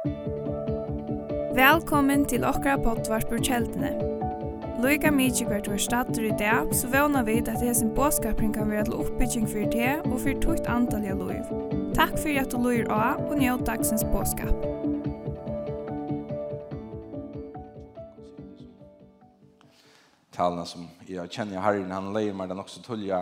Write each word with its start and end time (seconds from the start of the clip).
Velkommen 0.00 2.22
til 2.24 2.40
okra 2.48 2.78
pottvarpur 2.80 3.36
kjeldene. 3.44 3.90
Loika 4.80 5.12
mykje 5.12 5.44
hvert 5.44 5.68
var 5.68 5.76
stater 5.76 6.24
i 6.24 6.32
dag, 6.40 6.72
så 6.72 6.88
vana 6.88 7.20
vi 7.26 7.42
at 7.42 7.60
hesen 7.60 7.92
båskapring 7.92 8.54
kan 8.54 8.70
være 8.72 8.84
til 8.88 8.96
oppbygging 8.96 9.44
for 9.44 9.68
det 9.74 10.00
og 10.06 10.16
for 10.22 10.32
tukt 10.40 10.64
antall 10.72 11.04
av 11.04 11.20
loiv. 11.20 11.44
Takk 11.92 12.16
for 12.16 12.32
at 12.32 12.48
du 12.48 12.56
loir 12.56 12.88
av 12.88 13.20
og 13.26 13.36
njød 13.42 13.66
dagsens 13.68 14.00
båskap. 14.08 14.56
Talene 20.32 20.64
som 20.64 20.88
jeg 21.04 21.28
kjenner 21.28 21.60
herren, 21.60 21.92
han 21.92 22.08
leier 22.16 22.32
meg 22.32 22.48
den 22.48 22.64
også 22.64 22.80
tullige 22.88 23.20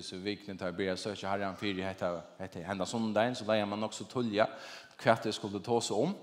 så 0.00 0.16
vikten 0.16 0.58
tar 0.58 0.72
börja 0.72 0.96
söka 0.96 1.28
Herren 1.28 1.56
för 1.56 1.66
det 1.66 1.82
heter 1.82 2.20
heter 2.38 2.62
hända 2.62 2.86
söndagen 2.86 3.34
så 3.34 3.44
lägger 3.44 3.66
man 3.66 3.84
också 3.84 4.04
tulja 4.04 4.48
kvart 4.96 5.22
det 5.22 5.32
skulle 5.32 5.60
ta 5.60 5.80
sig 5.80 5.96
om. 5.96 6.14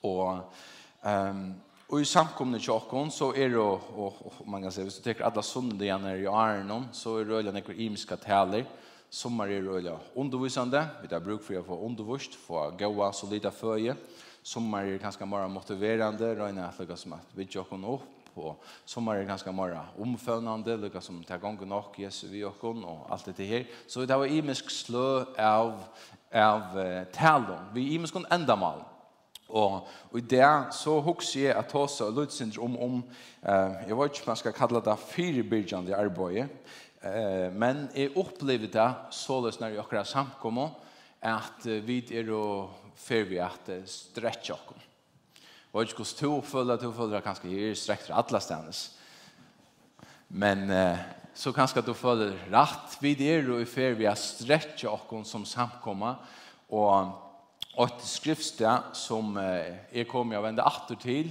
Och 0.00 0.54
ehm 1.02 1.54
och 1.90 2.00
i 2.00 2.04
samkomne 2.04 2.58
tjockon 2.58 3.10
så 3.10 3.34
är 3.34 3.48
det 3.48 3.58
och, 3.58 4.32
man 4.44 4.62
kan 4.62 4.72
säga 4.72 4.84
hvis 4.84 5.00
du 5.00 5.14
tar 5.14 5.24
alla 5.24 5.42
söndagen 5.42 6.02
när 6.02 6.16
i 6.16 6.26
Arnon 6.26 6.88
så 6.92 7.18
är 7.18 7.24
det 7.24 7.34
öliga 7.34 7.52
några 7.52 7.74
imska 7.74 8.16
täler. 8.16 8.64
Sommar 9.08 9.48
är 9.48 9.62
det 9.62 9.70
öliga 9.70 9.98
undervisande 10.14 10.86
vi 11.02 11.08
tar 11.08 11.20
bruk 11.20 11.42
för 11.42 11.58
att 11.58 11.66
få 11.66 11.86
undervist 11.86 12.34
få 12.34 12.70
goa 12.78 13.12
solida 13.12 13.50
föje. 13.50 13.96
Sommar 14.42 14.84
är 14.84 14.98
ganska 14.98 15.26
mer 15.26 15.48
motiverande 15.48 16.34
röna 16.34 16.68
att 16.68 16.78
lägga 16.78 16.96
som 16.96 17.12
att 17.12 17.26
vi 17.34 17.46
tjockon 17.46 17.84
upp 17.84 18.19
på. 18.40 18.56
Sommar 18.84 19.16
är 19.16 19.24
ganska 19.24 19.52
många 19.52 19.84
omfönande, 19.98 20.76
lika 20.76 21.00
som 21.00 21.24
tar 21.24 21.38
gången 21.38 21.68
nok, 21.68 21.98
Jesu 21.98 22.28
vi 22.28 22.44
och 22.44 22.56
hon 22.60 22.84
och 22.84 23.06
allt 23.08 23.36
det 23.36 23.44
här. 23.44 23.66
Så 23.86 24.04
det 24.04 24.16
var 24.16 24.26
imisk 24.26 24.70
slö 24.70 25.24
av, 25.38 25.82
av 26.34 26.78
uh, 26.78 27.04
talon, 27.12 27.64
vi 27.74 27.94
imisk 27.94 28.14
hon 28.14 28.26
ändamal. 28.30 28.80
Og, 29.48 29.86
og 30.10 30.18
i 30.18 30.22
det 30.30 30.46
så 30.72 31.00
husker 31.02 31.40
jeg 31.40 31.56
at 31.58 31.70
Tåsa 31.72 32.06
og 32.06 32.12
Lutzinder 32.20 32.62
om, 32.62 32.76
om 32.78 33.00
eh, 33.42 33.80
jeg 33.88 33.96
vet 33.98 34.12
ikke 34.12 34.26
om 34.26 34.30
man 34.30 34.38
skal 34.38 34.54
kalle 34.54 34.82
det 34.86 34.94
fyrebyrgjende 35.10 35.96
arbeidet, 35.96 36.46
eh, 37.02 37.48
men 37.50 37.88
jeg 37.96 38.12
opplevde 38.14 38.70
det 38.70 38.86
således 39.10 39.58
når 39.60 39.74
jeg 39.74 39.82
akkurat 39.82 40.06
samkommer, 40.06 40.70
at 41.20 41.66
vi 41.66 41.98
er 42.14 42.30
og 42.32 42.94
fer 42.94 43.26
vi 43.26 43.42
at 43.42 43.74
stretcha 43.90 44.54
oss. 44.54 44.89
Og 45.72 45.82
ikke 45.82 46.02
hos 46.02 46.14
to 46.18 46.40
føler, 46.42 46.76
to 46.76 46.90
føler 46.92 47.22
kanskje 47.22 47.50
jeg 47.52 47.70
er 47.70 47.78
strekt 47.78 48.08
til 48.08 48.16
alle 48.18 48.40
stedene. 48.42 48.72
Men 50.28 50.70
eh, 50.70 50.98
så 51.34 51.52
kanskje 51.54 51.84
du 51.86 51.92
føler 51.94 52.34
rett 52.50 52.96
vid 53.02 53.22
er 53.22 53.50
og 53.54 53.62
i 53.62 53.68
fer 53.70 53.94
vi 53.98 54.08
har 54.08 54.18
strekt 54.18 54.80
til 54.82 55.24
som 55.24 55.46
samkommer. 55.46 56.18
Og 56.70 57.86
et 57.86 58.02
skriftsted 58.02 58.94
som 58.98 59.36
eh, 59.38 59.78
jeg 59.94 60.08
kommer 60.10 60.38
og 60.38 60.48
vender 60.48 60.66
atter 60.66 60.98
til, 60.98 61.30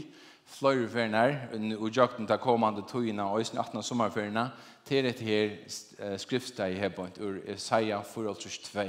flere 0.49 0.87
feriene, 0.89 1.75
og 1.77 1.91
jøkken 1.91 2.27
til 2.27 2.37
kommande 2.41 2.81
togene 2.87 3.23
og 3.23 3.41
i 3.41 3.57
18. 3.57 3.83
sommerferiene, 3.83 4.49
til 4.85 5.05
et 5.05 5.19
her 5.19 6.17
skriftsted 6.17 6.73
i 6.73 6.79
Hebond, 6.79 7.19
ur 7.21 7.37
Isaiah 7.53 8.01
4.2. 8.01 8.87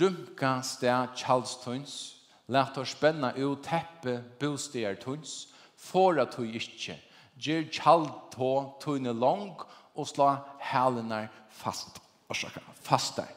Rymka 0.00 0.62
sted 0.62 1.12
kjaldstøyns, 1.18 2.23
Læt 2.48 2.78
oss 2.78 2.92
spenna 2.92 3.32
ut 3.36 3.64
teppe 3.64 4.18
bostier 4.40 4.94
tunns, 5.00 5.48
for 5.76 6.20
at 6.20 6.36
du 6.36 6.42
ikke 6.44 6.98
gjør 7.40 7.70
kjald 7.72 8.10
tå 8.34 8.50
tunne 8.80 9.12
lang 9.12 9.54
og 9.94 10.08
slå 10.08 10.34
hælene 10.60 11.28
fast. 11.48 12.00
Orsaka, 12.28 12.60
fast 12.82 13.16
der. 13.16 13.32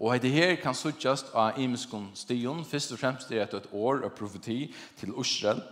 Og 0.00 0.22
det 0.22 0.30
her 0.30 0.54
kan 0.56 0.74
suttjast 0.74 1.30
av 1.34 1.58
imenskon 1.60 2.10
stion. 2.14 2.64
Først 2.64 2.92
og 2.92 2.98
fremst 2.98 3.30
er 3.30 3.46
det 3.46 3.60
et 3.60 3.72
år 3.72 4.02
av 4.06 4.14
profeti 4.16 4.74
til 4.98 5.14
Israel. 5.20 5.62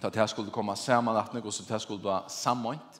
Til 0.00 0.06
at 0.06 0.14
det 0.14 0.30
skulle 0.30 0.50
komme 0.50 0.76
samanlattning 0.76 1.46
og 1.46 1.52
så 1.52 1.64
det 1.68 1.80
skulle 1.80 2.02
bli 2.02 2.18
sammanlagt. 2.28 2.98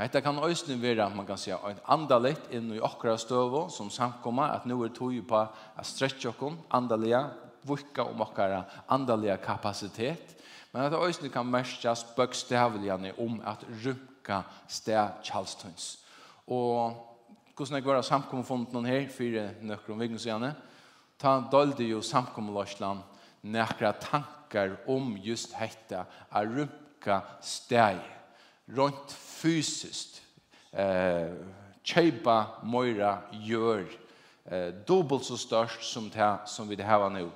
Dette 0.00 0.20
kan 0.20 0.38
også 0.38 0.76
være, 0.80 1.10
man 1.14 1.26
kan 1.26 1.36
si, 1.36 1.50
en 1.52 1.80
andalitt 1.88 2.48
inn 2.56 2.72
i 2.72 2.80
okra 2.80 3.18
støvå 3.20 3.66
som 3.68 3.90
samkommer, 3.90 4.48
at 4.48 4.64
nå 4.66 4.78
er 4.84 4.92
tog 4.96 5.12
på 5.28 5.36
å 5.36 5.84
stretche 5.84 6.30
okken, 6.30 6.56
andalige, 6.72 7.20
vukka 7.66 8.04
om 8.10 8.20
okkara 8.24 8.64
andaliga 8.88 9.36
kapacitet, 9.36 10.36
men 10.72 10.86
at 10.86 10.92
det 10.94 11.00
òsne 11.02 11.30
kan 11.32 11.48
merskjas 11.50 12.04
bøkstavljane 12.16 13.14
om 13.18 13.40
at 13.46 13.64
rukka 13.84 14.42
sted 14.70 15.22
kjallstøyns. 15.26 15.96
Og 16.46 16.94
hvordan 17.56 17.76
jeg 17.76 17.86
var 17.86 17.98
av 18.00 18.06
samkommefonden 18.06 18.86
her, 18.88 19.08
fire 19.12 19.50
nøkker 19.60 19.92
om 19.92 20.00
vikensgjene, 20.00 20.54
ta 21.20 21.34
dolde 21.52 21.84
jo 21.84 22.00
samkommelårsland 22.00 23.02
nekra 23.42 23.92
tankar 24.00 24.78
om 24.88 25.12
just 25.20 25.52
hetta 25.58 26.06
a 26.30 26.44
rukka 26.44 27.20
sted, 27.44 28.00
rundt 28.70 29.12
fysiskt, 29.12 30.22
eh, 30.72 31.34
kjeipa 31.84 32.62
møyra 32.62 33.18
gjør, 33.32 33.84
eh, 34.46 34.70
dubbelt 34.86 35.24
så 35.24 35.36
størst 35.36 35.82
som 35.82 36.10
det 36.10 36.48
som 36.48 36.68
vi 36.68 36.76
det 36.76 36.86
her 36.86 36.98
var 36.98 37.10
nå. 37.10 37.30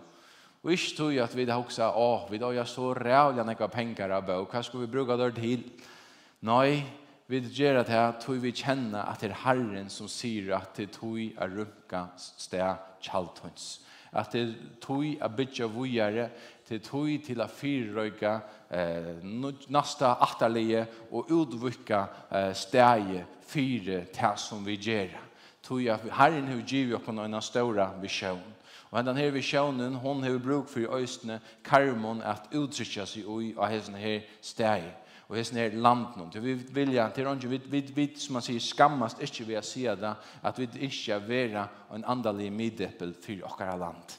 Og 0.65 0.73
ikke 0.73 0.97
tog 0.97 1.17
at 1.21 1.35
vi 1.37 1.45
da 1.45 1.59
også, 1.61 1.91
å, 1.93 2.25
vi 2.31 2.39
da 2.41 2.49
gjør 2.57 2.69
så 2.69 2.93
rævlig 2.97 3.45
nekka 3.45 3.67
penger 3.69 4.15
av 4.17 4.25
bøk, 4.25 4.49
hva 4.49 4.63
skal 4.65 4.81
vi 4.81 4.93
bruke 4.95 5.17
det 5.21 5.35
til? 5.37 5.67
Nei, 6.49 6.81
vi 7.29 7.43
gjør 7.45 7.83
det 7.83 7.93
her, 7.93 8.15
tog 8.21 8.41
vi 8.41 8.53
kjenne 8.57 9.03
at 9.05 9.21
det 9.21 9.31
er 9.31 9.43
Herren 9.43 9.91
som 9.93 10.09
sier 10.09 10.55
at 10.57 10.73
det 10.81 10.91
tog 10.97 11.21
er 11.21 11.53
rukka 11.53 12.07
sted 12.17 12.81
kjaltons. 13.05 13.67
At 14.17 14.33
det 14.33 14.47
tog 14.81 15.05
er 15.05 15.37
bytja 15.37 15.69
vujere, 15.69 16.31
det 16.65 16.81
tog 16.89 17.13
til 17.27 17.45
å 17.45 17.51
fyrrøyga 17.51 18.35
eh, 18.73 19.21
nasta 19.69 20.15
atterlige 20.25 20.87
og 21.13 21.29
utvukka 21.29 22.03
eh, 22.31 22.51
steget 22.57 23.41
fyre 23.45 24.07
til 24.17 24.41
som 24.41 24.65
vi 24.65 24.81
gjør. 24.81 25.13
Tog 25.65 25.89
at 25.93 26.09
Herren 26.09 26.49
har 26.49 26.65
givet 26.65 27.03
oss 27.03 27.13
noen 27.13 27.41
stora 27.45 27.91
visjon. 28.01 28.54
Men 28.95 29.05
den 29.05 29.17
här 29.17 29.31
visjonen, 29.31 29.95
hon 29.95 30.23
har 30.23 30.39
bruk 30.39 30.69
för 30.69 30.97
øystene 30.97 31.41
karmon 31.63 32.23
att 32.23 32.49
uttrycka 32.53 33.07
seg 33.07 33.23
i 33.23 33.55
av 33.57 33.67
hesten 33.67 33.95
här 33.95 34.23
steg 34.41 34.85
och 35.27 35.37
hesten 35.37 35.59
her 35.59 35.71
landen. 35.71 36.31
Til 36.31 36.43
vi 36.43 36.55
vilja, 36.55 37.09
til 37.11 37.27
är 37.27 37.35
vi, 37.35 37.61
vi, 37.67 37.81
vi 37.81 38.17
som 38.17 38.33
man 38.33 38.43
sier, 38.43 38.61
skammast 38.61 39.21
inte 39.21 39.45
vi 39.45 39.57
att 39.57 39.65
se 39.65 39.95
det, 39.95 40.15
att 40.43 40.59
vi 40.59 40.69
inte 40.81 41.19
vera 41.19 41.69
en 41.95 42.05
andalig 42.05 42.53
middeppel 42.53 43.15
för 43.15 43.45
okkara 43.45 43.77
land. 43.77 44.13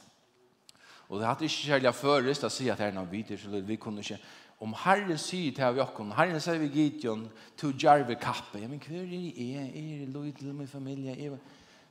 Och 1.07 1.19
det 1.19 1.25
hadde 1.25 1.43
inte 1.43 1.55
kjærlig 1.55 1.95
først 1.95 2.43
å 2.43 2.49
si 2.49 2.69
att 2.69 2.79
her 2.79 2.87
er 2.87 2.91
någon 2.91 3.11
vitt, 3.11 3.39
så 3.39 3.49
vi 3.49 3.75
kunde 3.75 4.01
inte 4.01 4.17
om 4.59 4.73
Herren 4.73 5.17
sier 5.17 5.53
til 5.53 5.63
av 5.63 5.77
Jakob, 5.77 6.11
Herren 6.11 6.41
sier 6.41 6.59
vi 6.59 6.67
Gideon, 6.67 7.29
to 7.57 7.71
jarve 7.71 8.15
kappe, 8.15 8.59
ja, 8.59 8.67
men 8.67 8.79
hver 8.79 9.03
er 9.03 9.05
det, 9.05 9.39
er 9.39 9.99
det 9.99 10.09
lov 10.09 10.31
til 10.31 10.53
min 10.53 10.67
familie, 10.67 11.11
er 11.11 11.29
det? 11.29 11.39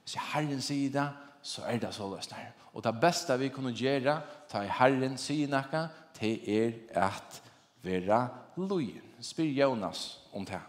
Så 0.04 0.18
Herren 0.34 0.60
sier 0.60 0.90
det, 0.92 1.08
så 1.44 1.66
er 1.68 1.78
det 1.78 1.92
så 1.94 2.08
løsner. 2.08 2.52
Og 2.72 2.84
det 2.84 2.94
beste 3.00 3.36
vi 3.38 3.50
kunne 3.52 3.74
gjøre, 3.76 4.16
ta 4.48 4.64
i 4.64 4.72
Herren 4.72 5.18
sier 5.20 5.50
noe, 5.52 5.82
til 6.16 6.40
er 6.48 6.72
at 7.06 7.40
være 7.84 8.20
lojen. 8.56 9.02
Spyr 9.20 9.52
Jonas 9.52 10.20
om 10.32 10.46
det. 10.46 10.60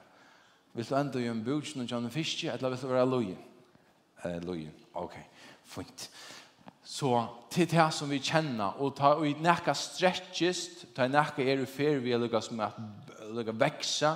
Vil 0.74 0.88
du 0.90 0.96
enda 0.96 1.22
gjøre 1.22 1.38
en 1.38 1.44
budsen 1.46 1.81
og 1.81 1.88
kjønne 1.90 2.12
fiske, 2.12 2.52
eller 2.52 2.74
vil 2.74 2.81
du 2.81 2.88
være 2.91 3.09
lojen? 3.09 3.44
Eh, 4.25 4.41
lojen, 4.44 4.74
ok. 4.94 5.16
Fint. 5.63 6.09
Så 6.84 7.09
til 7.50 7.72
det 7.72 7.88
som 7.94 8.12
vi 8.12 8.19
kjenner, 8.19 8.75
og 8.81 8.97
ta 8.97 9.16
i 9.24 9.34
nekka 9.42 9.74
stretchest, 9.74 10.86
ta 10.96 11.07
i 11.07 11.13
nekka 11.13 11.42
er 11.44 11.63
i 11.63 11.69
ferie, 11.69 12.03
vi 12.03 12.13
er 12.13 12.22
lukka 12.22 12.42
som 12.44 12.59
at 12.62 12.78
lukka 13.34 13.56
veksa, 13.57 14.16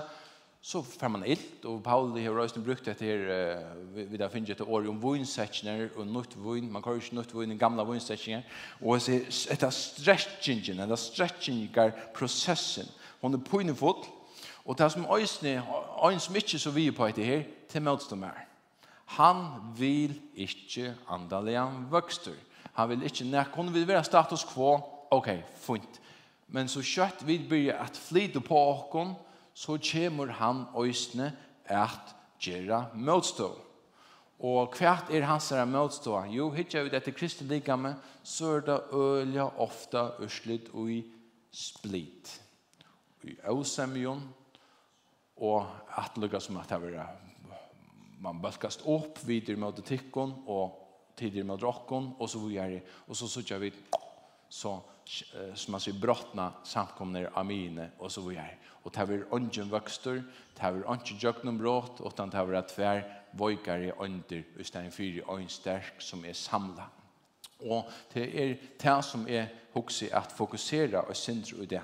så 0.62 0.82
får 0.84 1.08
man 1.08 1.24
ilt, 1.24 1.66
og 1.66 1.84
Paul 1.84 2.12
har 2.20 2.36
røysten 2.36 2.64
brukt 2.64 2.86
dette 2.86 3.06
her, 3.06 3.22
uh, 3.56 4.12
vi 4.12 4.20
har 4.20 4.32
finnet 4.32 4.52
et 4.52 4.62
år 4.62 4.90
om 4.92 5.00
vinsetjener 5.00 5.94
og 5.96 6.08
nytt 6.08 6.36
vin, 6.36 6.68
man 6.72 6.84
kan 6.84 6.98
jo 6.98 7.04
ikke 7.04 7.16
nytt 7.16 7.36
vin 7.36 7.56
i 7.56 7.58
gamla 7.58 7.86
vinsetjener, 7.88 8.44
og 8.82 9.00
etter 9.00 9.72
stretchingen, 9.72 10.84
etter 10.84 11.00
stretchingar-prosessen, 11.00 12.92
hun 13.22 13.40
er 13.40 13.46
pynefot, 13.48 14.10
og 14.66 14.78
det 14.78 14.92
som 14.92 15.08
øyne, 15.08 15.64
øyne 16.06 16.20
som 16.20 16.36
ikke 16.36 16.60
så 16.60 16.72
vi 16.76 16.92
på 16.92 17.08
etter 17.08 17.26
her, 17.26 17.44
til 17.70 17.82
møtstånd 17.82 18.26
Han 19.06 19.46
vil 19.78 20.22
ikke 20.36 20.96
andalian 21.10 21.88
vokster. 21.90 22.36
Han 22.74 22.90
vil 22.90 23.04
ikke, 23.04 23.24
når 23.26 23.50
kunne 23.54 23.74
vi 23.74 23.88
være 23.88 24.04
status 24.04 24.46
quo, 24.46 24.80
ok, 25.12 25.30
fint. 25.56 26.02
Men 26.48 26.68
så 26.68 26.82
kjøtt 26.82 27.26
vi 27.28 27.38
begynner 27.38 27.82
at 27.84 27.98
flyte 27.98 28.42
på 28.42 28.56
åkken, 28.56 29.16
så 29.60 29.76
kommer 29.92 30.32
han 30.40 30.64
øysene 30.78 31.34
at 31.66 32.16
gjøre 32.40 32.86
motstå. 32.96 33.50
Og 34.40 34.76
hvert 34.78 35.12
er 35.12 35.28
hans 35.28 35.50
her 35.52 35.66
motstå? 35.68 36.16
Jo, 36.32 36.50
hittar 36.56 36.86
vi 36.88 36.94
dette 36.94 37.12
kristeligame, 37.12 37.96
så 38.24 38.56
er 38.56 38.62
det 38.70 38.78
øyla 38.96 39.50
ofta 39.60 40.14
urslit 40.24 40.70
og 40.74 40.92
i 40.92 41.02
split. 41.52 42.42
I 43.28 43.36
øsemjon, 43.52 44.24
og 45.44 45.68
at 45.98 46.16
lukka 46.16 46.40
som 46.40 46.58
at 46.58 46.70
det 46.70 47.04
man 48.20 48.40
bølkast 48.42 48.84
opp 48.88 49.20
videre 49.28 49.60
mot 49.60 49.76
tikkon 49.86 50.34
og 50.48 50.76
tidigare 51.20 51.48
mot 51.48 51.64
rockon 51.64 52.14
og 52.20 52.30
så 52.30 52.40
vidare 52.40 52.82
och 53.08 53.18
så 53.18 53.28
så 53.28 53.42
kör 53.42 53.60
vi 53.60 53.74
så 54.50 54.82
som 55.56 55.72
man 55.72 55.82
sier 55.82 56.00
brottna 56.00 56.52
samkomner 56.64 57.32
amine 57.36 57.92
og 58.00 58.12
så 58.12 58.22
videre 58.22 58.58
og 58.84 58.96
det 58.96 59.10
er 59.10 59.34
ånden 59.34 59.72
vokster, 59.72 60.22
det 60.56 60.62
var 60.62 60.84
ånden 60.86 61.18
jøgnumråd, 61.24 62.00
og 62.00 62.14
det 62.18 62.34
er 62.34 62.58
at 62.58 62.74
hver 62.76 63.02
under 63.40 64.02
ånder, 64.02 64.44
i 64.60 64.64
stedet 64.64 64.94
for 64.94 65.38
øyn 65.38 65.50
sterk 65.50 65.96
som 66.00 66.26
er 66.26 66.34
samla. 66.34 66.90
Og 67.60 67.90
det 68.14 68.42
er 68.42 68.56
det 68.82 69.06
som 69.06 69.26
er 69.30 69.46
hokse 69.74 70.16
at 70.16 70.32
fokusere 70.32 71.02
og 71.02 71.16
sindre 71.16 71.64
i 71.64 71.66
det, 71.66 71.82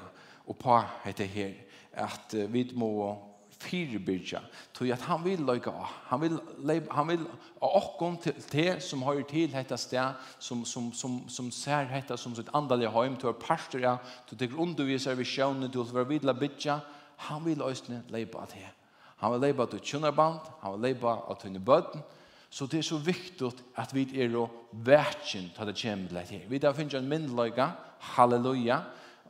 og 0.47 0.57
på 0.57 0.81
dette 1.06 1.25
her, 1.25 1.53
at 1.94 2.53
vi 2.53 2.71
må 2.75 3.18
fyrbyrja. 3.65 4.41
Tog 4.73 4.91
at 4.94 5.03
han 5.09 5.23
vil 5.25 5.44
løyga 5.45 5.73
av. 5.73 5.91
Han 6.12 6.21
vil, 6.21 6.38
han 6.91 7.09
vil 7.09 7.25
av 7.59 7.77
okkon 7.81 8.17
til 8.23 8.38
det 8.51 8.77
som 8.85 9.03
har 9.07 9.21
til 9.29 9.51
dette 9.53 9.77
sted, 9.81 10.25
som, 10.39 10.63
som, 10.65 10.91
som, 10.94 11.19
som 11.29 11.51
ser 11.51 11.89
dette 11.91 12.17
som 12.21 12.35
sitt 12.38 12.51
andalige 12.56 12.94
heim, 12.95 13.17
du 13.19 13.27
har 13.27 13.39
parster 13.41 13.85
av, 13.89 14.15
å 14.29 14.38
teker 14.38 14.62
underviser 14.62 15.17
ved 15.17 15.29
til 15.71 15.83
å 15.83 15.88
være 15.91 16.12
vidla 16.15 16.38
bytja. 16.38 16.79
Han 17.29 17.45
vil 17.45 17.62
løysne 17.63 18.03
leipa 18.13 18.44
av 18.44 18.51
det. 18.53 18.67
Han 19.23 19.35
vil 19.35 19.47
leipa 19.47 19.63
av 19.63 19.71
du 19.71 19.79
tjunarband, 19.79 20.51
han 20.62 20.75
vil 20.75 20.89
leipa 20.89 21.19
av 21.25 21.39
tunne 21.41 21.63
bøtten, 21.63 22.03
Så 22.56 22.65
det 22.71 22.77
er 22.79 22.85
så 22.88 22.97
viktig 23.03 23.50
at 23.75 23.91
vi 23.91 24.06
er 24.15 24.31
å 24.39 24.45
verken 24.71 25.50
til 25.51 25.67
det 25.67 25.73
kommer 25.75 26.07
til 26.07 26.29
det. 26.29 26.45
Vi 26.47 26.59
har 26.63 26.73
finnet 26.73 26.94
en 27.01 27.09
myndløyga, 27.09 27.65
halleluja, 28.15 28.77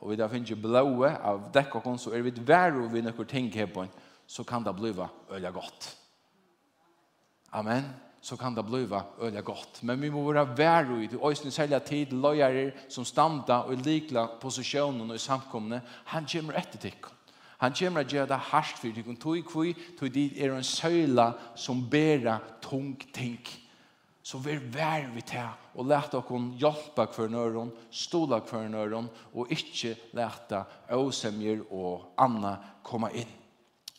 og 0.02 0.12
vi 0.12 0.20
har 0.22 0.30
finnet 0.30 0.62
blåe 0.62 1.10
av 1.10 1.48
dekk 1.54 1.80
og 1.80 1.88
så 2.00 2.14
er 2.14 2.22
vi 2.22 2.34
et 2.36 2.50
og 2.50 2.92
vi 2.94 3.02
nøkker 3.02 3.26
ting 3.26 3.50
her 3.54 3.66
på 3.66 3.82
en 3.82 3.96
så 4.28 4.44
kan 4.44 4.64
det 4.64 4.74
bliva 4.74 5.10
øyla 5.32 5.52
gott. 5.52 5.98
Amen. 7.52 7.84
Så 8.22 8.38
kan 8.38 8.56
det 8.56 8.64
bliva 8.66 9.04
øyla 9.22 9.42
gott. 9.42 9.84
Men 9.84 10.02
vi 10.02 10.10
må 10.10 10.24
vara 10.24 10.44
värre 10.44 11.04
i 11.04 11.08
det. 11.08 11.20
Öjsen 11.22 11.52
sälja 11.52 11.80
tid, 11.80 12.14
løyere 12.14 12.72
som 12.90 13.06
standa 13.06 13.64
och 13.64 13.78
likla 13.86 14.28
positionen 14.28 15.10
och 15.10 15.16
i 15.16 15.20
samkomne. 15.20 15.82
Han 16.06 16.26
kommer 16.26 16.54
etter 16.54 16.78
tikk. 16.80 17.06
Han 17.58 17.74
kommer 17.74 18.02
at 18.02 18.14
göra 18.14 18.26
det 18.26 18.36
hardt 18.36 18.80
för 18.80 18.88
dig. 18.88 19.16
Tog 19.16 19.46
kvi, 19.48 19.74
tog 20.00 20.12
dit 20.12 20.38
är 20.38 20.50
en 20.50 20.64
søyla 20.64 21.34
som 21.56 21.90
bæra 21.90 22.40
tung 22.62 22.96
tänk. 23.14 23.62
Så 24.26 24.38
vi 24.38 24.52
er 24.52 24.60
vær 24.60 25.12
vid 25.14 25.24
det 25.32 25.50
och 25.76 25.86
lät 25.86 26.14
oss 26.14 26.26
hjälpa 26.58 27.08
för 27.08 27.28
nøren, 27.30 27.72
stola 27.92 28.42
för 28.42 28.70
nöron 28.70 29.08
och 29.34 29.52
inte 29.52 29.96
lätta 30.12 30.66
åsämjer 30.90 31.74
och 31.74 32.14
anna 32.18 32.58
komma 32.84 33.12
in. 33.12 33.28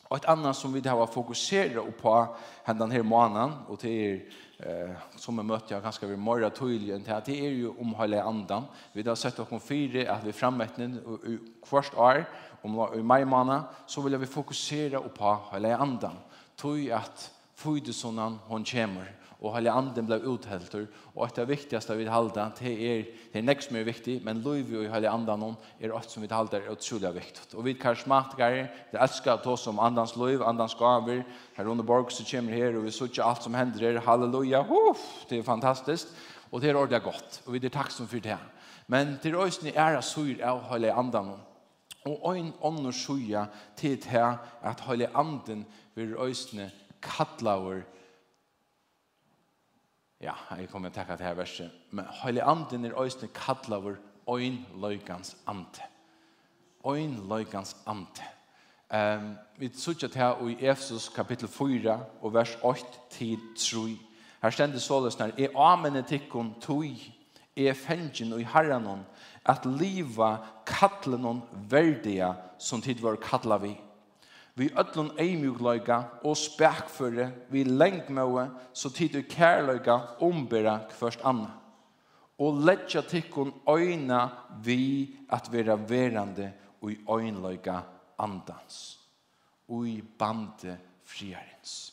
Og 0.08 0.16
ett 0.16 0.24
annat 0.24 0.56
som 0.56 0.72
vi 0.72 0.88
har 0.88 1.06
fokuserat 1.06 1.96
på 2.02 2.36
den 2.66 2.90
här 2.90 3.02
måneden, 3.02 3.52
och 3.68 3.78
det 3.82 4.22
eh 4.58 4.90
som 5.16 5.36
vi 5.36 5.42
møtte 5.42 5.74
jag 5.74 5.82
ganska 5.82 6.06
ved 6.06 6.18
morgen 6.18 6.50
tydelig, 6.50 7.04
det 7.04 7.46
är 7.46 7.50
ju 7.50 7.68
om 7.68 7.94
hele 7.94 8.22
andan. 8.22 8.64
Vi 8.92 9.02
har 9.02 9.14
sett 9.14 9.38
att 9.38 9.52
om 9.52 9.60
fyra 9.60 10.12
att 10.12 10.24
vi 10.24 10.32
framåtnen 10.32 11.00
hvert 11.70 11.94
år 11.94 12.24
om 12.62 12.94
i 12.94 13.02
mai 13.02 13.24
måned, 13.24 13.62
så 13.86 14.00
vill 14.00 14.16
vi 14.16 14.26
fokusera 14.26 15.00
på 15.00 15.38
hele 15.52 15.76
andan. 15.76 16.16
Tog 16.56 16.90
att 16.90 17.32
Fydesonan 17.54 18.38
hon 18.46 18.64
kommer 18.64 19.12
og 19.40 19.52
hele 19.52 19.72
anden 19.72 20.06
ble 20.08 20.16
uthelter, 20.30 20.86
og 21.14 21.26
et 21.26 21.38
av 21.42 21.48
viktigste 21.50 21.96
vi 21.98 22.06
halda, 22.08 22.46
det 22.58 22.72
er, 22.72 23.02
det 23.32 23.40
er 23.40 23.44
nek 23.44 23.62
som 23.62 23.76
er 23.76 23.84
viktig, 23.84 24.16
men 24.24 24.40
lov 24.44 24.70
og 24.78 24.86
hele 24.94 25.10
anden 25.12 25.56
er 25.80 25.92
alt 25.92 26.10
som 26.10 26.24
vi 26.24 26.30
halda 26.30 26.60
er 26.62 26.70
utrolig 26.72 27.12
viktig. 27.18 27.50
Og 27.54 27.64
vi 27.66 27.74
karismatikere, 27.76 28.68
det 28.92 29.00
elsker 29.02 29.34
at 29.34 29.46
oss 29.46 29.66
om 29.68 29.78
andans 29.78 30.16
lov, 30.16 30.42
andans 30.42 30.74
gaver, 30.74 31.22
her 31.56 31.68
under 31.68 31.84
borg 31.84 32.12
så 32.12 32.24
kommer 32.30 32.54
her, 32.54 32.76
og 32.76 32.86
vi 32.86 32.94
sier 32.94 33.24
alt 33.24 33.44
som 33.44 33.54
hender 33.54 33.84
her, 33.84 34.00
halleluja, 34.00 34.62
uff, 34.64 35.26
det 35.28 35.38
er 35.38 35.42
fantastisk, 35.44 36.08
og 36.50 36.62
det 36.62 36.70
er 36.70 36.78
ordentlig 36.78 37.02
godt, 37.02 37.42
og 37.46 37.52
vi 37.52 37.60
er 37.64 37.68
takksom 37.68 38.08
for 38.08 38.24
det. 38.24 38.38
Men 38.88 39.18
til 39.22 39.34
øyne 39.34 39.74
er 39.74 39.96
det 39.96 40.04
syr 40.04 40.40
av 40.46 40.64
hele 40.72 40.94
anden, 40.94 41.34
og 42.06 42.36
ein 42.36 42.52
annan 42.64 42.92
syr 42.92 43.48
til 43.76 43.98
det 43.98 44.38
at 44.62 44.80
hele 44.86 45.10
anden 45.16 45.66
vil 45.94 46.14
øyne 46.14 46.70
kallaur 47.02 47.82
Ja, 50.20 50.32
jeg 50.56 50.70
kommer 50.72 50.88
til 50.88 50.96
å 50.96 51.02
takke 51.02 51.16
til 51.18 51.26
her 51.28 51.34
verset. 51.36 51.72
Men 51.92 52.06
høylig 52.22 52.42
anden 52.48 52.84
er 52.88 52.96
øyne 52.96 53.28
kallet 53.36 53.82
vår 53.84 53.98
øyn 54.32 54.62
løykans 54.80 55.36
ante. 55.46 55.82
Øyn 56.86 57.18
løykans 57.28 57.76
ante. 57.86 58.24
Um, 58.94 59.34
vi 59.58 59.70
suttet 59.74 60.14
her 60.14 60.40
i 60.48 60.56
Efesus 60.66 61.08
kapittel 61.08 61.48
4 61.48 62.00
og 62.22 62.34
vers 62.34 62.56
8 62.62 62.84
til 63.10 63.38
3. 63.58 63.98
Her 64.42 64.50
stender 64.50 64.78
således 64.78 65.18
når 65.18 65.32
«E 65.38 65.48
amene 65.54 66.02
tikkun 66.02 66.54
tui, 66.60 67.12
e 67.56 67.74
fengjen 67.74 68.32
og 68.32 68.40
i 68.40 68.44
herranon, 68.44 69.02
at 69.44 69.66
liva 69.66 70.36
kattlenon 70.66 71.42
verdia 71.70 72.34
som 72.58 72.80
tid 72.80 73.02
var 73.02 73.16
kattla 73.16 73.58
vi.» 73.58 73.74
vi 74.56 74.70
ötlun 74.72 75.10
eimjugloika 75.20 75.98
og 76.24 76.36
spekføre 76.36 77.28
vi 77.52 77.64
lengmøve 77.64 78.48
så 78.72 78.90
tid 78.90 79.12
du 79.12 79.22
kærløyga 79.28 79.98
ombera 80.24 80.78
kvørst 80.90 81.24
anna. 81.24 81.50
Og 82.38 82.60
letja 82.64 83.00
tikkun 83.00 83.52
øyna 83.68 84.28
vi 84.64 85.16
at 85.32 85.52
vera 85.52 85.76
verande 85.76 86.52
og 86.80 86.92
i 86.92 86.96
øynløyga 87.10 87.80
andans. 88.18 88.98
Og 89.68 89.88
i 89.88 90.02
bande 90.18 90.78
friarens. 91.04 91.92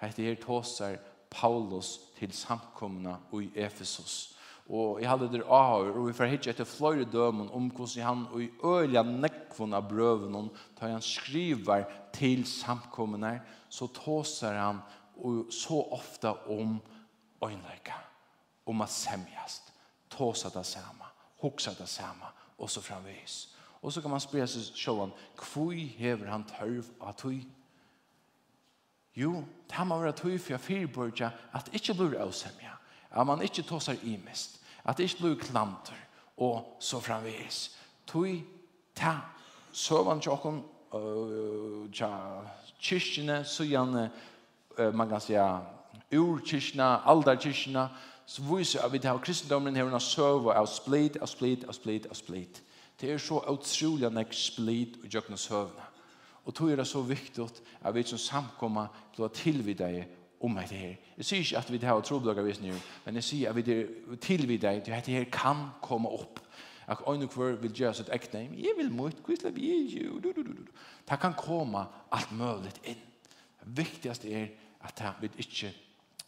Hette 0.00 0.22
her 0.22 0.34
tåsar 0.40 0.96
Paulus 1.30 1.98
til 2.18 2.32
samkomna 2.32 3.16
og 3.32 3.42
i 3.42 3.50
Efesos 3.54 4.35
Og 4.66 5.00
jeg 5.00 5.10
hadde 5.10 5.28
det 5.30 5.44
avhør, 5.46 5.92
og 5.94 6.08
vi 6.08 6.14
får 6.18 6.30
hitje 6.32 6.50
etter 6.50 6.66
fløyre 6.66 7.06
dømen 7.06 7.50
om 7.54 7.68
hvordan 7.70 8.06
han 8.06 8.24
og 8.32 8.42
i 8.42 8.48
øyla 8.66 9.04
nekvun 9.06 9.76
av 9.78 9.86
brøven 9.86 10.34
om, 10.34 10.48
da 10.74 10.90
han 10.90 11.04
skriver 11.04 11.86
til 12.14 12.42
samkommene, 12.50 13.38
så 13.70 13.86
tåser 13.94 14.58
han 14.58 14.82
og 15.22 15.52
så 15.54 15.78
ofta 15.94 16.34
om 16.50 16.80
øynleika, 17.44 17.94
om 18.66 18.82
at 18.82 18.90
semjast, 18.90 19.72
tåsa 20.10 20.50
det 20.58 20.66
samme, 20.66 21.06
hoksa 21.40 21.70
det 21.78 21.88
samme, 21.88 22.26
og 22.58 22.70
så 22.70 22.80
framvis. 22.80 23.56
Og 23.82 23.92
så 23.92 24.00
kan 24.02 24.10
man 24.10 24.20
spørre 24.20 24.48
seg 24.50 24.74
sjåan, 24.74 25.12
hvor 25.38 25.72
hever 25.72 26.30
han 26.32 26.46
tørv 26.48 26.88
av 27.00 27.14
tøy? 27.20 27.44
Jo, 29.16 29.44
det 29.70 29.86
må 29.86 30.00
være 30.00 30.16
tøy 30.16 30.34
for 30.38 30.56
jeg 30.56 30.64
fyrbørja 30.64 31.30
at 31.54 31.70
ikke 31.72 31.94
blir 31.96 32.18
avsemja 32.20 32.75
at 33.16 33.26
man 33.26 33.42
ikke 33.42 33.62
tåsar 33.62 33.96
imest, 34.04 34.60
at 34.84 34.96
det 34.96 35.04
ikke 35.04 35.22
blir 35.22 35.34
klanter, 35.40 35.96
og 36.36 36.76
så 36.80 37.00
framvis. 37.00 37.70
Tui, 38.06 38.42
ta, 38.94 39.16
søvann 39.72 40.20
tjokken, 40.20 40.60
tja, 41.92 42.10
kyrkjene, 42.80 43.44
søgjane, 43.44 44.10
man 44.92 45.08
kan 45.08 45.20
säga 45.20 45.60
urkyrkjene, 46.12 47.08
aldarkyrkjene, 47.08 47.88
så 48.26 48.42
viser 48.42 48.82
at 48.82 48.92
vi 48.92 48.98
tar 48.98 49.18
kristendommen 49.18 49.76
her, 49.76 49.88
og 49.88 50.02
søv 50.02 50.50
av 50.50 50.66
splitt, 50.66 51.16
av 51.22 51.30
splitt, 51.30 51.64
av 51.64 51.72
splitt, 51.72 52.06
av 52.10 52.14
splitt. 52.14 52.62
Det 53.00 53.12
er 53.12 53.20
så 53.20 53.42
utrolig 53.52 54.08
nek 54.10 54.32
splitt 54.34 54.96
og 55.02 55.14
jøkken 55.14 55.38
søvna. 55.38 55.84
Og 56.46 56.54
tog 56.54 56.70
er 56.70 56.76
det 56.80 56.86
så 56.86 57.02
viktig 57.02 57.44
at 57.82 57.94
vi 57.94 58.02
som 58.06 58.18
samkommer 58.18 58.86
blir 59.16 59.32
tilvidere 59.34 60.06
om 60.46 60.56
det 60.56 60.78
her. 60.78 60.94
Jeg 61.16 61.24
sier 61.24 61.42
ikke 61.42 61.58
at 61.58 61.72
vi 61.72 61.78
har 61.82 62.00
troblagervis 62.00 62.60
nu, 62.62 62.72
men 63.04 63.18
jeg 63.18 63.24
sier 63.24 63.50
at 63.50 63.56
vi 63.56 64.16
tilvid 64.22 64.62
deg 64.62 64.84
til 64.84 64.94
at 64.94 65.06
det 65.06 65.14
her 65.14 65.30
kan 65.32 65.68
komme 65.82 66.08
opp. 66.08 66.40
At 66.86 67.02
øyne 67.08 67.26
hver 67.26 67.56
vil 67.58 67.72
gjøre 67.74 67.94
sitt 67.94 68.10
ekne. 68.14 68.44
Jeg 68.54 68.76
vil 68.78 68.92
mot, 68.92 69.22
kvist 69.26 69.42
lab, 69.42 69.54
Det 71.10 71.20
kan 71.20 71.34
komme 71.34 71.86
alt 72.12 72.32
mulig 72.32 72.72
inn. 72.84 73.02
Det 73.60 73.76
viktigste 73.78 74.30
er 74.30 74.46
at 74.80 75.02
vi 75.20 75.30
ikke, 75.38 75.74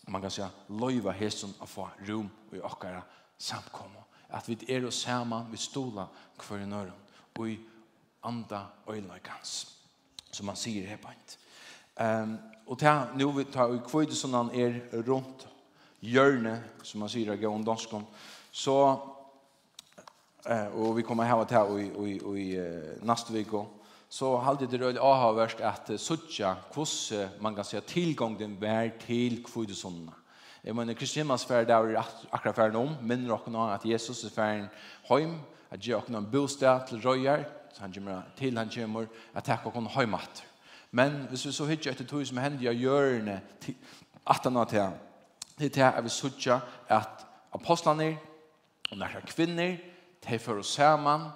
man 0.08 0.22
kan 0.22 0.30
si, 0.30 0.42
løyva 0.68 1.12
hesten 1.12 1.54
og 1.60 1.68
få 1.68 1.88
rom 2.08 2.30
i 2.52 2.60
okkara 2.60 3.02
samkommer. 3.38 4.02
At 4.28 4.48
vi 4.48 4.58
er 4.68 4.86
oss 4.86 4.94
sammen, 4.94 5.52
vi 5.52 5.56
stoler 5.56 6.06
hver 6.36 6.62
i 6.62 6.66
nøren. 6.66 6.92
Og 7.38 7.50
i 7.50 7.58
andre 8.22 8.66
øyne 8.90 9.20
hans. 9.24 9.76
Som 10.32 10.46
man 10.46 10.56
sier 10.56 10.86
her 10.86 10.96
på 10.96 11.08
en. 11.08 11.47
Um, 11.98 12.36
og 12.70 12.78
ta 12.78 13.08
nu 13.18 13.30
vi 13.34 13.44
tar 13.50 13.72
i 13.74 13.80
kvøyde 13.82 14.14
som 14.14 14.34
han 14.36 14.50
er 14.54 14.76
rundt 15.06 15.48
hjørnet, 16.04 16.62
som 16.86 17.02
man 17.02 17.10
sier 17.10 17.32
av 17.32 17.40
Gån 17.42 17.64
Danskom, 17.66 18.04
så, 18.54 18.76
uh, 20.46 20.68
og 20.78 20.94
vi 20.98 21.02
kommer 21.02 21.26
her 21.26 21.42
til 21.50 21.80
i, 21.82 21.88
i, 21.88 22.14
i 22.14 22.46
uh, 22.60 22.92
neste 23.02 23.34
vik, 23.34 23.56
så 24.08 24.36
halde 24.44 24.68
det 24.70 24.78
røde 24.80 25.02
avhåverst 25.02 25.60
at 25.66 25.90
uh, 25.90 25.98
suttja 25.98 26.54
hvordan 26.74 27.34
man 27.42 27.58
kan 27.58 27.66
si 27.66 27.80
tilgången 27.82 28.54
vær 28.60 28.94
til 29.02 29.42
kvøyde 29.42 29.74
som 29.74 30.06
Jeg 30.64 30.74
mener, 30.74 30.94
Kristianas 30.94 31.46
ferd 31.46 31.70
er 31.70 31.96
akkurat 32.32 32.56
ferden 32.56 32.76
om, 32.76 32.96
minner 33.02 33.30
dere 33.30 33.50
nå 33.54 33.66
at 33.72 33.86
Jesus 33.86 34.24
er 34.24 34.34
ferden 34.34 34.66
heim, 35.08 35.38
at 35.70 35.80
gjør 35.80 36.02
dere 36.06 36.14
noen 36.14 36.30
bostad 36.30 36.86
til 36.88 37.02
røyer, 37.02 37.46
han 37.78 37.94
kommer 37.94 38.22
til 38.36 38.58
han 38.58 38.70
kommer, 38.70 39.06
at 39.34 39.46
dere 39.46 39.72
kommer 39.72 39.94
heimatter. 39.94 40.47
Men 40.90 41.26
hvis 41.28 41.46
vi 41.46 41.52
så 41.52 41.66
hittar 41.66 41.92
etter 41.92 42.06
tog 42.08 42.26
som 42.26 42.40
hender 42.40 42.70
i 42.70 42.80
hjørne, 42.80 43.40
at 44.28 44.44
han 44.44 44.56
har 44.56 44.64
til 44.64 44.88
det 45.58 45.78
er 45.78 45.90
at 45.90 46.04
vi 46.04 46.08
sutja 46.08 46.60
at 46.88 47.26
apostlene 47.52 48.16
og 48.90 48.98
nærkere 48.98 49.26
kvinner, 49.26 49.76
de 50.28 50.38
fører 50.38 50.62
sammen 50.62 51.28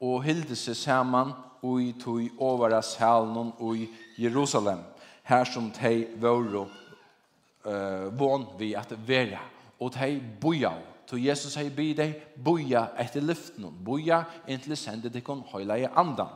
og 0.00 0.22
hilder 0.24 0.56
seg 0.56 0.76
sammen 0.76 1.34
og 1.62 1.82
i 1.82 1.92
tog 2.00 2.22
over 2.38 2.80
salen 2.80 3.52
og 3.58 3.76
i 3.76 3.88
Jerusalem, 4.18 4.80
her 5.22 5.44
som 5.44 5.70
de 5.70 6.06
var 6.16 6.56
uh, 6.56 8.18
vån 8.18 8.46
vi 8.58 8.74
at 8.74 8.92
være, 9.06 9.38
og 9.80 9.94
de 9.94 10.22
boja 10.40 10.72
Så 11.06 11.16
Jesus 11.16 11.52
sier, 11.52 11.70
«Bi 11.70 11.92
deg, 11.94 12.16
boja 12.44 12.88
etter 12.98 13.22
lyften, 13.22 13.68
boja 13.86 14.24
inntil 14.50 14.74
sendet 14.76 15.12
deg 15.14 15.28
høyla 15.52 15.76
i 15.78 15.86
andan. 15.86 16.32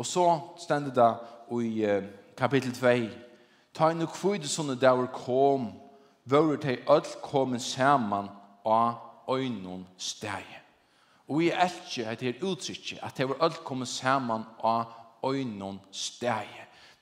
Og 0.00 0.06
så 0.06 0.24
stendet 0.56 0.94
det 0.96 1.10
i 1.60 1.84
kapittel 2.36 2.72
2. 2.72 2.92
Ta 3.76 3.90
inn 3.92 4.00
og 4.00 4.14
kvidd 4.14 4.46
sånne 4.48 4.78
der 4.80 5.02
kom, 5.12 5.66
vore 6.24 6.56
de 6.62 6.78
ødel 6.88 7.18
kom 7.20 7.58
sammen 7.60 8.30
av 8.64 9.28
øynene 9.28 9.84
steg. 10.00 10.46
Og 11.28 11.42
vi 11.42 11.50
er 11.52 11.68
ikke 11.68 12.06
at 12.08 12.22
det 12.22 12.30
er 12.30 12.46
uttrykket 12.48 13.02
at 13.04 13.18
de 13.18 13.28
var 13.28 13.44
ødel 13.44 13.60
kom 13.66 13.84
sammen 13.84 14.46
av 14.64 14.96
øynene 15.26 15.76
steg. 15.92 16.48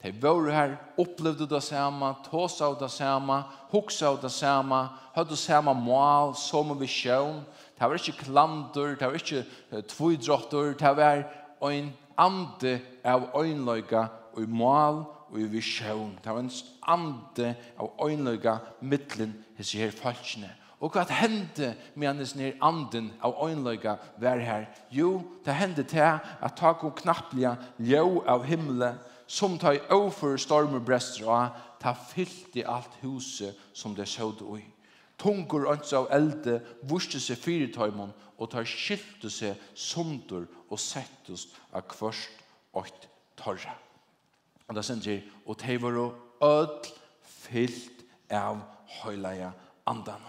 De 0.02 0.12
vore 0.22 0.52
her, 0.54 0.74
opplevde 0.98 1.46
det 1.50 1.62
samme, 1.62 2.10
tås 2.26 2.60
av 2.62 2.76
det 2.82 2.90
samme, 2.90 3.38
hoks 3.70 4.02
av 4.02 4.18
det 4.22 4.30
samme, 4.30 4.82
høyde 5.14 5.38
samme 5.38 5.74
mål, 5.74 6.34
som 6.38 6.74
vi 6.78 6.86
sjøen. 6.86 7.40
Det 7.78 7.86
var 7.86 7.94
ikke 7.94 8.24
klander, 8.26 8.94
det 8.98 9.06
var 9.06 9.18
ikke 9.22 9.46
tvidrotter, 9.90 10.74
det 10.78 10.94
var 10.98 11.24
en 11.70 11.90
ande 12.18 12.80
av 13.04 13.30
øynløyga 13.38 14.06
og 14.32 14.42
i 14.42 14.46
mål 14.46 15.02
og 15.28 15.40
i 15.40 15.48
visjon. 15.50 16.18
Det 16.24 16.32
var 16.32 16.40
en 16.40 16.52
ande 16.82 17.54
av 17.78 17.92
øynløyga 18.04 18.58
mittlen 18.80 19.34
hos 19.56 19.72
her 19.72 19.90
falskene. 19.90 20.50
Og 20.80 20.94
hva 20.94 21.02
hendte 21.10 21.72
med 21.98 22.06
hennes 22.08 22.36
nere 22.38 22.58
anden 22.62 23.10
av 23.24 23.34
øynløyga 23.42 23.96
var 24.22 24.38
her? 24.38 24.68
Jo, 24.94 25.22
det 25.44 25.54
hendte 25.58 25.82
til 25.82 26.04
at 26.06 26.54
tak 26.56 26.84
og 26.84 26.94
knapplige 27.00 27.56
ljø 27.78 28.20
av 28.26 28.46
himmelen 28.46 28.98
som 29.26 29.58
tar 29.58 29.76
i 29.76 29.82
overfor 29.90 30.38
stormer 30.40 30.80
brester 30.80 31.26
og 31.28 31.56
ta 31.82 31.92
fyllt 31.92 32.56
i 32.56 32.64
alt 32.66 32.94
huset 33.02 33.58
som 33.74 33.94
det 33.94 34.08
sådde 34.08 34.58
i. 34.58 34.64
Tungur 35.18 35.66
ønsker 35.72 35.98
av 35.98 36.12
elde, 36.14 36.60
vurste 36.86 37.18
seg 37.20 37.40
fyretøymon 37.42 38.14
og 38.38 38.50
tar 38.52 38.66
skilte 38.68 39.30
seg 39.34 39.58
sundur 39.74 40.46
og 40.68 40.80
settes 40.80 41.48
av 41.72 41.86
kvørst 41.88 42.42
og 42.76 42.90
torra. 43.36 43.74
Og 44.68 44.76
da 44.76 44.84
sier, 44.84 45.22
og 45.46 45.56
det 45.60 45.78
var 45.82 46.00
ødel 46.44 46.90
fyllt 47.24 48.04
av 48.30 48.60
høyleia 49.00 49.52
andan. 49.88 50.24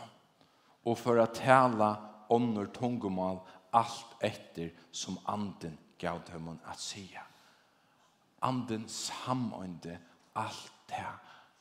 Og 0.88 0.98
for 0.98 1.19
å 1.19 1.27
tale 1.36 1.89
ånder 2.31 2.69
tungomal 2.74 3.41
alt 3.75 4.15
etter 4.24 4.72
som 4.91 5.19
anden 5.27 5.77
gav 6.00 6.22
dem 6.31 6.53
at 6.55 6.79
sige. 6.79 7.22
Anden 8.41 8.88
samøynde 8.88 10.00
alt 10.36 10.72
det 10.89 11.10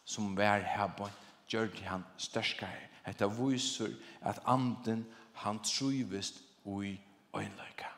som 0.08 0.36
var 0.36 0.62
her 0.62 0.88
på 0.96 1.08
gjør 1.50 1.66
det 1.74 1.88
han 1.90 2.04
størskere. 2.16 2.86
Dette 3.06 3.28
viser 3.38 3.96
at 4.20 4.40
anden 4.46 5.06
han 5.42 5.58
trivist 5.64 6.42
ui 6.64 7.00
øynløyka. 7.34 7.97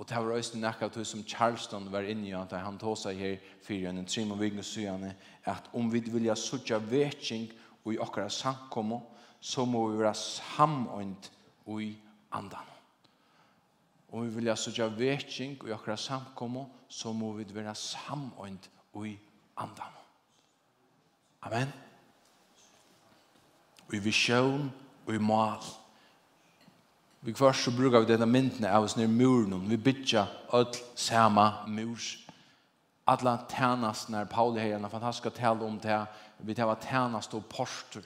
Og 0.00 0.08
det 0.08 0.16
var 0.16 0.32
også 0.32 0.56
nekka 0.56 0.88
til 0.88 1.04
som 1.04 1.22
Charleston 1.28 1.90
var 1.92 2.06
inne 2.08 2.28
i, 2.30 2.32
at 2.32 2.54
han 2.56 2.78
tog 2.80 2.96
seg 2.96 3.18
her 3.20 3.34
fyrir 3.60 3.90
en 3.90 4.06
trim 4.08 4.30
og 4.32 4.40
vignes 4.40 4.70
syane, 4.72 5.12
at 5.44 5.68
om 5.76 5.90
vi 5.92 6.00
vilja 6.00 6.34
sutja 6.34 6.78
vetsing 6.80 7.50
og 7.84 7.92
i 7.92 7.98
okkara 8.00 8.30
samkommo, 8.32 9.02
så 9.40 9.64
må 9.68 9.88
vi 9.90 9.98
være 10.00 10.14
samøynd 10.16 11.28
og 11.66 11.82
andan. 12.32 12.70
Om 14.12 14.24
vi 14.24 14.34
vilja 14.38 14.56
sutja 14.56 14.88
vetsing 14.88 15.60
ui 15.60 15.68
i 15.68 15.76
okkara 15.76 15.96
samkommo, 16.00 16.64
så 16.88 17.12
må 17.12 17.32
vi 17.36 17.44
være 17.54 17.74
samoint 17.74 18.70
ui 18.94 19.12
i 19.12 19.18
andan. 19.60 20.00
Amen. 21.42 21.72
Og 23.88 23.94
i 23.94 23.98
visjon 23.98 24.72
og 25.06 25.14
i 25.14 25.18
mal. 25.18 25.60
Vi 27.22 27.32
kvar 27.32 27.52
så 27.52 27.70
brukar 27.70 28.00
vi 28.00 28.06
denne 28.06 28.26
myndene 28.26 28.70
av 28.72 28.84
oss 28.84 28.96
nere 28.96 29.08
muren, 29.08 29.68
vi 29.68 29.76
bytja 29.76 30.26
öll 30.52 30.74
sama 30.94 31.66
mur. 31.66 32.00
Alla 33.04 33.36
tænast 33.36 34.08
när 34.08 34.24
Pauli 34.24 34.60
har 34.60 34.68
en 34.68 34.90
fantastisk 34.90 35.34
tale 35.36 35.64
om 35.64 35.78
det 35.78 36.06
vi 36.38 36.54
tar 36.54 36.74
tænast 36.74 37.34
og 37.34 37.44
porter. 37.44 38.02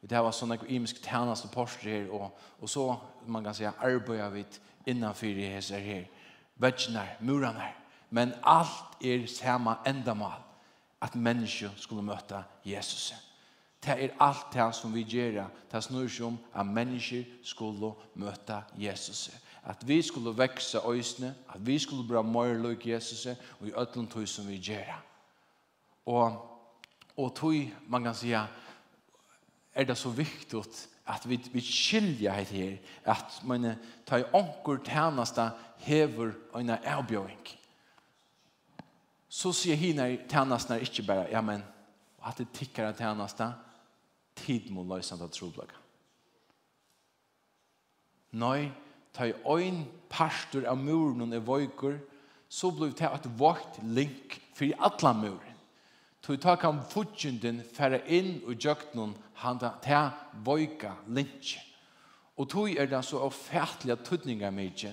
Vi 0.00 0.08
tar 0.08 0.30
sånne 0.30 0.58
imisk 0.68 1.02
tænast 1.02 1.44
og 1.44 1.50
porster 1.50 1.90
her, 1.90 2.10
og, 2.12 2.38
og 2.60 2.68
så, 2.68 2.96
man 3.26 3.44
kan 3.44 3.54
säga, 3.54 3.72
arbeider 3.80 4.30
vi 4.30 4.44
innanfyr 4.86 5.36
i 5.36 5.54
hese 5.54 5.78
her, 5.78 6.04
vetsjene, 6.56 7.02
murene. 7.20 7.68
Men 8.10 8.32
allt 8.42 9.04
er 9.04 9.26
sama 9.26 9.74
endamal, 9.86 10.40
at 11.02 11.14
mennesker 11.14 11.70
skulle 11.76 12.02
möta 12.02 12.42
Jesus. 12.64 13.27
Det 13.84 13.94
er 14.04 14.16
alt 14.20 14.52
det 14.52 14.74
som 14.74 14.94
vi 14.94 15.04
gjør. 15.06 15.46
Det 15.72 15.82
snur 15.84 16.08
seg 16.08 16.26
om 16.26 16.38
at 16.54 16.66
mennesker 16.66 17.24
skulle 17.46 17.92
møte 18.14 18.62
Jesus. 18.78 19.30
At 19.64 19.82
vi 19.86 20.02
skulle 20.02 20.34
vekse 20.38 20.80
øyne, 20.84 21.34
at 21.54 21.66
vi 21.66 21.78
skulle 21.78 22.08
bli 22.08 22.22
mer 22.22 22.54
lik 22.62 22.86
Jesus 22.86 23.26
og 23.60 23.66
i 23.68 23.72
ødelen 23.72 24.08
tog 24.08 24.28
som 24.28 24.48
vi 24.48 24.56
gjør. 24.56 25.02
Og, 26.06 26.58
og 27.16 27.34
tog, 27.36 27.54
man 27.88 28.04
kan 28.04 28.14
si, 28.14 28.32
er 28.32 29.84
det 29.84 29.98
så 29.98 30.10
viktig 30.10 30.62
at 31.08 31.28
vi, 31.28 31.40
vi 31.52 31.60
skiljer 31.60 32.36
det 32.36 32.46
her, 32.46 32.76
at 33.04 33.40
man 33.44 33.74
tar 34.06 34.28
anker 34.34 34.82
tjeneste 34.84 35.50
hever 35.78 36.32
en 36.56 36.70
avbjøring. 36.70 37.46
Så 39.28 39.52
sier 39.52 39.76
henne 39.76 40.18
tjenestene 40.28 40.80
ikke 40.84 41.04
bare, 41.06 41.28
ja, 41.30 41.40
men, 41.40 41.62
at 42.26 42.38
det 42.38 42.50
tikkere 42.52 42.92
tjeneste, 42.96 43.52
tid 44.44 44.70
må 44.74 44.84
løsende 44.86 45.26
av 45.26 45.32
troblaga. 45.34 45.76
Nei, 48.38 48.68
ta 49.12 49.26
i 49.28 49.34
øyn 49.48 49.84
pastor 50.12 50.66
av 50.68 50.78
muren 50.80 51.32
og 51.32 51.46
vøyker, 51.48 51.98
så 52.48 52.70
blir 52.72 52.94
det 52.96 53.08
et 53.08 53.28
vakt 53.40 53.80
link 53.84 54.38
for 54.56 54.72
alle 54.78 55.14
muren. 55.16 55.56
Tu 56.22 56.36
ta 56.36 56.56
kan 56.60 56.82
futjunden 56.90 57.62
færa 57.64 58.02
inn 58.04 58.42
og 58.44 58.58
gjøknen 58.60 59.14
han 59.40 59.60
ta 59.60 60.02
vøyka 60.44 60.92
lintje. 61.06 61.62
Og 62.38 62.48
tu 62.50 62.66
er 62.68 62.86
det 62.86 63.04
så 63.04 63.22
offentlige 63.24 63.96
tøtninger 64.04 64.50
mykje 64.54 64.92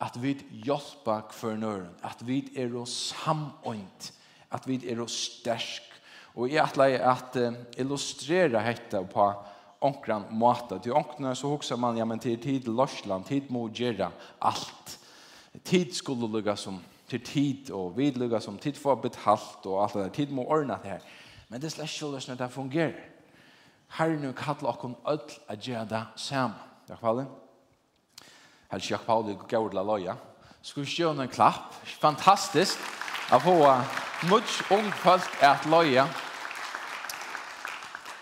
at 0.00 0.14
vi 0.22 0.36
hjelper 0.64 1.26
hver 1.34 1.56
nøren, 1.58 1.94
at 2.06 2.22
vi 2.22 2.44
er 2.56 2.74
oss 2.78 3.10
samøynt, 3.10 4.12
at 4.54 4.66
vi 4.68 4.78
er 4.86 5.02
oss 5.02 5.16
sterk 5.40 5.97
Og 6.38 6.52
jeg 6.52 6.62
atleie 6.62 7.00
at 7.02 7.34
illustrera 7.80 8.62
dette 8.62 9.00
på 9.10 9.24
onkran 9.82 10.28
måte. 10.30 10.78
Til 10.82 10.94
onkran 10.94 11.34
så 11.36 11.50
hokser 11.50 11.78
man, 11.80 11.98
ja, 11.98 12.06
men 12.06 12.22
til 12.22 12.38
tid 12.38 12.68
lorsland, 12.70 13.26
tid 13.26 13.50
må 13.50 13.66
gjøre 13.74 14.10
alt. 14.46 14.94
Tid 15.64 15.92
skulle 15.98 16.30
lukka 16.30 16.54
som 16.56 16.78
til 17.08 17.24
tid, 17.24 17.70
og 17.74 17.96
vi 17.96 18.10
lukka 18.10 18.40
som 18.40 18.58
tid 18.58 18.76
for 18.78 18.94
betalt, 18.94 19.66
og 19.66 19.82
alt 19.82 19.94
det 19.96 20.02
der. 20.02 20.14
Tid 20.14 20.34
må 20.36 20.44
ordne 20.44 20.78
det 20.82 20.92
her. 20.92 21.06
Men 21.48 21.60
det 21.60 21.70
er 21.70 21.76
slett 21.78 21.90
sjølvsne 21.90 22.36
det 22.38 22.50
fungerer. 22.52 22.96
Herren 23.96 24.34
kallar 24.36 24.74
okkon 24.74 24.96
öll 25.08 25.38
a 25.48 25.56
gjøre 25.56 25.86
det 25.88 26.04
saman. 26.16 26.58
Takk 26.88 27.00
for 27.00 27.18
det. 27.18 27.26
Her 28.70 28.84
kjøk 28.84 29.06
Pauli 29.06 29.36
gav 29.48 29.70
til 29.70 29.80
loja. 29.80 30.14
Skulle 30.62 30.86
skjønne 30.86 31.24
en 31.24 31.32
klapp. 31.32 31.72
Fantastisk. 32.00 32.76
Jeg 33.30 33.40
får 33.40 33.84
mye 34.28 34.66
ung 34.76 34.92
folk 34.92 35.42
at 35.42 35.64
loja. 35.66 36.04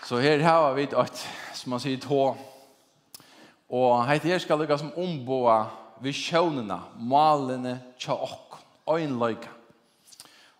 Så 0.07 0.19
her 0.19 0.39
har 0.39 0.73
vi 0.73 0.85
et, 0.87 1.29
som 1.53 1.73
man 1.73 1.81
sier, 1.83 1.99
tå. 1.99 2.29
Og 3.67 4.05
heit 4.07 4.23
her 4.23 4.37
skal 4.39 4.61
lukka 4.61 4.77
som 4.79 4.93
omboa 4.95 5.57
visjonene, 5.99 6.77
malene, 7.03 7.73
tja 7.99 8.15
okk, 8.15 8.55
øynløyka. 8.87 9.49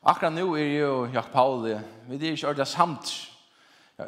Akkurat 0.03 0.35
nå 0.35 0.49
er 0.59 0.73
jo 0.73 0.89
Jakob 1.13 1.31
Pauli, 1.31 1.77
vi 2.09 2.17
er 2.17 2.33
ikke 2.35 2.49
ordentlig 2.49 2.67
samt. 2.67 3.13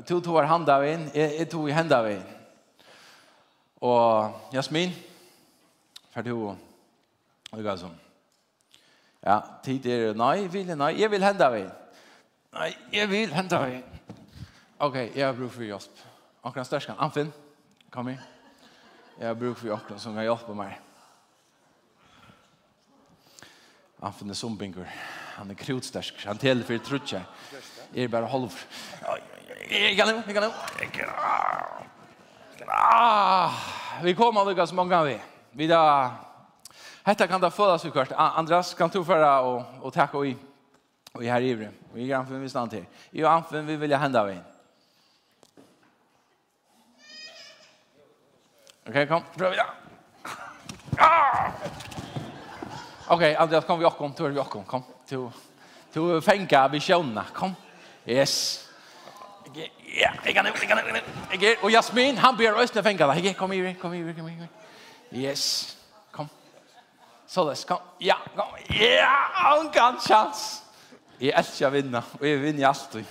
To 0.09 0.19
tog 0.19 0.41
er 0.41 0.49
handa 0.51 0.75
av 0.75 0.83
en, 0.83 1.05
jeg 1.15 1.47
tog 1.51 1.69
i 1.69 1.75
henda 1.77 2.01
av 2.03 2.09
en. 2.11 2.25
Og 3.79 4.51
Jasmin, 4.57 4.91
for 6.11 6.27
to, 6.27 6.49
lukka 7.53 7.77
som. 7.79 7.95
Ja, 9.23 9.39
tid 9.63 9.87
er 9.87 10.19
nei, 10.19 10.49
vil 10.51 10.67
jeg 10.67 10.81
nei, 10.83 10.91
jeg 10.99 11.11
vil 11.15 11.23
henda 11.23 11.47
av 11.47 11.57
en. 11.61 11.71
Nei, 12.59 12.69
jeg 12.91 13.11
vil 13.15 13.31
henda 13.39 13.63
av. 13.63 13.79
Okej, 14.81 15.11
jag 15.15 15.35
brukar 15.35 15.55
för 15.55 15.63
hjälp. 15.63 15.83
Och 16.41 16.53
den 16.53 16.65
största, 16.65 16.93
Anfinn, 16.97 17.31
kom 17.89 18.09
igen 18.09 18.21
Jag 19.19 19.37
brukar 19.37 19.59
för 19.59 19.67
hjälp 19.67 19.81
som 19.97 20.15
kan 20.15 20.23
hjälpa 20.23 20.53
mig. 20.53 20.79
Anfinn 23.99 24.29
är 24.29 24.33
zombingur. 24.33 24.89
Han 25.35 25.49
är 25.49 25.53
krotstärsk. 25.53 26.25
Han 26.25 26.37
till 26.37 26.63
för 26.63 26.77
trutja. 26.77 27.21
Jag 27.93 28.03
är 28.03 28.07
bara 28.07 28.25
halv. 28.25 28.65
Jag 29.69 29.97
kan 29.97 30.07
nu, 30.07 30.23
jag 30.25 30.35
kan 30.35 30.43
nu. 30.43 30.51
Ah, 32.67 33.51
vi 34.03 34.15
kommer 34.15 34.45
lika 34.45 34.67
så 34.67 34.75
många 34.75 35.03
vi. 35.03 35.21
Vi 35.51 35.67
där. 35.67 36.09
Hetta 37.03 37.27
kan 37.27 37.41
ta 37.41 37.51
födas 37.51 37.85
vi 37.85 37.91
kvart. 37.91 38.11
Andras 38.11 38.73
kan 38.73 38.89
tu 38.89 39.03
förra 39.03 39.41
och 39.41 39.63
och 39.81 39.93
tacka 39.93 40.17
och 40.17 40.27
i. 40.27 40.37
Och 41.11 41.23
i 41.23 41.27
här 41.27 41.41
i. 41.41 41.67
Och 41.91 41.99
i 41.99 42.13
anfinn 42.13 42.41
vi 42.41 42.49
stannar 42.49 42.67
till. 42.67 42.85
Jo 43.11 43.27
anfinn 43.27 43.65
vi 43.65 43.75
vill 43.75 43.93
hända 43.93 44.25
vi. 44.25 44.37
Okej, 48.89 49.03
okay, 49.03 49.07
kom. 49.07 49.23
Pröva 49.37 49.55
Ja. 49.55 49.65
Ah! 50.97 51.51
Okej, 53.07 53.35
Andreas 53.35 53.65
kom 53.65 53.79
vi 53.79 53.85
och 53.85 53.97
kom, 53.97 54.13
tur 54.13 54.29
vi 54.29 54.39
och 54.39 54.49
kom. 54.49 54.63
Kom. 54.63 54.83
Tu 55.09 55.29
tu 55.93 56.21
fänka 56.21 56.67
vi 56.67 56.79
sjönna. 56.79 57.25
Kom. 57.33 57.55
Yes. 58.05 58.65
Ja, 59.53 60.11
jag 60.25 60.35
kan 60.35 60.45
jag 60.45 60.55
kan 60.55 60.77
jag 61.41 61.63
och 61.63 61.71
Jasmin 61.71 62.17
han 62.17 62.37
ber 62.37 62.53
oss 62.53 62.77
att 62.77 62.83
fänka 62.83 63.07
dig. 63.07 63.33
Kom 63.33 63.53
i, 63.53 63.75
kom 63.81 63.93
i, 63.93 64.13
kom 64.13 64.29
i. 64.29 64.47
Yes. 65.11 65.77
Kom. 66.11 66.29
Så 67.27 67.49
det 67.49 67.67
kom. 67.67 67.77
Ja, 67.97 68.17
kom. 68.35 68.47
Ja, 68.69 69.29
han 69.33 69.69
kan 69.69 69.99
chans. 69.99 70.63
Jeg 71.19 71.33
älskar 71.35 71.67
å 71.67 71.69
vinna 71.69 72.03
och 72.19 72.27
jeg 72.27 72.39
vinner 72.39 72.67
alltid. 72.67 73.05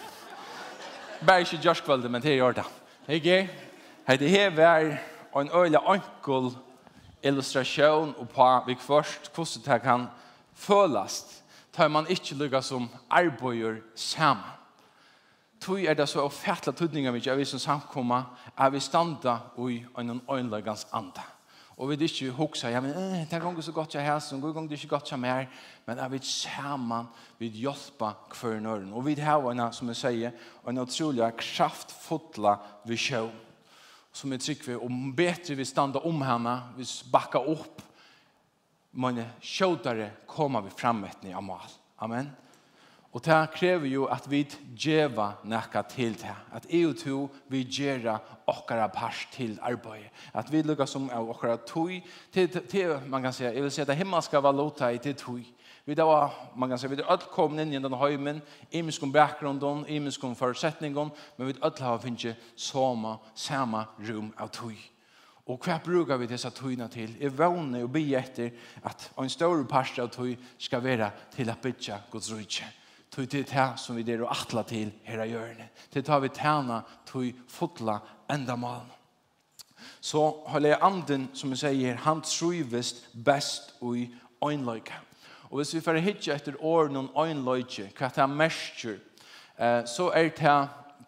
Bare 1.20 1.40
ikke 1.40 1.60
Josh 1.62 1.84
kvällen 1.84 2.12
men 2.12 2.22
det 2.22 2.34
gör 2.34 2.52
det. 2.52 2.64
Hej, 3.06 3.20
hej. 3.20 3.48
Hej, 4.06 4.16
det 4.16 4.30
her 4.30 4.60
er 4.60 4.98
en 5.36 5.50
øyla 5.54 5.80
enkel 5.94 6.56
illustrasjon 7.22 8.14
og 8.18 8.28
på 8.28 8.48
vi 8.66 8.76
først 8.80 9.30
hvordan 9.34 9.64
det 9.64 9.82
kan 9.82 10.06
følast 10.54 11.44
tar 11.72 11.88
man 11.88 12.06
ikke 12.10 12.34
lukka 12.34 12.60
som 12.60 12.88
arbeider 13.10 13.80
sammen. 13.94 14.44
Tui 15.60 15.86
er 15.86 15.94
det 15.94 16.08
så 16.08 16.22
ofertla 16.22 16.72
tudninga 16.72 17.10
vi 17.10 17.22
vi 17.36 17.44
som 17.44 17.58
samkomma 17.58 18.22
er 18.58 18.70
vi 18.70 18.80
standa 18.80 19.38
ui 19.56 19.84
en 19.98 20.20
øynlagans 20.30 20.86
anda. 20.92 21.22
Og 21.76 21.88
vi 21.88 21.94
er 21.94 22.02
ikke 22.02 22.30
hoksa, 22.30 22.68
ja, 22.68 22.80
men 22.80 22.90
eh, 22.90 23.26
det 23.30 23.38
er 23.38 23.60
så 23.62 23.72
godt 23.72 23.94
jeg 23.94 24.02
helst, 24.02 24.32
og 24.32 24.40
gong 24.40 24.68
det 24.68 24.74
er 24.74 24.82
ikke 24.82 24.96
godt 24.96 25.10
jeg 25.10 25.18
mer, 25.18 25.44
men 25.86 25.98
er 25.98 26.08
vi 26.08 26.18
sammen, 26.22 27.06
vi 27.38 27.46
hjelpa 27.46 28.12
hver 28.40 28.60
nøren. 28.60 28.92
Og 28.92 29.06
vi 29.06 29.14
har, 29.14 29.70
som 29.70 29.88
jeg 29.88 29.96
sier, 29.96 30.30
en 30.68 30.78
utrolig 30.78 31.32
kraftfotla 31.36 32.56
visjon 32.84 33.30
som 34.18 34.32
är 34.32 34.38
tryck 34.38 34.68
og 34.68 34.90
bättre 35.14 35.54
vi 35.54 35.64
stannar 35.64 36.06
om 36.06 36.22
henne, 36.22 36.60
vi 36.76 36.84
backar 37.12 37.50
upp 37.50 37.82
men 38.98 39.20
kjødere 39.40 40.10
kommer 40.26 40.64
vi 40.64 40.74
frem 40.74 41.04
med 41.04 41.24
i 41.28 41.32
amal. 41.36 41.66
Amen. 42.02 42.30
Og 43.12 43.22
det 43.24 43.36
krever 43.54 43.88
jo 43.88 44.04
at 44.10 44.26
vi 44.28 44.42
djeva 44.76 45.30
nekka 45.48 45.82
til 45.88 46.16
det. 46.18 46.34
At 46.52 46.66
jeg 46.70 46.88
og 46.90 46.96
to 47.00 47.18
vi 47.48 47.62
djera 47.64 48.18
okkara 48.46 48.88
pars 48.92 49.26
til 49.32 49.56
arbeidet. 49.62 50.10
At 50.34 50.50
vi 50.52 50.62
lukka 50.62 50.86
som 50.86 51.08
er 51.08 51.22
okkara 51.22 51.56
tog 51.66 51.94
til, 52.32 52.48
til, 52.48 52.98
man 53.06 53.22
kan 53.22 53.32
säga, 53.32 53.52
jeg 53.52 53.62
vil 53.62 53.70
si 53.70 53.80
at 53.80 53.88
det 53.88 53.96
himmelska 53.96 54.40
valuta 54.40 54.90
i 54.90 54.98
til 54.98 55.14
tog. 55.14 55.40
Vi 55.88 55.94
da 55.94 56.04
var, 56.04 56.34
man 56.56 56.68
kan 56.68 56.78
si, 56.78 56.88
vi 56.92 56.98
er 57.00 57.06
alt 57.08 57.30
kom 57.32 57.54
in 57.58 57.70
i 57.72 57.78
den 57.80 57.94
höjmen, 57.96 58.42
imenskom 58.76 59.12
bakgrunden, 59.12 59.86
imenskom 59.88 60.34
forutsetningen, 60.36 61.10
men 61.38 61.48
vi 61.48 61.54
öll 61.64 61.80
har 61.80 61.98
finnet 61.98 62.36
samme, 62.56 63.14
samme 63.34 63.86
rum 64.04 64.28
av 64.36 64.50
tog. 64.52 64.76
Og 65.48 65.64
hva 65.64 65.78
brukar 65.80 66.20
vi 66.20 66.28
dessa 66.28 66.50
tøyna 66.52 66.90
til? 66.92 67.16
Jeg 67.16 67.32
vågner 67.38 67.86
og 67.86 67.94
blir 67.94 68.18
etter 68.20 68.52
at 68.84 69.08
en 69.16 69.32
større 69.32 69.64
parst 69.64 69.96
av 69.98 70.12
tøy 70.12 70.36
skal 70.58 70.84
være 70.84 71.08
til 71.32 71.48
å 71.48 71.56
bytja 71.56 72.02
Guds 72.12 72.30
rydtje. 72.36 72.68
Tøy 73.08 73.24
til 73.24 73.48
det 73.48 73.66
som 73.80 73.96
vi 73.96 74.04
der 74.04 74.28
og 74.28 74.36
atla 74.36 74.68
til 74.68 74.92
her 75.08 75.24
av 75.24 75.32
hjørne. 75.32 75.72
Til 75.88 76.04
tar 76.04 76.20
vi 76.20 76.34
tæna 76.36 76.82
tøy 77.08 77.32
fotla 77.48 77.96
enda 78.28 78.60
malen. 78.60 78.92
Så 80.00 80.20
holder 80.52 80.76
jeg 80.76 80.84
anden, 80.84 81.30
som 81.32 81.56
jeg 81.56 81.64
sier, 81.64 82.00
han 82.04 82.20
trivest 82.20 83.06
best 83.24 83.78
i 83.80 84.10
øynløyka. 84.44 85.07
Og 85.50 85.56
hvis 85.56 85.74
vi 85.74 85.80
får 85.80 86.00
hitje 86.04 86.34
etter 86.34 86.56
åren 86.60 86.96
og 86.96 87.28
øynløyke, 87.28 87.88
hva 87.96 88.10
det 88.12 88.22
er 88.22 88.32
mersker, 88.32 88.98
eh, 89.58 89.84
så 89.86 90.10
er 90.14 90.28
det 90.28 90.56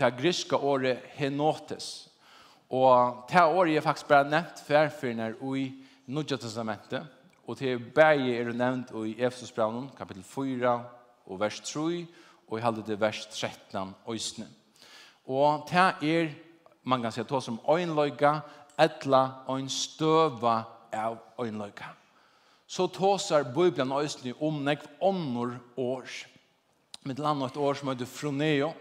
det 0.01 0.17
griske 0.17 0.57
året 0.57 0.99
henotes. 1.19 2.09
Og 2.71 3.27
det 3.29 3.43
året 3.43 3.77
er 3.77 3.85
faktisk 3.85 4.09
bare 4.09 4.31
nevnt 4.31 4.63
færfyrner 4.67 5.35
i 5.57 5.73
Nudja 6.07 6.37
Testamentet, 6.37 7.07
og 7.47 7.59
det 7.59 7.73
er 7.73 7.79
begge 7.95 8.39
er 8.39 8.53
nevnt 8.53 8.93
i 9.07 9.17
Efesusbraunen, 9.19 9.91
kapittel 9.99 10.25
4 10.25 10.85
og 11.27 11.41
vers 11.41 11.61
3, 11.61 12.07
og 12.49 12.59
i 12.59 12.63
halde 12.63 12.85
det 12.87 13.01
vers 13.01 13.27
13 13.27 13.95
øysene. 14.09 14.47
Og 15.27 15.69
det 15.71 16.11
er, 16.11 16.29
man 16.85 17.03
kan 17.03 17.13
si, 17.13 17.23
det 17.23 17.43
som 17.43 17.61
øynløyga, 17.69 18.41
etla 18.79 19.23
og 19.47 19.61
en 19.61 19.69
støva 19.69 20.63
av 20.93 21.19
øynløyga 21.39 22.00
så 22.71 22.89
tåsar 22.89 23.45
Bibelen 23.45 23.93
ösny 23.93 24.33
om 24.39 24.65
nekv 24.65 24.87
onnor 24.99 25.59
års. 25.75 26.27
Med 27.03 27.19
land 27.19 27.43
ett 27.43 27.57
år 27.57 27.75
som 27.75 27.89
heter 27.89 28.05
froneo. 28.05 28.73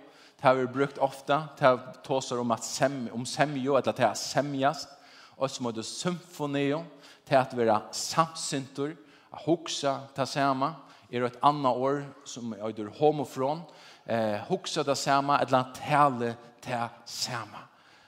Det 0.42 0.48
har 0.48 0.56
vi 0.56 0.68
brukt 0.68 0.98
ofta. 0.98 1.48
Det 1.58 1.66
har 1.66 1.78
tåsar 2.04 2.40
om, 2.40 2.52
att 2.52 2.64
sem, 2.64 3.10
om 3.14 3.26
semjo, 3.26 3.76
eller 3.78 3.94
det 3.94 4.04
har 4.04 4.14
semjas. 4.14 4.88
Och 5.36 5.52
som 5.52 5.66
heter 5.66 5.82
symfoneo. 5.82 6.86
Det 7.28 7.36
har 7.36 7.66
att 7.66 7.96
samsyntor. 7.96 8.96
Att 9.30 9.46
huxa, 9.46 10.02
ta 10.16 10.26
sama, 10.26 10.76
Er 11.10 11.24
ett 11.24 11.38
annat 11.40 11.78
år 11.78 12.14
som 12.26 12.54
heter 12.54 12.92
homofron. 13.00 13.62
Eh, 14.06 14.36
huxa, 14.48 14.84
ta 14.84 14.96
samma. 14.96 15.40
Eller 15.40 15.64
tale, 15.74 16.34
ta 16.62 16.90
sama. 17.06 17.60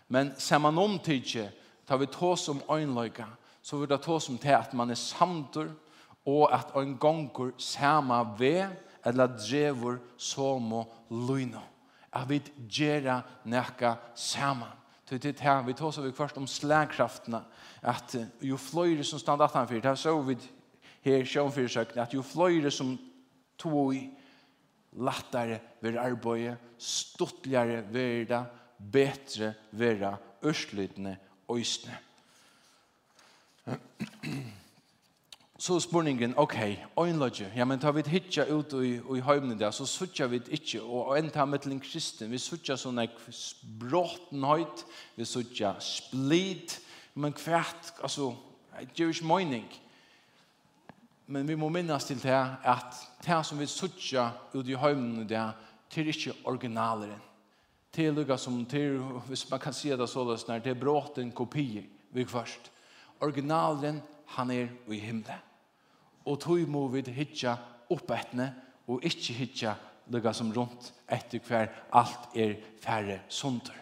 Men 0.08 0.34
samma 0.38 0.72
nomtidje 0.72 1.52
tar 1.86 1.98
vi 1.98 2.08
tås 2.08 2.50
om 2.50 2.62
øynløyga, 2.70 3.28
så 3.62 3.78
vil 3.78 3.90
det 3.90 4.02
ta 4.02 4.20
som 4.20 4.38
til 4.42 4.56
at 4.58 4.74
man 4.74 4.90
er 4.90 5.00
samtur, 5.00 5.72
og 6.26 6.54
at 6.54 6.74
en 6.78 6.98
gonger 7.02 7.52
sama 7.58 8.22
ve, 8.38 8.70
eller 9.06 9.28
drever 9.38 9.98
som 10.18 10.74
og 10.74 10.94
løgna. 11.10 11.62
At 12.14 12.30
vi 12.30 12.42
gjør 12.70 13.22
nekka 13.46 13.96
saman. 14.16 14.78
Det 15.10 15.26
er 15.26 15.34
det 15.34 15.68
vi 15.68 15.74
tar 15.74 15.92
så 15.92 16.02
vi 16.02 16.12
først 16.12 16.38
om 16.38 16.48
slagkraftene, 16.48 17.42
at 17.82 18.16
jo 18.42 18.58
fløyre 18.58 19.04
som 19.04 19.20
stand 19.20 19.42
at 19.42 19.52
han 19.52 19.68
fyrt, 19.68 19.86
her 19.86 19.96
så 19.96 20.14
vi 20.22 20.38
her 21.04 21.26
sjønfyrsøkene, 21.26 22.02
at 22.02 22.14
jo 22.14 22.22
fløyre 22.22 22.72
som 22.72 22.94
tog 23.58 23.96
i 23.96 24.06
lattare 25.02 25.60
ved 25.82 25.98
arbeid, 25.98 26.56
stuttligare 26.78 27.84
ved 27.92 28.26
det, 28.30 28.46
betre 28.92 29.54
vera 29.72 30.16
og 30.48 31.58
øysene. 31.58 31.98
så 35.62 35.80
spurningen, 35.80 36.34
ok, 36.38 36.56
øynlodje, 37.00 37.52
ja, 37.56 37.66
men 37.66 37.80
tar 37.80 37.92
vi 37.92 38.02
hitja 38.08 38.48
ut 38.50 38.74
i, 38.74 38.96
i 38.98 39.22
høymne 39.22 39.60
der, 39.60 39.72
så 39.72 39.86
suttja 39.86 40.26
vi 40.32 40.42
ikke, 40.50 40.82
og 40.82 41.14
enn 41.20 41.30
ta 41.30 41.46
med 41.46 41.62
til 41.62 41.76
en 41.76 41.84
kristen, 41.84 42.32
vi 42.32 42.40
suttja 42.42 42.78
sånn 42.80 43.04
ek 43.04 43.20
bråttenhøyt, 43.82 44.86
vi 45.20 45.28
suttja 45.30 45.76
splid, 45.84 46.80
men 47.14 47.38
kvært, 47.38 47.94
altså, 48.02 48.32
det 48.80 48.96
gjør 48.98 49.14
ikke 49.14 49.30
mening. 49.30 49.70
Men 51.32 51.48
vi 51.48 51.56
må 51.56 51.70
minnes 51.70 52.04
til 52.10 52.20
det, 52.24 52.42
at 52.66 52.98
det 53.24 53.38
som 53.46 53.60
vi 53.62 53.70
suttja 53.70 54.32
ut 54.56 54.68
i 54.68 54.80
høymne 54.80 55.28
der, 55.30 55.54
til 55.92 56.08
ikke 56.08 56.34
originaleren. 56.48 57.22
Til 57.92 58.14
lukka 58.16 58.38
som, 58.40 58.62
til, 58.66 59.02
hvis 59.28 59.50
man 59.52 59.60
kan 59.60 59.76
si 59.76 59.92
det 59.92 60.10
så 60.10 60.24
det 60.26 60.68
er 60.72 60.80
bråten 60.80 61.32
kopier, 61.32 61.84
vi 62.12 62.26
først 62.26 62.72
originalen, 63.22 64.02
han 64.36 64.52
er 64.52 64.68
i 64.90 65.00
himmelen. 65.00 65.48
Og 66.26 66.40
tog 66.40 66.60
må 66.70 66.88
vi 66.94 67.02
hitja 67.12 67.56
oppetne, 67.90 68.52
og 68.88 69.06
ikkje 69.06 69.38
hitja 69.38 69.74
lukka 70.12 70.34
som 70.36 70.52
rundt 70.54 70.92
etter 71.10 71.42
hver 71.48 71.72
alt 71.98 72.36
er 72.36 72.58
færre 72.82 73.22
sunder. 73.30 73.78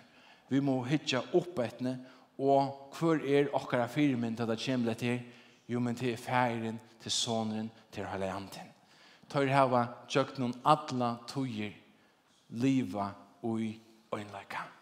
Vi 0.50 0.60
må 0.60 0.82
hitja 0.88 1.22
oppetne, 1.34 1.98
og 2.40 2.96
hver 2.96 3.26
er 3.28 3.52
okkara 3.54 3.88
firmen 3.92 4.36
til 4.36 4.48
det 4.48 4.60
kommer 4.64 4.94
til, 4.94 5.20
jo, 5.68 5.80
men 5.80 5.96
til 5.96 6.18
færen, 6.18 6.80
til 7.02 7.12
sonen, 7.12 7.72
til 7.92 8.08
halvanten. 8.08 8.72
Tør 9.30 9.52
hava 9.54 9.84
tjøkt 10.10 10.40
noen 10.42 10.56
atla 10.66 11.18
tøyer, 11.30 11.76
liva 12.50 13.12
og 13.44 13.62
i 13.62 13.76
øynleikant 14.16 14.79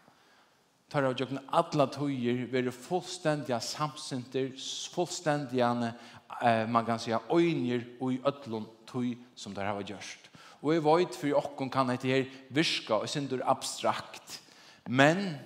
tar 0.90 1.04
av 1.04 1.18
jökna 1.20 1.44
alla 1.52 1.88
tøyer 1.92 2.46
være 2.52 2.72
fullstendige 2.72 3.60
samsynter, 3.64 4.54
fullstendige, 4.94 5.94
eh, 6.42 6.70
man 6.70 6.86
kan 6.86 7.00
si, 7.00 7.12
øyner 7.12 7.84
och 8.00 8.14
i 8.14 8.22
ødlån 8.26 8.68
tøy 8.88 9.18
som 9.36 9.54
der 9.54 9.66
har 9.66 9.82
gjort. 9.82 10.30
Og 10.62 10.74
jeg 10.74 10.84
vet 10.84 11.16
for 11.16 11.38
åkken 11.38 11.70
kan 11.70 11.90
dette 11.90 12.08
her 12.08 12.26
virke, 12.50 12.96
og 12.96 13.10
synder 13.10 13.44
abstrakt. 13.46 14.42
Men 14.88 15.38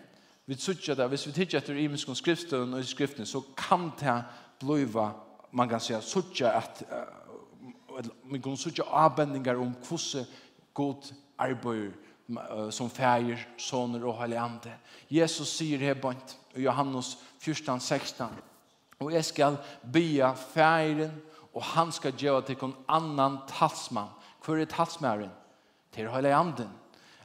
vi 0.45 0.55
tykker 0.55 0.95
det, 0.95 1.09
hvis 1.09 1.27
vi 1.27 1.31
tykker 1.31 1.57
etter 1.57 1.75
imenskon 1.75 2.15
skriften 2.15 2.73
og 2.73 2.85
skriften, 2.85 3.25
så 3.25 3.41
kan 3.57 3.91
det 3.99 4.23
bliva, 4.59 5.11
man 5.51 5.69
kan 5.69 5.79
si, 5.79 5.93
sutja 6.01 6.57
at, 6.57 6.83
uh, 6.87 8.05
man 8.23 8.41
kan 8.41 8.57
sutja 8.57 8.83
avbendinger 8.83 9.59
om 9.59 9.75
hvordan 9.87 10.25
god 10.73 11.13
arbeider 11.37 11.91
som 12.69 12.89
färger, 12.89 13.47
soner 13.57 14.05
och 14.05 14.17
heilig 14.17 14.37
ande. 14.37 14.71
Jesus 15.07 15.57
sier 15.57 15.77
her 15.77 15.95
bant 15.95 16.37
i 16.53 16.61
Johannes 16.61 17.17
14, 17.39 17.79
16. 17.79 18.27
Och 18.97 19.11
jeg 19.11 19.25
skal 19.25 19.57
bya 19.81 20.35
färgen 20.35 21.21
och 21.53 21.63
han 21.63 21.91
ska 21.91 22.09
gjøre 22.09 22.41
till 22.41 22.57
en 22.61 22.75
annan 22.87 23.37
talsmann. 23.47 24.09
Hvor 24.45 24.57
er 24.57 24.65
talsmæren? 24.65 25.29
Till 25.91 26.09
helig 26.09 26.31
anden. 26.31 26.69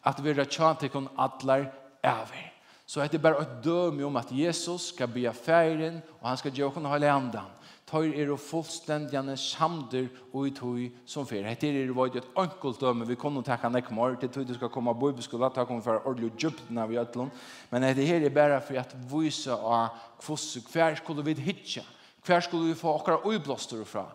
Att 0.03 0.21
vi 0.21 0.35
rör 0.35 0.75
till 0.75 0.97
en 0.97 1.09
atler 1.17 1.73
over. 2.03 2.53
Så 2.87 3.03
det 3.03 3.15
er 3.15 3.19
bare 3.19 3.43
et 3.43 3.65
döme 3.65 4.05
om 4.05 4.17
att 4.17 4.33
Jesus 4.33 4.89
ska 4.89 5.07
bya 5.07 5.33
färgen 5.33 6.03
och 6.21 6.29
han 6.29 6.37
ska 6.37 6.49
gjøre 6.49 6.73
til 6.73 6.87
en 6.87 7.03
anden 7.03 7.56
tar 7.87 8.09
er 8.11 8.33
og 8.35 8.41
fullstendigane 8.43 9.37
samder 9.39 10.09
og 10.33 10.49
i 10.49 10.53
tog 10.55 10.79
som 11.07 11.27
fer. 11.27 11.45
Hette 11.47 11.69
er 11.71 11.93
var 11.95 12.11
et 12.11 12.25
enkelt 12.43 12.81
døme, 12.83 13.07
vi 13.07 13.15
kunne 13.15 13.45
takka 13.47 13.71
nek 13.71 13.93
mer, 13.95 14.17
til 14.19 14.33
tog 14.35 14.49
du 14.49 14.55
skal 14.57 14.73
komme 14.75 14.91
av 14.91 14.99
bøybeskola, 14.99 15.53
ta 15.55 15.65
kommer 15.65 15.85
for 15.85 16.03
ordentlig 16.03 16.33
djupna 16.35 16.87
vi 16.91 16.99
øtlån, 16.99 17.31
men 17.71 17.87
hette 17.87 18.07
her 18.09 18.27
er 18.27 18.35
bare 18.35 18.59
for 18.61 18.81
at 18.81 18.97
vise 19.13 19.55
av 19.55 19.95
hvordan, 20.25 20.67
hver 20.73 20.99
skulle 20.99 21.27
vi 21.29 21.37
hitje, 21.47 21.85
hver 22.27 22.43
skulle 22.43 22.73
vi 22.73 22.81
få 22.81 22.97
akkurat 22.99 23.25
uiblåster 23.27 23.85
fra, 23.87 24.09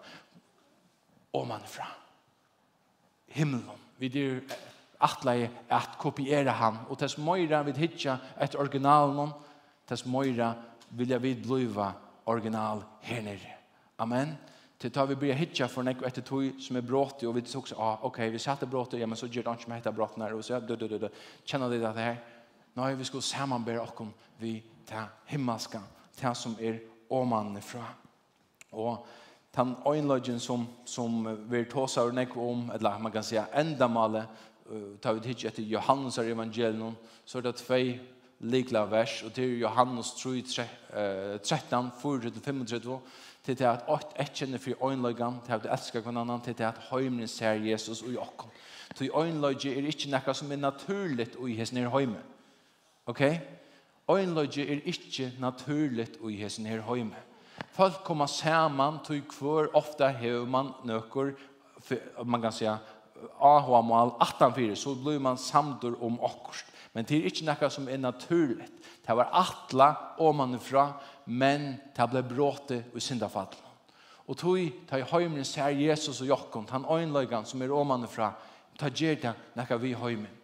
og 1.32 1.48
man 1.48 1.64
fra 1.64 1.88
himmelen. 3.32 3.80
Vi 3.98 4.10
dyr 4.12 4.42
atleie 5.00 5.48
at 5.72 5.96
kopiere 6.02 6.52
han, 6.60 6.84
og 6.90 7.00
tess 7.00 7.16
møyre 7.18 7.64
vi 7.70 7.78
hitje 7.80 8.18
etter 8.36 8.60
originalen, 8.60 9.32
tess 9.88 10.04
møyra 10.04 10.52
vilja 10.92 11.24
vi 11.24 11.38
bliva 11.40 11.94
original 12.28 12.84
her 13.08 13.24
nere. 13.24 13.61
Amen. 14.02 14.38
Til 14.80 14.90
tar 14.90 15.06
vi 15.06 15.16
blir 15.16 15.38
hitja 15.38 15.68
for 15.70 15.86
nekko 15.86 16.08
etter 16.08 16.24
tog 16.26 16.58
som 16.58 16.78
er 16.80 16.86
brått 16.86 17.22
og 17.30 17.36
vi 17.36 17.44
tok 17.46 17.68
så, 17.70 17.76
ah, 17.78 18.00
ok, 18.08 18.18
vi 18.34 18.40
satte 18.42 18.66
brått, 18.66 18.96
ja, 18.98 19.06
men 19.06 19.20
så 19.20 19.28
gjør 19.30 19.46
det 19.46 19.54
ikke 19.60 19.68
som 19.68 19.76
heter 19.76 19.94
brått 19.94 20.16
nær, 20.18 20.34
og 20.34 20.42
så, 20.44 20.58
du, 20.58 20.74
du, 20.76 20.88
du, 20.90 20.98
du, 21.04 21.10
kjenner 21.46 21.70
det 21.70 21.84
det 21.84 21.92
her? 22.00 22.18
Nei, 22.80 22.96
vi 22.98 23.06
skal 23.06 23.22
samanbære 23.22 23.84
okkom 23.84 24.10
vi 24.42 24.56
ta 24.90 25.06
himmelska, 25.30 25.84
ta 26.18 26.34
som 26.34 26.56
er 26.58 26.80
åmanne 27.14 27.62
fra. 27.62 27.84
Og 28.74 29.06
den 29.54 29.76
øynløgjen 29.86 30.42
som, 30.42 30.66
som 30.86 31.28
vi 31.52 31.62
tåsar 31.70 32.10
og 32.10 32.18
nekko 32.18 32.48
om, 32.50 32.72
eller 32.74 32.98
man 32.98 33.12
kan 33.14 33.24
säga 33.24 33.46
endamale, 33.54 34.26
uh, 34.72 34.98
tar 34.98 35.14
vi 35.14 35.28
hitja 35.28 35.50
etter 35.50 35.64
Johannes 35.64 36.18
evangelium, 36.18 36.40
evangelion, 36.40 36.98
så 37.26 37.38
er 37.38 37.42
det 37.42 37.56
tvei 37.62 38.00
likla 38.50 38.88
vers, 38.90 39.22
og 39.24 39.34
til 39.34 39.60
Johannes 39.60 40.16
3, 40.18 40.42
13, 41.44 41.92
4-35, 42.02 42.98
til 43.46 43.58
det 43.60 43.66
at 43.66 43.88
åt 43.90 44.14
etkjenne 44.20 44.60
fri 44.60 44.74
øynløygan, 44.78 45.42
til 45.46 45.54
at 45.54 45.64
du 45.64 45.70
elskar 45.72 46.02
hver 46.02 46.20
annan, 46.22 46.42
til 46.42 46.58
det 46.58 46.68
at 46.68 46.82
høymren 46.92 47.28
ser 47.28 47.52
Jesus 47.52 48.02
og 48.02 48.14
jokken. 48.14 48.50
Til 48.96 49.12
øynløyge 49.16 49.74
er 49.78 49.88
ikke 49.88 50.12
nekka 50.12 50.34
som 50.34 50.52
er 50.52 50.62
naturligt 50.62 51.36
og 51.36 51.50
i 51.50 51.56
hessen 51.56 51.78
her 51.78 51.90
høyme. 51.90 52.20
Ok? 53.06 53.22
Øynløyge 54.12 54.68
er 54.68 54.80
ikke 54.86 55.34
naturligt 55.40 56.18
og 56.22 56.32
i 56.32 56.36
hessen 56.36 56.66
her 56.66 56.82
høyme. 56.82 57.16
Folk 57.72 58.04
kommer 58.04 58.26
saman 58.26 59.00
til 59.06 59.24
hver 59.40 59.68
ofta 59.74 60.08
hever 60.08 60.46
man 60.46 60.74
nøkker, 60.86 61.32
man 62.26 62.42
kan 62.42 62.52
säga, 62.52 62.78
AHA-mål 63.40 64.10
18-4, 64.20 64.76
så 64.76 64.96
blir 64.96 65.20
man 65.20 65.38
samdur 65.38 66.04
om 66.04 66.20
akkurst. 66.24 66.66
Men 66.94 67.06
det 67.06 67.18
er 67.18 67.30
ikke 67.30 67.46
noe 67.48 67.70
som 67.72 67.88
er 67.88 68.02
naturlig. 68.02 68.68
Det 69.08 69.16
var 69.16 69.32
atla 69.34 69.94
og 70.20 70.36
man 70.36 70.60
fra, 70.60 70.92
men 71.32 71.76
det 71.96 72.08
ble 72.12 72.24
bråte 72.28 72.82
og 72.92 73.02
syndafall. 73.02 73.54
Og 74.28 74.38
tog, 74.38 74.60
ta 74.88 75.00
i 75.00 75.08
høymen 75.08 75.46
ser 75.48 75.74
Jesus 75.76 76.22
og 76.22 76.28
Jakob, 76.28 76.70
han 76.70 76.86
øynløygan 76.86 77.48
som 77.48 77.62
er 77.62 77.74
omanifra, 77.74 78.34
ta 78.80 78.92
gjer 78.92 79.18
det 79.22 79.34
nekka 79.56 79.80
vi 79.80 79.94
høymen. 79.98 80.38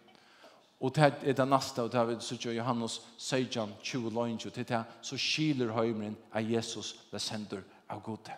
Og 0.80 0.94
det 0.94 1.12
er 1.26 1.34
det 1.34 1.48
neste, 1.48 1.82
og 1.82 1.92
det 1.92 2.00
er 2.00 2.20
så 2.22 2.36
ikke 2.36 2.54
Johannes 2.54 3.00
16, 3.18 3.72
20 3.82 4.10
løgn, 4.14 4.38
til 4.38 4.52
det 4.68 4.84
så 5.02 5.16
skiler 5.18 5.72
høymen 5.74 6.16
av 6.32 6.50
Jesus 6.50 6.94
det 7.12 7.20
sender 7.20 7.64
av 7.90 8.02
gode. 8.02 8.36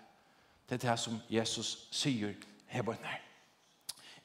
Det 0.68 0.78
er 0.78 0.90
det 0.90 0.98
som 0.98 1.18
Jesus 1.28 1.88
sier 1.92 2.32
her 2.66 2.82
på 2.82 2.94
nær. 2.96 3.20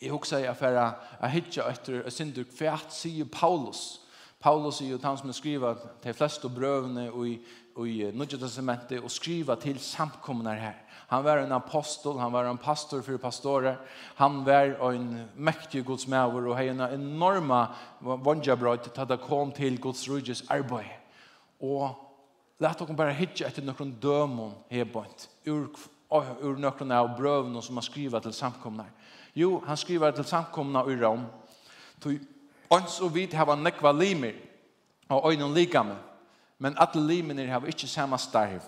Jeg 0.02 0.12
husker 0.12 0.44
jeg 0.44 0.56
for 0.60 0.78
å 0.78 1.28
hitte 1.32 1.64
etter 1.66 2.04
å 2.06 2.12
synde 2.14 2.44
kvært 2.48 2.94
sier 2.94 3.28
Paulus. 3.32 4.02
Paulus 4.40 4.80
sier 4.80 4.94
jo 4.94 5.00
han 5.04 5.18
som 5.18 5.32
skriver 5.34 5.80
de 6.04 6.14
fleste 6.14 6.50
brøvene 6.52 7.10
og 7.12 7.28
i 7.28 7.38
i 7.78 8.12
Nudja 8.14 8.38
Testamentet 8.40 9.04
och 9.04 9.12
skriva 9.12 9.56
till 9.56 9.80
samkommende 9.80 10.52
här. 10.52 10.82
Han 11.08 11.24
var 11.24 11.38
en 11.38 11.52
apostel, 11.52 12.18
han 12.18 12.32
var 12.32 12.44
en 12.44 12.58
pastor 12.58 13.02
för 13.02 13.18
pastorer, 13.18 13.78
han 14.16 14.44
var 14.44 14.94
en 14.94 15.26
mäktig 15.36 15.86
Guds 15.86 16.08
og 16.08 16.48
och 16.48 16.60
en 16.60 16.80
enorma 16.80 17.68
vondjabrød 18.00 18.78
til 18.78 19.02
att 19.02 19.10
han 19.10 19.18
kom 19.18 19.52
till 19.52 19.82
Guds 19.82 20.08
rydges 20.08 20.44
arbeid. 20.50 20.90
Och 21.60 21.90
lät 22.58 22.80
dere 22.80 22.94
bare 22.94 23.12
hitta 23.12 23.46
etter 23.48 23.62
noen 23.62 23.92
dömon 24.00 24.54
här 24.70 24.86
bort 24.86 25.28
ur, 25.44 25.68
ur 26.42 26.56
noen 26.56 26.92
av 26.92 27.18
brøvene 27.18 27.62
som 27.62 27.76
han 27.76 27.84
skriva 27.84 28.20
till 28.20 28.34
samkommunar. 28.34 28.90
Jo, 29.34 29.64
han 29.66 29.78
skriver 29.78 30.12
till 30.12 30.24
samkomna 30.24 30.86
i 30.92 30.96
Rom. 30.96 31.26
Ons 32.68 33.02
och 33.02 33.16
vid 33.16 33.34
hava 33.34 33.56
nekva 33.56 33.92
limer 33.92 34.36
och 35.08 35.32
öjnon 35.32 35.54
likame 35.54 35.96
men 36.58 36.78
alle 36.78 37.02
limenir 37.08 37.52
har 37.52 37.66
ikke 37.68 37.88
samme 37.88 38.18
starv. 38.18 38.64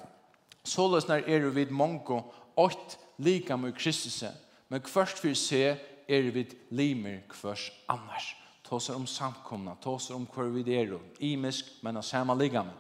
Så 0.64 0.88
løsner 0.92 1.24
er 1.28 1.50
vid 1.56 1.72
mongo, 1.72 2.22
åt 2.58 2.98
lika 3.18 3.56
med 3.56 3.76
Kristus, 3.78 4.24
men 4.70 4.82
først 4.82 5.20
for 5.22 5.34
se 5.34 5.78
er 6.08 6.32
vid 6.32 6.56
limer 6.70 7.22
kvørst 7.30 7.74
annars. 7.90 8.36
Tåser 8.68 8.96
om 8.96 9.06
samkomna, 9.08 9.78
tåser 9.82 10.16
om 10.16 10.28
hver 10.34 10.50
vid 10.52 10.68
er, 10.68 10.98
imisk, 11.20 11.66
men 11.82 11.98
av 11.98 12.04
samme 12.04 12.36
ligame. 12.36 12.74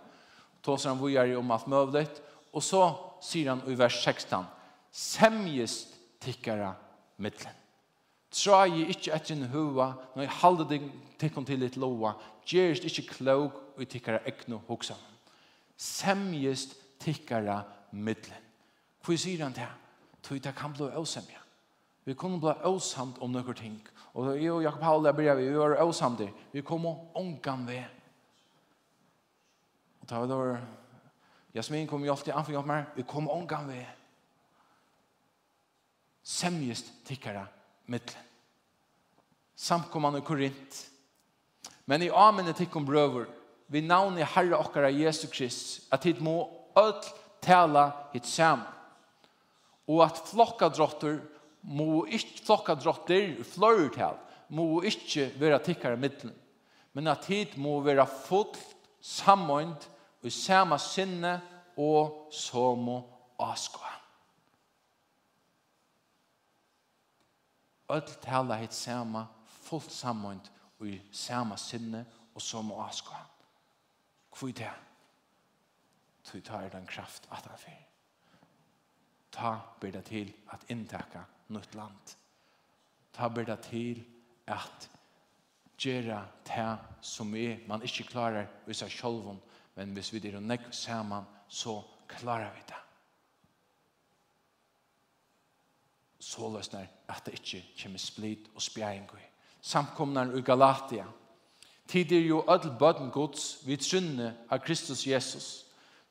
Tåser 0.63 0.91
om 0.91 0.99
vujar 0.99 1.31
om 1.37 1.51
alt 1.51 1.67
møvlet, 1.67 2.21
og 2.51 2.63
så 2.63 2.81
sier 3.23 3.53
han 3.53 3.61
i 3.67 3.77
vers 3.77 4.01
16, 4.03 4.43
semjest 4.91 5.95
tikkara 6.23 6.73
mittlen. 7.23 7.53
Trai 8.33 8.83
ikkje 8.91 9.13
etter 9.15 9.37
en 9.37 9.47
hua, 9.53 9.93
når 10.15 10.25
jeg 10.25 10.37
halde 10.41 10.65
deg 10.67 10.89
tikkum 11.21 11.45
til 11.47 11.61
litt 11.63 11.77
loa, 11.79 12.17
gjerist 12.47 12.85
ikkje 12.87 13.07
klok 13.11 13.79
i 13.81 13.85
tikkara 13.85 14.23
egnu 14.25 14.59
hoksa. 14.67 14.95
Semjist 15.77 16.75
tikkara 16.99 17.61
middelen. 17.91 18.43
Hvor 19.03 19.19
sier 19.19 19.43
han 19.43 19.55
det? 19.55 19.67
Tui 20.23 20.39
det 20.39 20.55
kan 20.55 20.73
bli 20.73 20.89
åsemja. 20.97 21.39
Vi 22.03 22.15
kunne 22.15 22.39
bli 22.39 22.53
åsamt 22.67 23.19
om 23.21 23.31
nokkur 23.31 23.53
ting. 23.53 23.77
Og 24.13 24.33
jeg 24.35 24.51
og 24.51 24.63
Jakob 24.63 24.81
Paul 24.81 25.05
der 25.05 25.13
brev, 25.13 25.37
vi 25.37 25.57
var 25.57 25.77
åsamt 25.83 26.19
der. 26.19 26.31
Vi 26.51 26.61
kom 26.61 26.85
og 26.85 27.11
ångan 27.15 27.67
ved. 27.67 27.83
Og 30.01 30.09
da 30.09 30.19
var 30.19 30.53
det 30.53 30.65
Jasmin 31.55 31.87
kom 31.87 32.03
jo 32.05 32.11
alltid 32.11 32.33
anfing 32.33 32.57
av 32.57 32.67
meg. 32.67 32.85
Vi 32.95 33.03
kom 33.07 33.27
og 33.27 33.37
ångan 33.37 33.67
ved. 33.67 33.85
Semjist 36.23 36.91
tikkara 37.05 37.45
middelen. 37.87 38.23
Samkommande 39.55 40.21
Korint 40.21 40.83
Men 41.87 42.03
i 42.03 42.11
amen 42.11 42.51
tikk 42.51 42.75
om 42.75 42.85
brøver, 42.85 43.29
vi 43.71 43.81
navn 43.83 44.19
i 44.19 44.27
Herre 44.27 44.59
okkara 44.59 44.91
Jesu 44.91 45.27
Krist, 45.31 45.87
at 45.91 46.03
hit 46.07 46.19
må 46.23 46.41
öll 46.75 46.99
tala 47.43 47.89
hit 48.11 48.27
sam. 48.27 48.65
Og 49.87 50.03
at 50.03 50.19
flokka 50.27 50.67
drottor 50.71 51.21
må 51.63 52.03
ikkje 52.11 52.43
flokka 52.43 52.75
drottor 52.79 53.37
fløyr 53.53 53.87
tal, 53.95 54.19
må 54.51 54.81
ikkje 54.87 55.29
vera 55.39 55.59
tikkare 55.63 55.99
middelen. 55.99 56.35
Men 56.91 57.07
at 57.11 57.27
hit 57.31 57.55
må 57.59 57.77
vera 57.85 58.07
fullt 58.07 58.59
sammoint 59.03 59.87
og 60.23 60.33
sama 60.33 60.79
sinne 60.81 61.37
og 61.79 62.33
somo 62.35 62.99
askoa. 63.39 63.93
Öll 67.95 68.07
tala 68.19 68.59
hit 68.59 68.75
sama 68.75 69.27
fullt 69.63 69.93
sammoint 69.93 70.51
og 70.79 70.87
i 70.87 71.01
samme 71.11 71.57
sinne 71.57 72.05
og 72.35 72.41
som 72.41 72.71
åskå. 72.71 73.15
Hvor 74.39 74.47
det 74.47 74.65
er? 74.65 74.79
Du 76.33 76.39
tar 76.41 76.69
den 76.69 76.85
kraft 76.85 77.27
at 77.31 77.45
han 77.45 77.57
fyrer. 77.57 77.83
Ta 79.31 79.59
ber 79.81 79.91
det 79.91 80.05
til 80.05 80.33
at 80.53 80.65
inntekka 80.69 81.23
nytt 81.49 81.75
land. 81.75 82.15
Ta 83.13 83.27
ber 83.29 83.45
det 83.45 83.59
til 83.59 84.05
at 84.47 84.89
gjøre 85.77 86.25
det 86.47 86.77
som 87.01 87.35
er 87.35 87.61
man 87.67 87.81
ikke 87.81 88.03
klarer 88.03 88.47
i 88.67 88.73
seg 88.73 88.91
selv, 88.91 89.37
men 89.75 89.93
hvis 89.93 90.13
vi 90.13 90.21
er 90.27 90.39
nekk 90.39 90.71
sammen, 90.71 91.25
så 91.47 91.81
klarer 92.07 92.53
vi 92.55 92.65
det. 92.67 92.81
Så 96.19 96.49
løsner 96.49 96.87
at 97.07 97.25
det 97.25 97.39
ikke 97.39 97.63
kommer 97.81 97.99
split 97.99 98.49
og 98.55 98.61
spjæring 98.61 99.09
i 99.13 99.26
samkomnar 99.67 100.31
i 100.37 100.41
Galatia. 100.41 101.05
Tid 101.87 102.11
er 102.11 102.25
jo 102.25 102.43
ödel 102.47 102.73
bøden 102.79 103.11
gods 103.11 103.59
vid 103.67 103.83
trunne 103.83 104.33
av 104.49 104.59
Kristus 104.63 105.05
Jesus. 105.07 105.65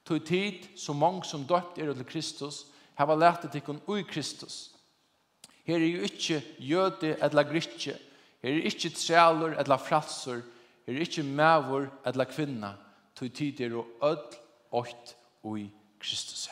Tog 0.05 0.25
tid 0.25 0.67
så 0.77 0.93
mange 0.93 1.25
som 1.25 1.45
døpt 1.45 1.79
er 1.79 1.93
til 1.93 2.09
Kristus, 2.09 2.67
hava 2.95 3.17
lært 3.17 3.45
til 3.53 3.65
kun 3.65 3.81
ui 3.89 4.05
Kristus. 4.09 4.73
Her 5.67 5.83
er 5.83 5.91
jo 5.91 6.05
ikkje 6.07 6.43
jøde 6.59 7.17
eller 7.23 7.49
gritje, 7.49 7.97
her 8.43 8.53
er 8.53 8.69
ikkje 8.71 8.95
trealer 8.95 9.57
eller 9.59 9.83
fratsur, 9.83 10.45
her 10.87 10.95
er 10.95 11.05
ikkje 11.05 11.27
mævor 11.27 11.89
eller 12.07 12.31
kvinna, 12.31 12.77
tog 13.17 13.33
tid 13.35 13.61
er 13.61 13.75
jo 13.75 13.87
ödel 14.03 14.39
åkt 14.73 15.17
ui 15.43 15.67
Kristus. 16.01 16.49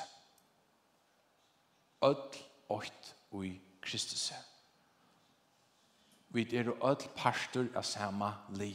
Ödel 2.02 2.42
åkt 2.68 3.14
ui 3.30 3.48
Kristus. 3.48 3.70
Kristus 3.84 4.53
vi 6.34 6.56
er 6.56 6.72
öll 6.82 7.08
pastor 7.16 7.66
av 7.76 7.82
samma 7.82 8.32
li. 8.58 8.74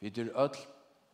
Vi 0.00 0.08
er 0.08 0.32
öll 0.36 0.56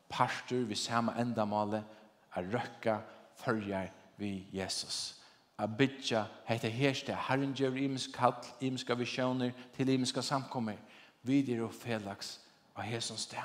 pastor 0.08 0.64
vi 0.66 0.74
samma 0.74 1.14
endamale 1.20 1.84
a 2.32 2.42
rökka 2.42 3.00
följar 3.36 3.92
vi 4.16 4.46
Jesus. 4.52 5.20
A 5.56 5.66
bytja 5.66 6.26
heita 6.44 6.68
herste 6.68 7.14
herren 7.14 7.54
gjør 7.54 7.76
imisk 7.76 8.12
kall, 8.12 8.34
imiska 8.60 8.94
visjoner 8.94 9.52
til 9.76 9.88
imiska 9.88 10.22
samkommer. 10.22 10.76
Vi 11.22 11.52
er 11.54 11.62
og 11.62 11.74
felags 11.74 12.40
av 12.76 12.90
Jesus 12.90 13.20
sted. 13.20 13.38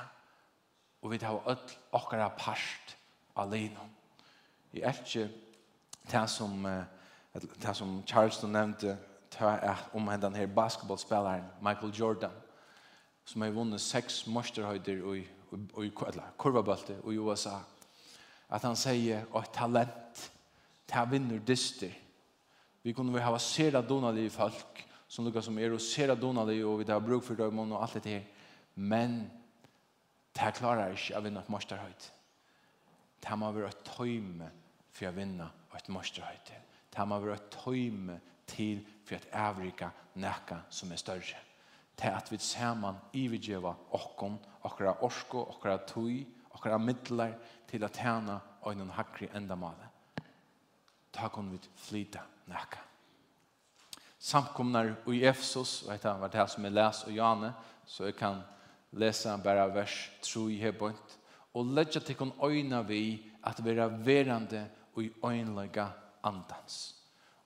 Og 1.02 1.12
vi 1.12 1.18
tar 1.18 1.44
öll 1.46 1.76
okkara 1.92 2.30
past 2.38 2.98
alene. 3.36 3.86
I 4.74 4.82
er 4.82 4.94
ikke 4.94 5.30
det 6.12 6.30
som, 6.30 6.66
det 7.34 7.76
som 7.76 8.04
Charleston 8.08 8.52
nevnte 8.52 8.98
ta 9.30 9.76
om 9.94 10.06
den 10.22 10.36
her 10.36 10.48
basketballspelaren 10.48 11.44
Michael 11.62 11.94
Jordan 11.94 12.32
som 13.26 13.42
har 13.42 13.50
vunnet 13.50 13.82
seks 13.82 14.28
masterhöjder 14.28 15.16
i 15.16 15.28
i 15.84 15.92
kurvabalte 16.38 16.94
i 16.94 17.18
USA 17.18 17.60
at 18.50 18.62
han 18.62 18.76
säger 18.76 19.26
at 19.36 19.54
talent 19.54 20.32
ta 20.88 21.06
vinner 21.06 21.40
dyster 21.40 21.94
vi 22.82 22.94
kunne 22.94 23.14
vi 23.14 23.20
ha 23.20 23.40
sera 23.40 23.82
donade 23.82 24.22
i 24.22 24.30
folk 24.30 24.86
som 25.08 25.26
lukkar 25.26 25.42
som 25.42 25.58
er 25.58 25.74
och 25.74 25.82
sera 25.82 26.16
donade 26.16 26.64
og 26.64 26.80
vi 26.80 26.92
har 26.92 27.00
bruk 27.00 27.24
for 27.24 27.36
dem 27.36 27.60
og 27.60 27.82
alt 27.82 28.04
det 28.04 28.06
her. 28.06 28.24
Men 28.76 29.32
ta 30.34 30.52
klarar 30.52 30.94
ikkje 30.94 31.18
å 31.18 31.22
vinna 31.22 31.42
et 31.42 31.50
masterhöjd 31.50 32.10
ta 33.22 33.36
må 33.36 33.52
vara 33.52 33.68
ett 33.68 33.84
tøyme 33.84 34.50
for 34.92 35.10
å 35.10 35.12
vinna 35.12 35.50
et 35.76 35.90
masterhöjd 35.90 36.54
ta 36.92 37.06
må 37.06 37.20
vara 37.20 37.34
ett 37.34 37.50
tøyme 37.52 38.20
til 38.50 38.82
for 39.06 39.16
at 39.16 39.30
avrika 39.34 39.90
nekka 40.16 40.64
som 40.70 40.92
er 40.92 41.02
større. 41.02 41.40
Til 41.98 42.16
at 42.16 42.32
vi 42.32 42.38
saman 42.38 42.98
ivigjeva 43.14 43.74
okkon, 43.92 44.38
okkara 44.64 44.96
orsko, 45.04 45.42
okkara 45.56 45.78
tui, 45.88 46.26
okkara 46.56 46.78
middlar 46.78 47.34
til 47.68 47.84
at 47.84 47.98
tjena 47.98 48.40
øynun 48.68 48.94
hakri 48.96 49.30
endamale. 49.36 49.90
Ta 51.14 51.28
kon 51.28 51.52
vi 51.52 51.60
flyta 51.76 52.22
nekka. 52.48 52.80
Samkomnar 54.20 54.96
i 55.08 55.24
Efsos, 55.24 55.84
og 55.88 55.94
etter 55.94 56.18
hvert 56.20 56.34
det 56.34 56.50
som 56.52 56.66
jeg 56.66 56.76
les 56.76 57.04
og 57.08 57.16
Jane, 57.16 57.54
så 57.88 58.10
jeg 58.10 58.16
kan 58.20 58.42
lese 58.92 59.38
bare 59.44 59.70
vers 59.74 60.10
3 60.22 60.50
i 60.52 60.72
bort, 60.72 61.18
og 61.54 61.66
legja 61.66 62.00
til 62.00 62.16
kon 62.16 62.34
øyna 62.44 62.82
vi 62.82 63.32
at 63.44 63.64
vera 63.66 63.88
verande 63.88 64.68
og 64.96 65.04
i 65.04 65.12
øynlega 65.24 65.88
andans 66.24 66.99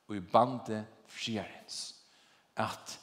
og 0.08 0.16
i 0.18 0.24
bandet 0.24 0.86
frierens. 1.08 1.96
At 2.58 3.00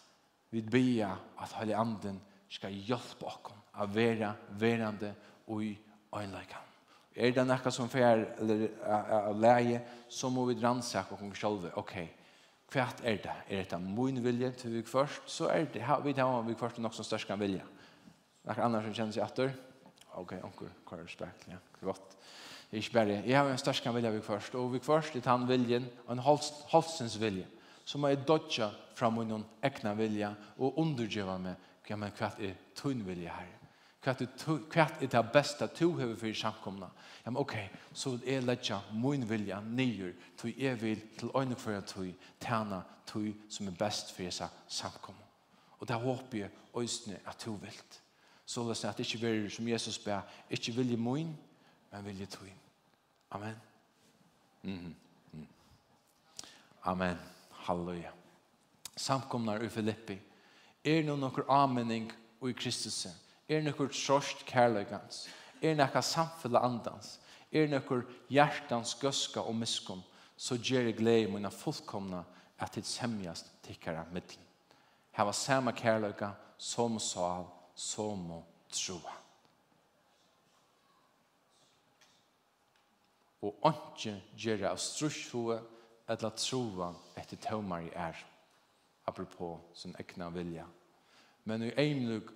vi 0.51 0.63
bia 0.63 1.13
at 1.41 1.55
Heilig 1.59 1.77
Anden 1.79 2.21
skal 2.51 2.75
hjelpe 2.75 3.27
oss 3.27 3.53
å 3.81 3.87
være 3.91 4.35
verande 4.59 5.15
og 5.47 5.65
i 5.65 5.75
øynleikan. 6.15 6.67
Er 7.15 7.33
det 7.35 7.45
noe 7.47 7.73
som 7.75 7.91
fer 7.91 8.25
eller 8.41 8.69
av 8.87 9.39
leie, 9.41 9.81
så 10.09 10.31
må 10.31 10.45
vi 10.49 10.59
rannsake 10.61 11.15
oss 11.15 11.39
selv. 11.39 11.71
Ok, 11.79 11.97
hva 12.71 12.87
er 13.03 13.19
det? 13.23 13.37
Er 13.51 13.67
det 13.71 13.81
min 13.83 14.21
vilje 14.23 14.53
til 14.63 14.77
vi 14.79 14.83
først? 14.87 15.27
Så 15.27 15.51
er 15.51 15.67
det, 15.73 15.83
vi 16.05 16.15
tar 16.15 16.31
om 16.31 16.47
vi 16.47 16.59
først 16.59 16.79
nok 16.79 16.95
som 16.95 17.07
størst 17.07 17.27
kan 17.27 17.41
vilje. 17.41 17.65
Noe 18.47 18.63
annars 18.65 18.87
som 18.89 18.95
kjennes 18.95 19.19
i 19.19 19.25
atter? 19.25 19.51
Ja 19.51 19.70
ok, 20.19 20.35
Kvar 20.87 20.99
hva 20.99 21.05
respekt, 21.05 21.49
ja, 21.49 21.59
godt. 21.83 22.17
Det 22.71 22.79
er 22.79 22.83
ikke 22.85 22.95
bare, 22.95 23.23
jeg 23.27 23.39
har 23.39 23.51
en 23.51 23.59
størst 23.59 23.83
kan 23.83 23.95
vilja 23.95 24.11
vi 24.15 24.21
først, 24.23 24.55
og 24.55 24.73
vi 24.73 24.79
først 24.79 25.17
er 25.17 25.27
han 25.27 25.49
viljen, 25.49 25.89
og 26.07 26.13
en 26.13 26.23
halsens 26.71 27.21
vilje, 27.21 27.47
som 27.85 28.05
er 28.05 28.15
dodja 28.27 28.71
fram 28.95 29.19
min 29.19 29.45
egna 29.63 29.95
vilja, 29.99 30.35
og 30.59 30.79
undergjøva 30.79 31.39
meg, 31.39 31.71
ja, 31.89 31.97
men 31.99 32.13
hva 32.15 32.31
er 32.39 32.55
tunn 32.79 33.03
vilja 33.03 33.35
her? 33.35 33.57
Hva 34.01 34.15
er, 34.15 34.29
hva 34.73 34.85
er 35.03 35.09
det 35.13 35.23
beste 35.35 35.67
to 35.77 35.91
hever 35.99 36.15
for 36.17 36.37
samkomna? 36.37 36.87
Ja, 37.25 37.33
men 37.33 37.41
ok, 37.43 37.57
så 37.93 38.15
jeg 38.25 38.47
letja 38.47 38.79
min 38.95 39.27
vilja 39.29 39.59
nyer, 39.61 40.15
til 40.39 40.55
jeg 40.57 40.79
vil 40.81 41.03
til 41.19 41.35
øyne 41.37 41.59
for 41.59 41.75
jeg 41.75 41.85
tog, 41.91 42.29
tjena 42.41 42.81
tog 43.07 43.27
som 43.51 43.69
er 43.69 43.77
best 43.77 44.15
for 44.15 44.23
jeg 44.23 44.49
samkomna. 44.69 45.27
Og 45.81 45.89
det 45.89 45.97
håper 46.01 46.39
jeg 46.39 46.51
øyne 46.77 47.19
at 47.27 47.37
to 47.37 47.59
vilt 47.61 48.01
så 48.51 48.65
løs 48.67 48.85
at 48.85 48.99
det 48.99 49.07
ikke 49.07 49.27
vil, 49.27 49.51
som 49.51 49.69
Jesus 49.69 49.99
ber, 49.99 50.21
ikke 50.51 50.73
vilje 50.73 50.97
min, 50.97 51.37
men 51.93 52.05
vilje 52.05 52.27
tøyn. 52.27 52.57
Amen. 53.31 53.55
Mm 54.63 54.79
-hmm. 54.79 54.95
mm. 55.33 55.47
Amen. 56.83 57.19
Halleluja. 57.51 58.11
Samkomnar 58.97 59.63
i 59.63 59.69
Filippi. 59.69 60.19
Er 60.85 61.03
no 61.03 61.17
nokkur 61.17 61.45
amening 61.49 62.13
i 62.49 62.53
Kristus. 62.53 63.07
Er 63.49 63.63
nokkur 63.63 63.89
trost 63.89 64.47
kærleikans. 64.47 65.29
Er 65.63 65.75
nokka 65.75 66.01
samfella 66.01 66.59
andans. 66.59 67.21
Er 67.53 67.69
nokkur 67.69 68.03
hjertans 68.29 68.95
gøska 68.95 69.41
og 69.41 69.55
miskom. 69.55 70.03
Så 70.37 70.57
gjør 70.57 70.81
jeg 70.81 70.97
glede 70.97 71.21
i 71.23 71.31
mine 71.31 71.51
fullkomna 71.51 72.23
at 72.59 72.75
det 72.75 72.87
semjast 72.87 73.53
tikkara 73.63 74.05
middelen. 74.13 74.45
Her 75.13 75.25
var 75.25 75.33
samme 75.33 75.73
kærleika 75.73 76.31
som 76.59 76.99
sal 76.99 77.45
som 77.81 78.27
troa. 78.69 79.15
Og 83.41 83.71
ikke 83.71 84.19
gjøre 84.37 84.69
av 84.69 84.81
strusjhoe 84.83 85.57
eller 86.11 86.35
troa 86.37 86.91
etter 87.17 87.41
tømmer 87.41 87.87
i 87.87 87.95
er, 87.97 88.19
apropos 89.09 89.63
sin 89.81 89.97
egna 90.03 90.29
vilja. 90.35 90.67
Men 91.49 91.65
i 91.65 91.71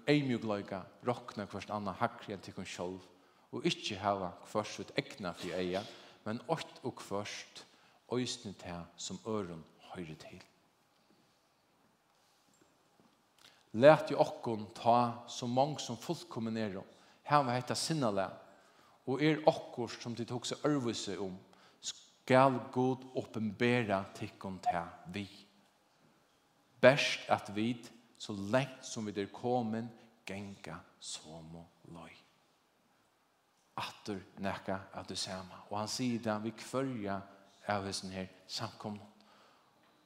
eimjugløyga 0.09 0.81
råkna 1.05 1.45
hverst 1.51 1.75
anna 1.75 1.93
hakri 1.99 2.33
enn 2.33 2.43
tikkun 2.45 2.69
sjolv, 2.69 3.05
og 3.53 3.69
ikkje 3.69 4.01
hava 4.01 4.33
hverst 4.49 4.81
ut 4.81 4.95
egna 4.99 5.35
fri 5.37 5.53
eia, 5.55 5.85
men 6.25 6.41
ått 6.49 6.81
og 6.89 7.05
hverst 7.05 7.67
òsne 8.15 8.55
til 8.63 8.89
som 8.97 9.21
øron 9.29 9.63
høyre 9.93 10.17
til. 10.25 10.41
Lært 13.75 14.13
jo 14.13 14.21
okkon 14.23 14.69
ta 14.77 15.27
så 15.29 15.49
mange 15.51 15.83
som 15.83 15.99
fullkommen 15.99 16.57
er 16.57 16.79
om. 16.79 16.91
Her 17.27 17.43
var 17.43 17.57
hetta 17.57 17.75
sinnale. 17.75 18.29
Og 19.11 19.23
er 19.23 19.43
okkor 19.51 19.91
som 20.01 20.15
de 20.17 20.25
tok 20.29 20.47
seg 20.49 20.63
ørvise 20.69 21.19
om, 21.21 21.35
skal 21.85 22.57
god 22.73 23.03
åpenbæra 23.21 24.01
tikkon 24.17 24.61
ta 24.65 24.87
vi. 25.13 25.27
Best 26.81 27.27
at 27.33 27.51
vi, 27.57 27.75
så 28.19 28.33
lengt 28.33 28.87
som 28.87 29.07
vi 29.07 29.13
der 29.13 29.29
komen, 29.33 29.91
genga 30.25 30.79
som 31.01 31.57
og 31.57 31.91
loj 31.93 32.13
Atter 33.77 34.21
nekka 34.39 34.79
at 34.95 35.09
du 35.09 35.17
sema. 35.19 35.65
Og 35.71 35.81
han 35.81 35.91
sier 35.91 36.23
det 36.23 36.37
vi 36.45 36.53
kvørja 36.55 37.19
av 37.75 37.87
hessen 37.89 38.13
her 38.15 38.29
samkomna. 38.47 39.14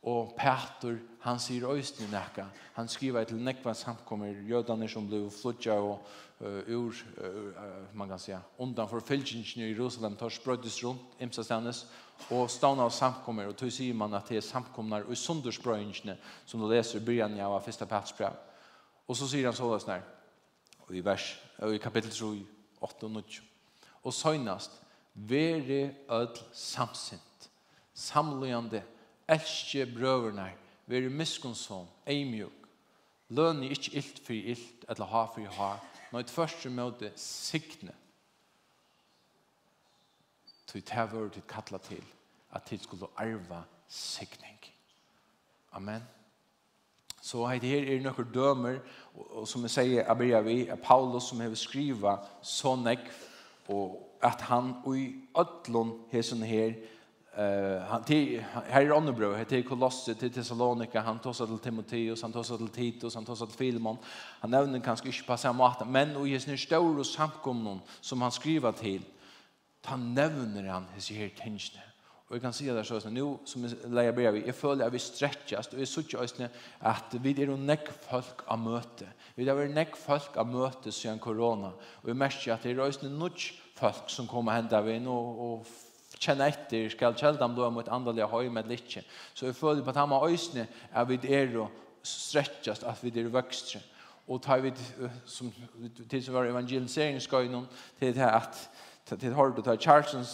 Og 0.03 0.35
Peter, 0.39 0.99
han 1.21 1.41
sier 1.43 1.67
øysten 1.73 2.07
nekka. 2.13 2.45
Han 2.77 2.89
skriver 2.89 3.25
til 3.25 3.41
nekva 3.43 3.75
samkommer 3.75 4.31
jødane 4.47 4.87
som 4.89 5.09
ble 5.09 5.25
flutja 5.35 5.75
og 5.75 6.05
uh, 6.41 6.69
ur, 6.71 6.95
uh, 7.19 7.97
man 7.99 8.09
kan 8.09 8.19
säga, 8.19 8.39
undan 8.59 8.89
for 8.89 9.01
fylkingen 9.01 9.65
i 9.65 9.73
Jerusalem 9.73 10.17
tar 10.17 10.29
sprøydes 10.29 10.85
rundt, 10.85 11.01
imsa 11.21 11.43
stannes, 11.43 11.87
og 12.31 12.51
stanna 12.51 12.83
av 12.83 12.91
samkommer, 12.91 13.49
og 13.49 13.57
tog 13.57 13.73
sier 13.73 13.95
man 13.95 14.15
at 14.15 14.29
det 14.29 14.37
er 14.37 14.47
samkommer 14.47 15.03
og 15.03 15.17
sundersprøynsjene 15.17 16.17
som 16.47 16.61
du 16.61 16.69
leser 16.71 17.01
i 17.01 17.05
byrjan 17.05 17.41
av 17.41 17.59
fyrsta 17.65 17.87
Petersbrev. 17.87 18.37
Og 19.09 19.17
så 19.17 19.27
sier 19.27 19.49
han 19.49 19.57
så 19.57 19.67
løs 19.67 19.87
nær, 19.87 20.05
og 20.87 20.95
i, 20.95 21.03
vers, 21.05 21.33
og 21.59 21.75
i 21.75 21.83
kapittel 21.83 22.11
3, 22.11 22.47
8 22.81 23.07
og 23.07 23.11
9. 23.11 23.41
Og 24.05 24.15
søgnast, 24.15 24.79
vere 25.15 25.91
ødel 26.07 26.39
samsint, 26.53 27.51
samløyande, 27.95 28.79
samløyande, 28.79 28.83
elske 29.29 29.87
brøverne, 29.87 30.53
vere 30.87 31.11
miskunnsom, 31.11 31.87
eimjuk, 32.07 32.69
lønne 33.29 33.69
ikke 33.69 33.97
ilt 34.01 34.21
for 34.25 34.33
ilt, 34.33 34.85
eller 34.89 35.05
ha 35.05 35.25
for 35.35 35.55
ha, 35.61 35.73
men 36.13 36.21
et 36.21 36.31
første 36.31 36.71
møte 36.71 37.13
sikne, 37.17 37.93
til 40.69 40.85
det 40.85 40.93
her 40.93 41.07
vore 41.09 41.43
kattla 41.49 41.79
til, 41.79 42.05
at 42.53 42.63
tid 42.63 42.79
skulle 42.79 43.07
arva 43.17 43.63
sikning. 43.89 44.59
Amen. 45.73 46.03
Så 47.21 47.47
heit 47.47 47.63
her 47.63 47.97
er 47.97 48.03
nokkur 48.03 48.29
dømer, 48.35 48.79
og, 49.15 49.37
og 49.41 49.49
som 49.49 49.63
jeg 49.63 49.71
sier, 49.71 50.11
Abiria 50.11 50.41
vi, 50.41 50.67
er 50.69 50.77
Paulus 50.77 51.29
som 51.29 51.41
har 51.41 51.55
skriva 51.55 52.19
så 52.43 52.77
nekv, 52.77 53.11
og 53.69 53.97
at 54.25 54.41
han 54.49 54.75
og 54.85 54.97
i 54.97 55.09
ötlun 55.37 55.93
hesson 56.13 56.43
her, 56.43 56.73
Han 57.89 58.05
till 58.05 58.45
här 58.69 58.83
är 58.83 58.97
andra 58.97 59.13
bröder 59.13 59.63
Kolosse 59.63 60.15
till 60.15 60.33
Thessalonika 60.33 61.01
han 61.01 61.19
tossar 61.19 61.47
till 61.47 61.59
Timoteus 61.59 62.23
han 62.23 62.33
tossar 62.33 62.57
till 62.57 62.69
Titus 62.69 63.15
han 63.15 63.25
tossar 63.25 63.47
till 63.47 63.57
Filemon. 63.57 63.97
Han 64.41 64.51
nämner 64.51 64.81
kanske 64.81 65.07
inte 65.07 65.23
på 65.23 65.37
samma 65.37 65.75
sätt 65.75 65.89
men 65.89 66.17
och 66.17 66.29
Jesus 66.29 66.47
nu 66.47 66.57
står 66.57 66.99
och 66.99 67.07
samkomnon 67.07 67.81
som 68.01 68.23
han 68.23 68.33
skriver 68.33 68.73
till 68.73 69.03
han 69.85 70.15
nämner 70.15 70.69
han 70.69 70.87
his 70.95 71.11
here 71.11 71.29
tension 71.29 71.81
och 72.29 72.35
jag 72.35 72.43
kan 72.43 72.53
se 72.53 72.73
där 72.73 72.83
så 72.83 73.01
så 73.01 73.11
nu 73.11 73.37
som 73.45 73.71
lägger 73.85 74.13
brev 74.13 74.35
vi 74.35 74.49
är 74.49 74.53
fulla 74.53 74.85
av 74.87 74.93
vi 74.93 74.99
stretchast 74.99 75.73
och 75.73 75.81
är 75.81 75.85
så 75.85 76.03
tjusne 76.03 76.49
att 76.79 77.15
vi 77.15 77.43
är 77.43 77.49
en 77.49 77.67
näck 77.67 77.89
folk 78.11 78.39
av 78.45 78.59
möte. 78.59 79.07
Vi 79.35 79.49
är 79.49 79.57
en 79.57 79.75
näck 79.75 79.97
folk 79.97 80.37
av 80.37 80.47
möte 80.47 80.93
sen 80.93 81.19
corona. 81.19 81.73
Och 81.81 82.09
vi 82.09 82.15
märker 82.15 82.53
att 82.53 82.63
det 82.63 82.71
är 82.71 82.75
rösne 82.75 83.09
nutch 83.09 83.53
folk 83.75 84.11
som 84.11 84.27
kommer 84.27 84.53
hända 84.53 84.83
vi 84.83 85.01
nu 85.01 85.09
och 85.09 85.67
kjenne 86.21 86.49
etter, 86.49 86.89
skal 86.91 87.17
kjeldan 87.19 87.55
blå 87.55 87.71
mot 87.71 87.89
andre 87.89 88.27
høy 88.27 88.49
med 88.53 88.69
litt. 88.69 88.99
Så 89.35 89.47
jeg 89.47 89.57
føler 89.57 89.85
på 89.85 89.91
at 89.95 90.01
han 90.03 90.15
har 90.15 90.27
øyne 90.29 90.67
at 90.93 91.09
vi 91.09 91.21
er 91.35 91.57
og 91.63 91.71
stretjast, 92.03 92.85
at 92.85 93.03
vi 93.03 93.13
er 93.21 93.31
vøkstre. 93.33 93.81
Og 94.29 94.43
tar 94.43 94.61
vi, 94.61 94.75
som, 95.25 95.53
til 96.11 96.25
som 96.25 96.35
var 96.35 96.51
evangeliseringskøynen, 96.51 97.65
til 97.99 98.15
det 98.15 98.29
at 98.29 98.69
til 99.17 99.35
har 99.35 99.51
du 99.57 99.63
tar 99.63 99.77
Charleston 99.77 100.25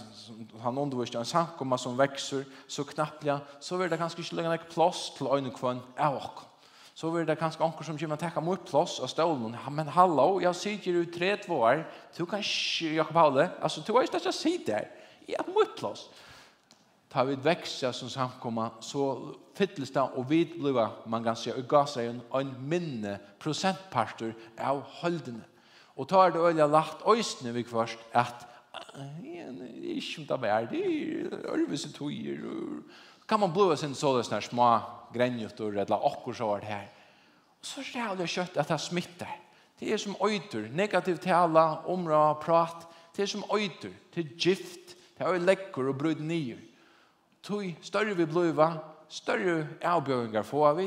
han 0.62 0.78
undervist 0.78 1.14
en 1.14 1.24
samkomma 1.24 1.76
som 1.78 1.98
växer 1.98 2.44
så 2.68 2.84
knappliga 2.84 3.38
så 3.60 3.76
vill 3.76 3.90
det 3.90 3.98
kanske 3.98 4.18
inte 4.18 4.34
lägga 4.34 4.48
längre 4.48 4.64
plats 4.70 5.14
till 5.14 5.26
en 5.26 5.50
kvann 5.50 5.80
av 5.98 6.22
så 6.94 7.10
vill 7.10 7.26
det 7.26 7.38
kanske 7.38 7.64
anker 7.64 7.84
som 7.84 7.98
kommer 7.98 8.16
täcka 8.16 8.40
mot 8.40 8.66
plats 8.70 8.98
och 8.98 9.10
stolen 9.10 9.56
men 9.70 9.88
hallå 9.88 10.40
jag 10.42 10.56
sitter 10.56 10.90
ut 10.90 11.14
tre 11.14 11.36
två 11.36 11.54
år 11.54 11.90
du 12.16 12.26
kan 12.26 12.42
jag 12.80 12.94
Jakob 12.94 13.16
alltså 13.16 13.48
altså 13.60 13.80
du 13.86 13.92
har 13.92 14.02
ikke 14.02 14.32
sitte 14.32 14.72
der 14.72 15.03
Ja, 15.26 15.44
mot. 15.46 16.10
Ta 17.08 17.24
vi 17.24 17.34
växa 17.34 17.92
som 17.92 18.10
samkomma 18.10 18.70
så 18.80 19.34
fylldes 19.54 19.90
det 19.90 20.00
och 20.00 20.30
vi 20.30 20.44
blev, 20.44 20.88
man 21.06 21.24
kan 21.24 21.37
säga, 21.37 21.56
och 21.56 21.68
gasa 21.68 22.02
en, 22.02 22.20
en 22.32 22.68
minne 22.68 23.18
prosentparter 23.38 24.34
av 24.58 24.82
höldene. 24.82 25.44
Och 25.96 26.08
tar 26.08 26.30
det 26.30 26.38
öliga 26.38 26.66
lagt 26.66 27.06
öjstene 27.06 27.52
vi 27.52 27.64
först 27.64 27.98
att 28.12 28.46
ikke 29.82 30.20
om 30.20 30.26
det 30.26 30.50
er 30.50 30.66
det, 30.66 31.40
ørvise 31.44 31.92
tøyer. 31.92 32.42
Kan 33.28 33.40
man 33.40 33.52
blåa 33.52 33.76
sin 33.76 33.94
sådana 33.94 34.24
sånne 34.24 34.42
små 34.42 34.68
grenjutter, 35.14 35.78
eller 35.80 36.06
akkur 36.06 36.34
så 36.34 36.46
var 36.46 36.60
det 36.60 36.68
her. 36.68 36.88
Og 37.60 37.66
så 37.66 37.84
rævlig 37.94 38.28
kjøtt 38.28 38.58
at 38.60 38.68
det 38.68 38.80
smitter. 38.80 39.30
Det 39.80 39.92
er 39.92 39.96
som 39.96 40.16
øyter, 40.24 40.68
negativ 40.72 41.18
tala, 41.18 41.80
omra, 41.87 42.34
prat. 42.34 42.87
Det 43.16 43.22
er 43.22 43.26
som 43.26 43.44
øyter, 43.54 43.90
det 44.14 44.24
er 44.24 44.37
gift, 44.38 44.96
Det 45.14 45.27
er 45.27 45.42
lekkur 45.42 45.90
og 45.92 45.98
brud 45.98 46.22
nye. 46.22 46.59
Tøy 47.44 47.74
større 47.85 48.16
vi 48.16 48.27
bluva, 48.27 48.70
større 49.09 49.66
avbjøringar 49.85 50.46
få 50.48 50.64
av 50.66 50.81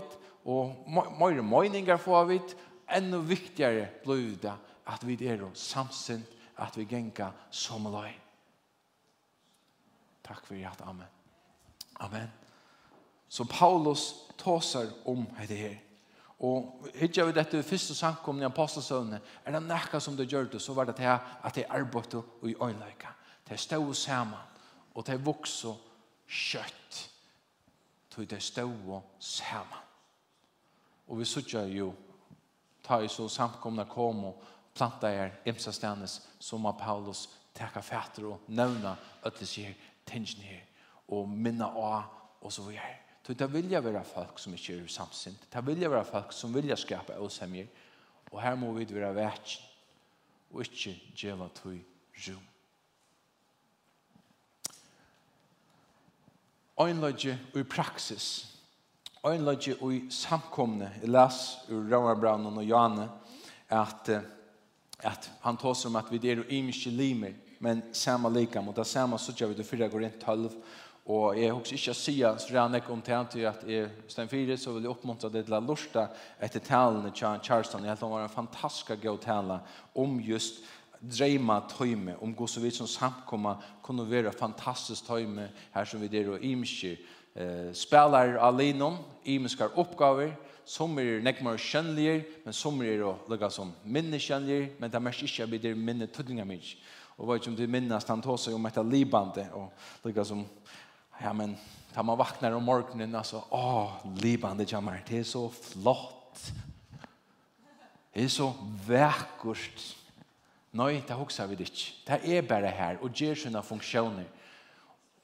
og 0.47 0.87
møyre 1.19 1.43
møyningar 1.43 1.99
få 2.01 2.15
av 2.21 2.31
it, 2.31 2.55
enda 2.87 3.19
viktigare 3.19 3.89
bluva 4.03 4.57
at 4.87 5.03
vi 5.03 5.17
er 5.27 5.43
samsint, 5.53 6.25
at 6.57 6.77
vi 6.77 6.85
genka 6.89 7.31
som 7.51 7.85
løy. 7.91 8.13
Takk 10.23 10.45
for 10.47 10.55
hjert, 10.55 10.81
amen. 10.81 11.07
Amen. 11.99 12.31
Så 13.29 13.45
Paulus 13.45 14.13
tåsar 14.37 14.89
om 15.05 15.25
dette 15.37 15.55
her. 15.55 15.77
Og 16.39 16.87
hittar 16.95 17.25
vi 17.25 17.33
dette 17.33 17.63
første 17.65 17.95
samkomne 17.97 18.43
i 18.43 18.47
apostelsøvnet, 18.47 19.21
er 19.45 19.55
det 19.55 19.63
nekka 19.65 19.99
som 19.99 20.17
det 20.17 20.27
gjør 20.29 20.51
det, 20.51 20.61
så 20.61 20.73
var 20.73 20.85
det 20.85 20.95
til 20.99 21.09
at 21.09 21.55
det 21.55 21.65
er 21.65 21.79
arbeidet 21.79 22.21
og 22.21 22.49
i 22.49 22.55
øynløyka. 22.55 23.16
De 23.49 23.57
stod 23.57 23.93
sammen, 23.95 24.39
og 24.95 25.07
de 25.07 25.15
vokste 25.23 25.73
kjøtt. 26.27 27.09
Tog 28.09 28.29
de 28.29 28.39
stod 28.39 29.01
sammen. 29.19 29.83
Og 31.07 31.19
vi 31.19 31.25
sørger 31.25 31.67
jo, 31.71 31.93
ta 32.83 32.99
i 32.99 33.07
så 33.07 33.27
samkomne 33.29 33.85
kom 33.89 34.25
og 34.25 34.43
planta 34.75 35.09
er 35.11 35.35
imsa 35.45 35.71
stendes, 35.71 36.21
som 36.39 36.65
av 36.65 36.77
Paulus 36.79 37.27
teka 37.57 37.81
fætter 37.81 38.27
og 38.29 38.47
nevna 38.47 38.95
øtles 39.25 39.55
her, 39.55 39.73
tingene 40.05 40.43
her, 40.43 40.63
og 41.07 41.29
minna 41.29 41.67
av, 41.71 42.03
og 42.41 42.53
så 42.53 42.61
videre. 42.67 42.95
Så 43.27 43.33
det 43.33 43.47
vilja 43.51 43.81
være 43.83 44.03
folk 44.07 44.39
som 44.39 44.53
ikke 44.55 44.77
er 44.77 44.87
samsint. 44.87 45.49
Det 45.51 45.65
vilja 45.67 45.89
være 45.91 46.05
folk 46.07 46.31
som 46.31 46.53
vilja 46.55 46.77
skapa 46.79 47.17
åsemjer. 47.19 47.67
Og 48.31 48.39
her 48.41 48.55
må 48.55 48.71
vi 48.71 48.85
være 48.87 49.15
vekk 49.15 49.55
og 50.53 50.61
ikke 50.63 50.93
djeva 51.11 51.49
tog 51.55 51.75
rum. 52.27 52.45
øynløgje 56.81 57.39
og 57.53 57.59
i 57.59 57.63
praksis. 57.63 58.47
Øynløgje 59.25 59.75
og 59.81 59.93
i 59.93 60.01
samkomne. 60.09 60.91
Jeg 61.01 61.09
les 61.09 61.57
ur 61.69 61.83
Rauarbraunen 61.91 62.57
og 62.57 62.65
Janne 62.65 63.09
at, 63.69 64.09
at 64.99 65.31
han 65.41 65.57
tås 65.57 65.85
om 65.85 65.95
at 65.95 66.11
vi 66.11 66.29
er 66.29 66.43
imiske 66.49 66.89
limer, 66.89 67.31
men 67.59 67.83
samme 67.93 68.29
lika 68.33 68.61
mot 68.61 68.75
det 68.75 68.87
samme 68.87 69.17
så 69.19 69.47
vi 69.47 69.53
det 69.53 69.65
fyra 69.65 69.87
går 69.87 70.03
inn 70.05 70.19
tølv 70.21 70.51
Og 71.07 71.37
jeg 71.39 71.53
husker 71.55 71.75
også 71.75 71.75
ikke 71.77 71.93
sier 71.95 72.39
så 72.43 72.51
rann 72.51 72.73
jeg 72.75 72.89
om 72.91 73.01
til 73.01 73.27
til 73.31 73.45
at 73.47 73.61
jeg 73.63 73.91
stedet 74.11 74.29
fire 74.29 74.57
så 74.57 74.73
vil 74.73 74.83
jeg 74.83 74.91
oppmuntre 74.91 75.29
det 75.31 75.45
til 75.45 75.55
å 75.55 75.61
lorte 75.63 76.03
etter 76.43 76.59
talene 76.59 77.13
til 77.15 77.39
Charleston. 77.43 77.85
Jeg 77.87 77.97
tror 77.97 78.09
det 78.09 78.17
var 78.17 78.23
en 78.27 78.33
fantastisk 78.33 78.91
god 79.03 79.21
tale 79.23 79.59
om 79.95 80.19
just 80.19 80.59
dreima 81.01 81.59
tøyme 81.69 82.15
om 82.21 82.33
god 82.35 82.47
så 82.47 82.61
vidt 82.63 82.75
som 82.75 82.87
samkomma 82.87 83.55
kunne 83.83 84.05
være 84.09 84.31
fantastisk 84.33 85.07
tøyme 85.07 85.49
her 85.73 85.85
som 85.85 86.01
vi 86.01 86.09
der 86.11 86.31
og 86.33 86.43
imskir 86.43 86.97
eh, 87.35 87.73
spelar 87.73 88.37
alinom, 88.41 88.97
imskar 89.25 89.77
oppgaver, 89.77 90.33
som 90.67 90.97
er 90.99 91.21
nekmar 91.23 91.59
kjønnlige, 91.61 92.25
men 92.43 92.55
som 92.55 92.81
er 92.83 93.05
å 93.07 93.13
lukka 93.31 93.49
som 93.53 93.71
minne 93.87 94.19
kjønnlige, 94.19 94.73
men 94.79 94.91
det 94.91 95.01
merker 95.01 95.29
ikke 95.29 95.45
at 95.45 95.51
vi 95.53 95.61
der 95.63 95.79
minne 95.79 96.09
tøyninga 96.11 96.43
mink. 96.47 96.73
Og 97.17 97.29
vet 97.29 97.41
ikke 97.41 97.53
om 97.53 97.57
du 97.57 97.67
minnes, 97.71 98.07
han 98.09 98.21
tog 98.21 98.37
seg 98.41 98.57
om 98.57 98.67
etter 98.67 98.85
libande, 98.85 99.47
og 99.55 99.71
lukka 100.03 100.25
som, 100.27 100.43
ja, 101.21 101.31
men, 101.33 101.55
da 101.95 102.03
man 102.05 102.19
vaknar 102.19 102.57
om 102.57 102.67
morgenen, 102.67 103.15
altså, 103.15 103.45
åh, 103.55 103.95
libande 104.21 104.67
jammer, 104.69 104.99
det 105.07 105.21
er 105.21 105.29
så 105.29 105.47
flott. 105.49 106.43
Det 108.13 108.25
er 108.25 108.33
så 108.33 108.51
vekkert. 108.87 109.87
Nei, 110.75 111.03
det 111.07 111.15
husker 111.15 111.47
vi 111.47 111.61
ikke. 111.63 111.93
Det 112.07 112.37
er 112.37 112.41
bare 112.41 112.71
her, 112.71 112.97
og 113.01 113.11
gjør 113.15 113.35
sine 113.35 113.63
funksjoner. 113.63 114.25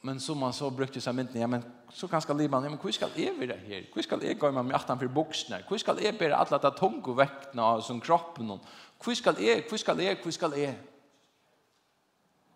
Men 0.04 0.20
som 0.20 0.38
man 0.38 0.54
så 0.54 0.68
brukte 0.70 1.00
seg 1.02 1.16
mynden, 1.16 1.40
ja, 1.40 1.48
men 1.48 1.64
så 1.94 2.10
kanskje 2.12 2.36
livet 2.36 2.66
ja, 2.66 2.70
men 2.70 2.80
hvor 2.80 2.92
skal 2.92 3.12
jeg 3.16 3.36
være 3.40 3.56
her? 3.64 3.86
Hvor 3.94 4.04
skal 4.04 4.24
jeg 4.24 4.40
gå 4.40 4.50
med 4.52 4.66
meg 4.68 4.76
atan 4.76 5.00
for 5.00 5.08
buksene? 5.16 5.62
Hvor 5.68 5.80
skal 5.80 6.02
jeg 6.04 6.18
bære 6.20 6.36
alle 6.36 6.60
de 6.60 6.72
tunge 6.76 7.16
vektene 7.16 7.64
av 7.64 7.84
som 7.88 8.02
kroppen? 8.04 8.58
Hvor 9.04 9.16
skal 9.16 9.40
jeg, 9.40 9.64
hvor 9.70 9.80
skal 9.80 10.02
jeg, 10.04 10.18
hvor 10.24 10.36
skal 10.36 10.58
jeg? 10.60 10.76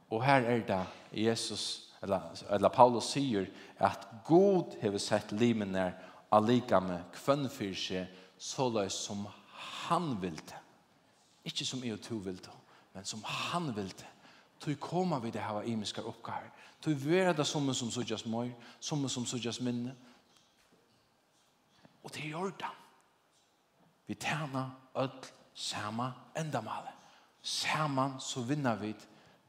Og 0.10 0.24
her 0.24 0.44
er 0.44 0.66
det 0.68 0.82
Jesus, 1.24 1.94
eller, 2.04 2.28
eller 2.52 2.70
Paulus 2.70 3.14
sier 3.16 3.48
at 3.80 4.08
God 4.28 4.76
har 4.82 4.98
sett 5.00 5.32
livet 5.32 5.72
nær 5.72 5.96
allika 6.32 6.80
med 6.84 7.08
kvønn 7.16 7.48
så 8.38 8.70
løs 8.70 8.94
som 9.08 9.26
han 9.88 10.16
vil 10.22 10.36
det. 10.36 10.60
Ikke 11.48 11.66
som 11.66 11.84
jeg 11.84 11.96
og 11.96 12.04
to 12.04 12.16
vil 12.16 12.38
det 12.38 12.57
men 12.98 13.06
som 13.06 13.24
han 13.24 13.76
vil 13.76 13.90
det. 13.94 14.08
Tøy 14.60 14.74
koma 14.82 15.20
vi 15.22 15.30
det 15.30 15.42
hava 15.46 15.62
imiskar 15.70 16.08
oppgaver. 16.10 16.50
Tøy 16.82 16.96
vera 16.98 17.34
det 17.34 17.46
som 17.46 17.70
som 17.74 17.92
suttjas 17.94 18.26
møy, 18.26 18.50
som 18.80 19.10
som 19.10 19.26
suttjas 19.26 19.60
minne. 19.62 19.94
Og 22.04 22.10
det 22.14 22.26
gjør 22.26 22.50
det. 22.58 22.72
Vi 24.08 24.16
tjena 24.16 24.72
öll 24.96 25.30
sama 25.54 26.12
endamale. 26.36 26.90
Saman 27.42 28.20
så 28.20 28.42
vinner 28.42 28.76
vi 28.76 28.96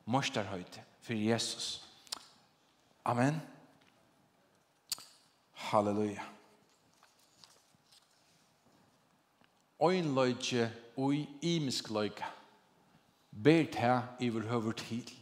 morsdarhøyde 0.05 0.85
for 1.01 1.13
Jesus. 1.13 1.89
Amen. 3.05 3.41
Halleluja. 5.53 6.23
Ein 9.81 10.15
løyke 10.15 10.73
og 10.97 11.15
imisk 11.43 11.91
løyke 11.91 12.38
ber 13.45 13.63
det 13.73 14.03
iverhøver 14.21 14.73
til. 14.73 15.13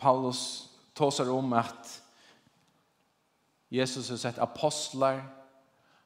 Paulus 0.00 0.70
tåsar 0.94 1.30
om 1.30 1.52
at 1.52 2.02
Jesus 3.70 4.08
har 4.08 4.16
sett 4.16 4.38
apostlar, 4.38 5.22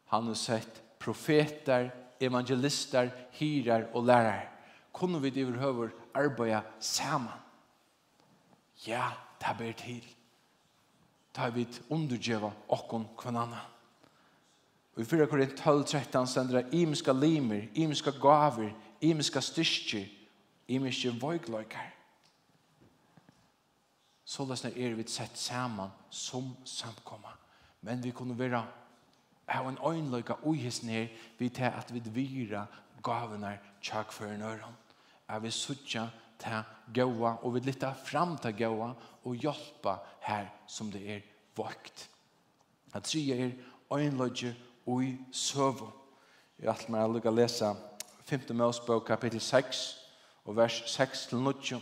han 0.08 0.26
har 0.26 0.34
sett 0.34 0.82
profeter, 0.98 1.90
evangelister, 2.20 3.10
hyrar 3.32 3.88
og 3.94 4.06
lærare. 4.06 4.48
Kunne 4.92 5.20
vi 5.22 5.28
iverhøver 5.28 5.90
arbeida 6.14 6.62
saman? 6.80 7.38
Ja, 8.86 9.10
det 9.40 9.56
ber 9.58 9.72
til. 9.72 10.04
Det 11.34 11.44
har 11.44 11.50
vi 11.50 11.68
undergjøva 11.90 12.50
okkon 12.68 13.04
kvananna. 13.18 13.60
Og 14.96 15.02
i 15.02 15.06
4 15.06 15.26
Korint 15.26 15.56
12, 15.56 15.84
13 15.84 16.26
stendra 16.26 16.62
imiska 16.72 17.12
limer, 17.12 17.68
imiska 17.74 18.10
gaver, 18.10 18.72
imiska 19.00 19.40
i 20.68 20.78
mykje 20.78 21.14
vøygløykar. 21.20 21.94
Så 24.28 24.44
løsner 24.44 24.76
er 24.76 24.94
vi 24.94 25.06
sett 25.08 25.38
saman 25.40 25.92
som 26.10 26.50
samkomma. 26.64 27.32
Men 27.80 28.02
vi 28.04 28.10
kunne 28.10 28.38
være 28.38 28.60
av 29.48 29.68
en 29.68 29.78
øynløyka 29.80 30.34
uhis 30.44 30.82
ned 30.82 31.08
vi 31.38 31.48
til 31.48 31.64
at 31.64 31.94
vi 31.94 32.02
dvira 32.04 32.66
gavene 33.02 33.58
tjak 33.82 34.12
for 34.12 34.26
en 34.26 34.42
øron. 34.42 34.76
Er 35.28 35.38
vi 35.38 35.50
suttja 35.50 36.08
til 36.38 36.62
gåa 36.94 37.36
og 37.42 37.54
vi 37.54 37.60
lytta 37.60 37.92
fram 38.04 38.36
til 38.38 38.56
gåa 38.58 38.92
og 39.24 39.34
hjelpa 39.34 39.96
her 40.20 40.46
som 40.66 40.92
det 40.92 41.10
er 41.16 41.20
vakt. 41.56 42.08
At 42.94 43.04
tria 43.04 43.46
er 43.46 43.52
øynløyka 43.92 44.52
ui 44.86 45.16
søvå. 45.32 45.92
Jeg 46.58 46.72
har 46.72 46.90
meg 46.90 47.04
å 47.04 47.12
lukka 47.12 47.30
lesa 47.30 47.74
5. 48.26 48.52
Mosebok 48.52 49.06
kapittel 49.06 49.40
6 49.40 49.97
og 50.48 50.56
vers 50.56 50.80
6-9. 51.00 51.76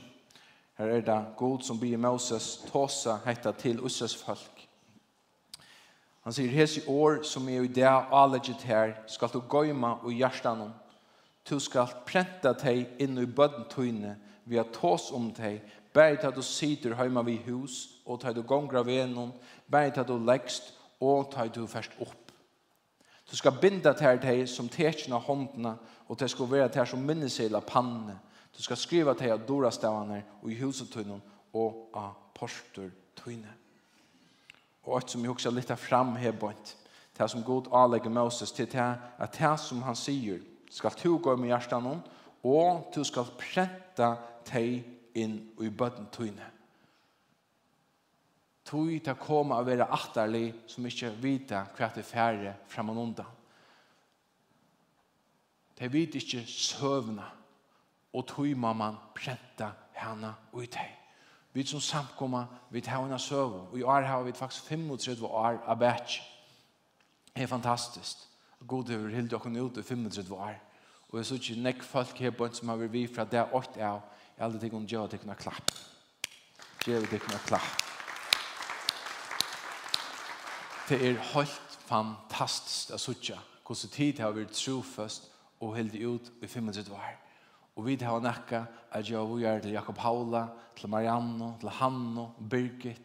Her 0.78 0.86
er 0.86 1.00
det 1.00 1.24
god 1.36 1.60
som 1.62 1.78
byr 1.80 1.96
Moses 1.96 2.56
tåsa 2.66 3.20
hetta 3.24 3.52
til 3.52 3.80
Usses 3.80 4.16
folk. 4.16 4.66
Han 6.26 6.34
sier, 6.34 6.50
Hes 6.50 6.74
i 6.80 6.82
år 6.90 7.22
som 7.22 7.46
er 7.48 7.62
i 7.62 7.70
det 7.70 7.86
avlegget 7.86 8.66
her, 8.66 8.96
skal 9.06 9.30
du 9.30 9.38
gøyma 9.40 9.92
og 10.02 10.10
hjertan. 10.10 10.72
Du 11.46 11.60
skal 11.62 11.94
prenta 12.06 12.50
deg 12.58 12.98
inn 12.98 13.14
i 13.22 13.26
bødentøyne, 13.26 14.16
vi 14.44 14.58
har 14.58 14.66
tås 14.74 15.12
om 15.14 15.30
deg, 15.34 15.62
bæri 15.94 16.18
til 16.18 16.34
du 16.34 16.42
sitter 16.42 16.98
heima 16.98 17.22
vi 17.22 17.38
hus, 17.46 18.02
og 18.06 18.20
til 18.20 18.34
du 18.34 18.42
gongra 18.42 18.82
venom, 18.82 19.30
bæri 19.70 19.94
til 19.94 20.08
du 20.08 20.18
leggst, 20.18 20.74
og 21.00 21.30
til 21.30 21.54
du 21.54 21.66
først 21.66 21.94
opp. 22.00 22.32
Du 23.30 23.36
skal 23.36 23.58
binda 23.62 23.94
til 23.94 24.18
deg 24.22 24.48
som 24.50 24.68
tekna 24.68 25.22
håndene, 25.22 25.76
og 26.08 26.18
til 26.18 26.28
skal 26.28 26.50
være 26.50 26.68
til 26.74 26.86
som 26.86 27.06
minnesela 27.06 27.62
pannene, 27.62 28.18
Du 28.56 28.62
skal 28.62 28.76
skriva 28.76 29.14
til 29.14 29.28
at 29.34 29.44
dora 29.48 29.70
stavane 29.70 30.22
og 30.42 30.50
i 30.50 30.58
huset 30.60 30.88
tøyne 30.92 31.20
og 31.56 31.90
av 31.94 32.14
porter 32.36 32.90
tøyne. 33.16 33.52
Og 34.86 34.98
et 34.98 35.10
som 35.10 35.22
jeg 35.24 35.30
også 35.30 35.52
litt 35.52 35.72
fram 35.80 36.14
her 36.16 36.32
bort, 36.32 36.76
det 37.18 37.30
som 37.30 37.44
god 37.44 37.68
avlegger 37.72 38.12
Moses 38.12 38.52
til 38.52 38.68
det 38.72 38.88
at 39.18 39.38
det 39.38 39.54
som 39.60 39.82
han 39.82 39.96
sier, 39.96 40.40
skal 40.70 40.94
du 41.02 41.18
gå 41.18 41.36
med 41.36 41.50
hjertet 41.50 41.82
noen, 41.82 42.02
og 42.44 42.90
du 42.94 43.02
skal 43.04 43.32
prenta 43.38 44.14
teg 44.46 44.84
inn 45.16 45.38
i 45.60 45.70
bøtten 45.70 46.08
tøyne. 46.12 46.52
Tøy 48.66 48.98
til 48.98 49.12
å 49.12 49.20
komme 49.20 49.56
og 49.56 49.66
være 49.68 49.86
atterlig 49.94 50.48
som 50.66 50.86
ikke 50.86 51.12
vita 51.22 51.66
hva 51.76 51.90
det 51.94 52.04
færre 52.06 52.56
frem 52.68 52.90
og 52.90 53.02
undan. 53.02 53.32
De 55.76 55.88
vet 55.92 56.16
ikke 56.18 56.42
søvnet 56.48 57.45
og 58.16 58.24
tog 58.26 58.48
mamman 58.56 58.96
prenta 59.14 59.72
henne 60.00 60.32
ut 60.52 60.74
hei. 60.74 60.88
Vi 61.52 61.64
som 61.64 61.80
samkomma, 61.80 62.44
vi 62.70 62.80
tar 62.80 63.02
henne 63.02 63.18
søv, 63.18 63.52
og 63.72 63.78
i 63.78 63.82
år 63.82 64.00
har 64.08 64.22
vi 64.22 64.32
faktisk 64.32 64.64
35 64.64 65.26
år 65.26 65.60
av 65.66 65.78
bæts. 65.78 66.20
Det 67.34 67.42
er 67.42 67.46
fantastisk. 67.46 68.16
God 68.66 68.90
over 68.90 69.08
hilde 69.08 69.30
dere 69.30 69.64
ut 69.64 69.76
i 69.76 69.82
35 69.82 70.34
år. 70.34 70.54
Og 71.08 71.18
jeg 71.18 71.26
synes 71.26 71.48
ikke 71.48 71.62
nekk 71.62 71.82
folk 71.82 72.18
her 72.18 72.30
bønt 72.30 72.56
som 72.56 72.68
har 72.68 72.80
vært 72.80 72.92
vi 72.92 73.06
fra 73.06 73.24
det 73.24 73.44
åkt 73.52 73.76
av, 73.76 74.00
jeg 74.36 74.44
aldri 74.44 74.60
tenker 74.60 74.76
om 74.76 74.86
gjør 74.86 75.06
det 75.06 75.20
kunne 75.20 75.36
klapp. 75.36 75.70
Gjør 76.86 77.06
det 77.10 77.20
kunne 77.20 77.40
klapp. 77.46 77.84
Det 80.88 80.98
er 81.02 81.22
helt 81.32 81.78
fantastisk 81.86 82.92
å 82.94 82.98
sitte 82.98 83.38
hvordan 83.66 83.92
tid 83.92 84.20
har 84.22 84.34
vært 84.36 84.52
trofast 84.54 85.30
og 85.60 85.76
hilde 85.76 86.04
ut 86.04 86.28
i 86.42 86.46
35 86.46 86.92
år. 86.92 87.25
Og 87.76 87.84
vi 87.84 87.96
har 88.00 88.20
nekka 88.24 88.64
at 88.90 89.08
jeg 89.08 89.20
og 89.20 89.40
gjør 89.40 89.60
til 89.60 89.74
Jakob 89.76 89.98
Haula, 90.00 90.46
til 90.76 90.88
Marianne, 90.88 91.54
til 91.60 91.68
Hanno, 91.68 92.30
Birgit, 92.50 93.02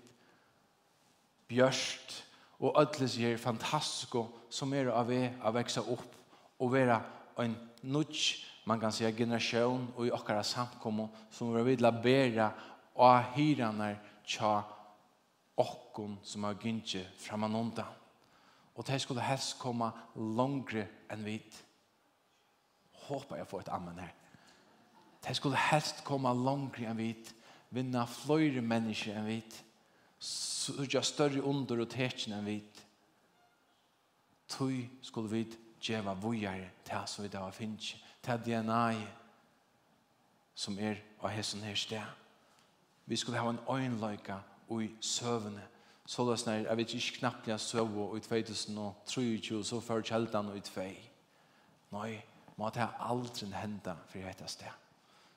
Bjørst, 1.47 2.21
og 2.61 2.77
alle 2.79 3.07
sier 3.09 3.39
fantastiske 3.41 4.21
som 4.53 4.73
er 4.77 4.91
av 4.93 5.09
vi 5.09 5.19
å 5.25 5.51
vekse 5.55 5.81
opp 5.81 6.15
og 6.61 6.71
være 6.71 6.99
en 7.41 7.55
nudge, 7.81 8.45
man 8.69 8.79
kan 8.79 8.93
si 8.93 9.07
generasjon 9.17 9.87
og 9.95 10.05
i 10.05 10.13
okkara 10.13 10.43
samkommo 10.45 11.07
som 11.33 11.49
vi 11.55 11.63
vil 11.71 11.89
bæra 12.03 12.51
og 13.01 13.33
hyrene 13.35 13.95
tja 14.27 14.59
okkon 15.57 16.19
som 16.23 16.45
har 16.45 16.59
gynnsi 16.61 17.01
framanonda. 17.19 17.87
Og 18.75 18.87
det 18.87 19.01
skulle 19.01 19.25
helst 19.25 19.57
komme 19.59 19.89
langre 20.37 20.85
enn 21.11 21.25
vi. 21.25 21.39
Håper 23.07 23.41
jeg 23.41 23.49
får 23.49 23.65
et 23.65 23.73
ammen 23.73 23.99
her. 23.99 24.20
Det 25.27 25.35
skulle 25.35 25.57
helst 25.57 26.03
komme 26.03 26.33
langere 26.33 26.89
enn 26.89 26.97
vit, 26.97 27.33
vinna 27.69 28.05
flere 28.09 28.61
mennesker 28.61 29.17
enn 29.17 29.29
vit, 29.29 29.57
sørge 30.21 31.03
større 31.05 31.43
under 31.45 31.83
og 31.83 31.89
tekjen 31.93 32.35
enn 32.37 32.47
vit. 32.47 32.81
Tøy 34.51 34.83
skulle 35.01 35.31
vi 35.31 35.43
djeva 35.81 36.13
vujere 36.13 36.69
til 36.85 37.07
som 37.07 37.23
vi 37.23 37.31
da 37.31 37.45
var 37.45 37.55
finnes, 37.55 37.95
til 38.21 38.41
DNA 38.45 38.83
som 40.55 40.77
er 40.79 40.99
av 41.21 41.31
hessen 41.33 41.63
her 41.65 41.77
sted. 41.77 42.17
Vi 43.05 43.17
skulle 43.17 43.39
ha 43.41 43.49
en 43.49 43.63
øynløyke 43.69 44.37
og 44.69 44.83
i 44.83 44.91
søvende. 45.01 45.67
så 46.05 46.25
løs 46.25 46.45
nær, 46.45 46.53
jeg 46.53 46.77
vet 46.77 46.93
ikke 46.93 47.17
knappt 47.17 47.47
jeg 47.47 47.59
søv 47.59 47.97
og 47.99 48.17
i 48.17 48.19
2023, 48.19 49.63
så 49.63 49.79
før 49.79 50.01
kjeldan 50.01 50.49
og 50.49 50.57
i 50.57 50.59
2. 50.59 50.81
Nei, 51.91 52.21
må 52.57 52.69
det 52.69 52.87
aldri 52.99 53.47
hende 53.53 53.95
for 54.07 54.19
dette 54.19 54.47
sted 54.47 54.80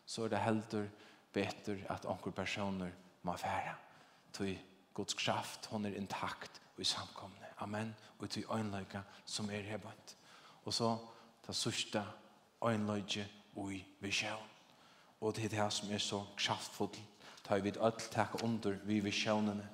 så 0.06 0.24
er 0.24 0.28
det 0.28 0.44
heldur 0.44 0.86
betur 1.32 1.80
at 1.90 2.06
onkur 2.06 2.30
personer 2.30 2.90
må 3.22 3.36
færa. 3.36 3.74
Tui 4.32 4.58
Guds 4.94 5.14
kraft, 5.14 5.66
hon 5.66 5.86
er 5.86 5.96
intakt 5.98 6.60
og 6.76 6.80
i 6.80 6.84
samkomne. 6.84 7.50
Amen. 7.58 7.94
Og 8.18 8.30
tui 8.30 8.44
øynløyga 8.50 9.02
som 9.26 9.50
er 9.50 9.62
hebant. 9.62 10.16
Og 10.64 10.74
så 10.74 10.96
ta 11.46 11.52
sørsta 11.52 12.04
øynløyga 12.64 13.24
og 13.56 13.72
i 13.72 13.84
visjøvn. 14.00 14.50
Og 15.20 15.36
det 15.36 15.44
er 15.44 15.48
det 15.48 15.72
som 15.72 15.92
er 15.92 15.98
så 15.98 16.24
kraftfull. 16.36 16.96
Ta 17.44 17.56
i 17.56 17.60
vid 17.60 17.76
öll 17.76 18.10
takk 18.10 18.42
under 18.42 18.78
vi 18.84 19.00
visjøvnene. 19.00 19.68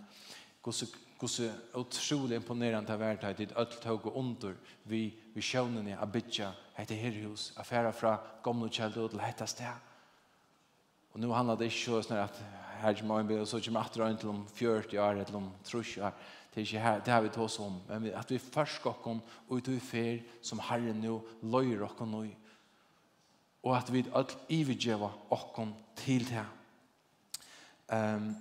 Guds 0.62 1.40
utrolig 1.74 2.36
imponerende 2.36 2.92
av 2.92 3.00
verdt 3.00 3.24
at 3.24 3.40
öll 3.40 3.80
tog 3.82 4.06
og 4.06 4.16
under 4.16 4.54
vi 4.84 5.14
visjøvnene 5.34 5.98
a 5.98 6.06
bytja 6.06 6.52
etter 6.78 6.96
herhus, 6.96 7.52
affæra 7.56 7.90
fra 7.92 8.18
gamle 8.44 8.70
kjeldet 8.70 9.10
til 9.10 9.20
hetta 9.20 9.46
sted 9.46 9.89
Og 11.12 11.20
nu 11.20 11.32
handlar 11.32 11.58
det 11.58 11.70
ikke 11.70 12.02
sånn 12.02 12.20
at 12.22 12.36
her 12.80 12.94
kommer 12.96 13.20
man 13.20 13.28
blir 13.28 13.44
så 13.44 13.60
kommer 13.60 13.80
at 13.80 13.94
det 13.94 14.18
till 14.20 14.28
om 14.28 14.44
40 14.46 14.98
år 14.98 15.10
eller 15.20 15.36
om 15.36 15.50
30 15.64 16.02
år. 16.02 16.12
Det 16.50 16.60
er 16.60 16.66
ikke 16.66 16.82
her, 16.82 17.00
det 17.00 17.12
har 17.12 17.20
vi 17.22 17.28
tar 17.28 17.42
oss 17.42 17.58
om. 17.58 17.80
Men 17.88 18.14
at 18.14 18.30
vi 18.30 18.38
først 18.38 18.82
går 18.82 18.92
kom 19.02 19.20
ut 19.50 19.68
och 19.68 19.82
fer 19.82 20.22
som 20.42 20.58
Herren 20.58 21.00
nå 21.00 21.20
løyer 21.42 21.82
oss 21.82 22.00
nå. 22.00 22.24
Og 23.62 23.76
at 23.76 23.92
vi 23.92 24.04
alt 24.14 24.38
evigeva 24.48 25.10
oss 25.30 25.68
til 25.96 26.28
det. 26.28 26.46
Um, 27.92 28.36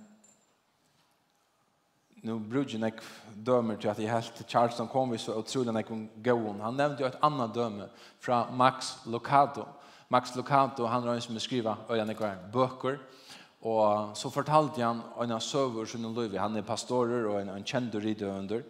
nu 2.22 2.38
brukar 2.38 2.78
jag 2.78 2.92
dömer 3.34 3.76
till 3.76 3.90
att 3.90 3.98
jag 3.98 4.12
helt 4.12 4.50
Charleston 4.50 4.88
kom 4.88 5.10
vi 5.10 5.18
så 5.18 5.34
otroligt 5.38 5.74
när 5.74 5.84
jag 5.88 6.08
gå. 6.14 6.56
Han 6.60 6.76
nämnde 6.76 7.02
ju 7.02 7.08
ett 7.08 7.22
annat 7.22 7.54
döme 7.54 7.88
från 8.18 8.56
Max 8.56 9.06
Lucado. 9.06 9.66
Max 10.12 10.34
Locato, 10.34 10.84
han 10.84 11.02
har 11.02 11.14
en 11.14 11.20
som 11.20 11.40
skriva 11.40 11.76
öjande 11.88 12.14
kvar 12.14 12.36
böcker. 12.52 12.98
Och 13.60 14.16
så 14.16 14.30
fortalte 14.30 14.82
han 14.82 15.02
en 15.20 15.40
söver 15.40 15.84
som 15.84 16.04
han 16.04 16.14
löv. 16.14 16.36
Han 16.36 16.56
är 16.56 16.62
pastorer 16.62 17.26
och 17.26 17.40
en, 17.40 17.48
en 17.48 17.64
känd 17.64 17.94
rida 17.94 18.26
under. 18.26 18.64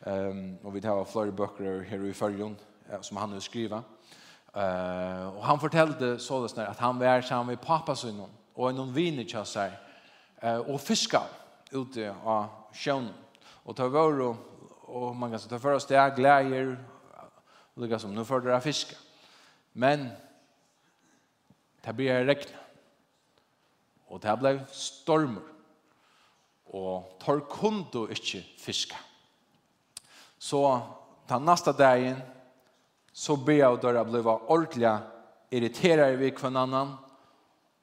Um, 0.00 0.56
och 0.62 0.76
vi 0.76 0.80
tar 0.80 1.04
flera 1.04 1.30
böcker 1.30 1.86
här 1.90 2.04
i 2.04 2.12
förgrund 2.12 2.56
som 3.00 3.16
han 3.16 3.32
har 3.32 3.40
skriva. 3.40 3.76
Uh, 3.76 5.36
och 5.36 5.44
han 5.44 5.60
fortalte 5.60 6.18
sådär 6.18 6.66
att 6.66 6.78
han 6.78 6.98
var 6.98 7.20
sammen 7.20 7.46
med 7.46 7.60
pappa 7.60 7.96
sin 7.96 8.22
och 8.54 8.70
en 8.70 8.92
vinnerkjassar 8.92 9.70
uh, 10.44 10.56
och 10.56 10.80
fiska 10.80 11.22
ute 11.70 12.14
av 12.24 12.46
sjön. 12.72 13.08
Och 13.64 13.76
tar 13.76 13.88
vår 13.88 14.20
och, 14.20 14.36
och 14.80 15.16
man 15.16 15.30
kan 15.30 15.40
ta 15.40 15.58
för 15.58 15.72
oss 15.72 15.86
det 15.86 15.96
är 15.96 16.16
glädjer. 16.16 16.84
Och 17.74 17.88
det 17.88 17.98
som 17.98 18.14
nu 18.14 18.24
får 18.24 18.40
det 18.40 18.60
fiska. 18.60 18.96
Men 19.72 20.08
det 21.86 21.94
ble 21.94 22.14
regnet. 22.26 22.54
Og 24.10 24.18
det 24.22 24.34
ble 24.40 24.56
stormer. 24.74 25.44
Og 26.74 27.18
tar 27.22 27.44
kundo 27.46 28.08
ikke 28.10 28.42
fiske. 28.58 28.98
Så 30.38 30.60
den 31.30 31.46
neste 31.46 31.72
dagen 31.74 32.18
så 33.16 33.36
ble 33.38 33.60
jeg 33.60 33.72
og 33.72 33.80
døra 33.82 34.02
ble 34.04 34.20
ordentlig 34.26 34.90
irriterer 35.54 36.18
vi 36.18 36.32
hver 36.34 36.58
annan. 36.58 36.96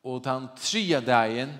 Og 0.03 0.19
den 0.23 0.49
tredje 0.59 0.99
dagen 1.07 1.55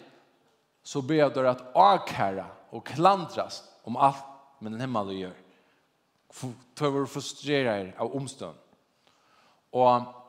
så 0.84 1.02
ble 1.02 1.22
jeg 1.22 1.32
og 1.32 1.38
døra 1.38 1.56
at 1.56 1.64
avkære 1.80 2.48
og 2.76 2.84
klandras 2.92 3.62
om 3.88 3.96
alt 3.96 4.26
med 4.60 4.76
den 4.76 4.84
himmelen 4.84 5.22
gjør. 5.22 5.40
Tøver 6.76 7.08
frustrerer 7.08 7.94
av 8.02 8.12
omstånd. 8.16 8.58
Og 9.74 10.23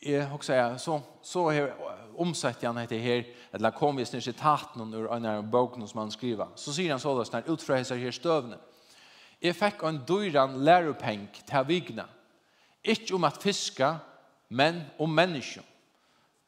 jeg 0.00 0.26
har 0.26 0.42
sagt, 0.42 0.80
så, 0.80 1.00
så 1.22 1.48
her, 1.50 1.72
omsett 2.20 2.62
han 2.64 2.78
etter 2.80 3.00
her, 3.00 3.24
eller 3.52 3.74
kom 3.76 3.96
vi 3.96 4.04
snir 4.08 4.24
i 4.28 4.34
noen 4.76 4.94
ur 4.94 5.08
en 5.12 5.26
av 5.26 5.44
boken 5.44 5.86
som 5.88 6.00
han 6.00 6.12
skriver. 6.12 6.48
Så 6.56 6.72
sier 6.72 6.92
han 6.92 7.00
så 7.00 7.14
da, 7.16 7.24
sånn, 7.24 7.48
utfreser 7.52 8.00
her 8.00 8.12
støvne. 8.12 8.58
Jeg 9.40 9.56
fikk 9.56 9.84
en 9.88 10.02
dyran 10.08 10.58
lærepeng 10.64 11.28
til 11.48 11.66
vigna. 11.68 12.06
Ikke 12.84 13.14
om 13.16 13.24
at 13.24 13.40
fiska, 13.40 13.98
men 14.48 14.82
om 14.98 15.12
menneskjum. 15.12 15.64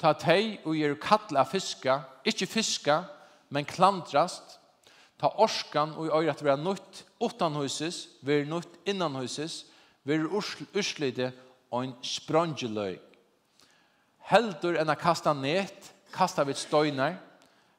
Ta 0.01 0.13
tei 0.19 0.59
og 0.65 0.75
gjør 0.77 0.99
kattla 1.01 1.45
fiska, 1.47 2.01
ikke 2.27 2.49
fiska, 2.51 3.03
men 3.53 3.69
klandrast. 3.69 4.59
Ta 5.21 5.31
orskan 5.39 5.95
og 5.95 6.09
gjør 6.11 6.33
at 6.33 6.43
vi 6.43 6.51
er 6.51 6.61
nødt 6.61 7.05
utanhuses, 7.23 8.09
vi 8.23 8.41
er 8.41 8.49
nødt 8.51 8.81
innanhuses, 8.89 9.67
vi 10.03 10.17
er 10.17 10.27
urslide 10.27 11.31
og 11.71 11.85
en 11.85 11.95
sprangeløy 12.03 12.99
heldur 14.33 14.79
enn 14.81 14.91
a 14.91 14.97
kasta 14.97 15.35
net, 15.37 15.93
kasta 16.13 16.45
vid 16.49 16.57
støynar, 16.57 17.19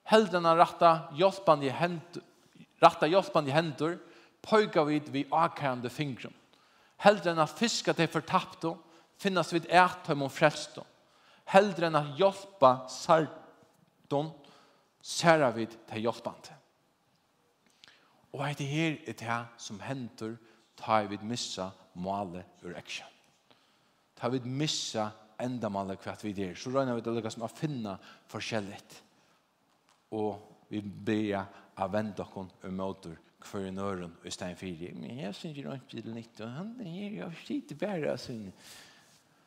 heldur 0.09 0.39
enn 0.39 0.49
a 0.51 0.55
ratta 0.57 0.93
hjelpande 1.17 1.71
hendur, 1.73 2.23
ratta 2.83 3.09
hjelpande 3.09 3.53
hendur, 3.55 3.97
pøyga 4.43 4.83
vid 4.85 5.09
vi 5.13 5.25
akærande 5.31 5.89
fingrum. 5.89 6.33
Heldur 7.01 7.33
enn 7.33 7.43
a 7.43 7.47
fiska 7.49 7.95
til 7.97 8.11
fortapto, 8.11 8.75
finnas 9.17 9.53
vid 9.53 9.69
ætøm 9.71 10.25
og 10.27 10.33
frelsto. 10.33 10.83
Heldur 11.49 11.87
enn 11.87 11.97
a 11.99 12.03
hjelpa 12.19 12.73
sardon, 12.91 14.33
særa 15.03 15.49
vid 15.55 15.73
til 15.89 16.05
hjelpande. 16.05 16.59
Og 18.33 18.45
det 18.57 18.65
her 18.65 18.95
er 19.07 19.13
det 19.13 19.41
som 19.61 19.79
hendur, 19.79 20.37
ta 20.77 21.03
vid 21.05 21.21
missa 21.21 21.69
måle 21.93 22.43
ur 22.63 22.73
action. 22.75 23.07
Ta 24.17 24.27
vid 24.33 24.45
missa 24.45 25.11
enda 25.43 25.69
maler 25.69 25.99
kvart 26.01 26.23
vi 26.23 26.33
der, 26.37 26.55
Så 26.55 26.71
regner 26.71 26.95
vi 26.95 27.03
til 27.03 27.11
å 27.11 27.15
som 27.33 27.45
å 27.45 27.51
finne 27.51 27.97
forskjelligt. 28.31 28.95
Og 30.17 30.65
vi 30.69 30.81
ber 30.81 31.21
blir 31.35 31.43
å 31.77 31.89
vende 31.91 32.15
dere 32.17 32.47
og 32.47 32.73
møter 32.73 33.19
hver 33.43 33.67
en 33.67 33.79
øren 33.83 34.13
i 34.23 34.31
stedet 34.31 34.57
for 34.57 34.65
Men 34.95 35.19
jeg 35.19 35.35
synes 35.35 35.57
ikke 35.57 35.69
noe 35.69 35.79
til 35.89 36.13
nytt, 36.15 36.41
og 36.41 36.49
han 36.57 36.73
er 36.79 36.91
her, 36.91 37.15
jeg 37.17 37.45
sitter 37.45 37.79
bare, 37.81 38.11
altså. 38.11 38.37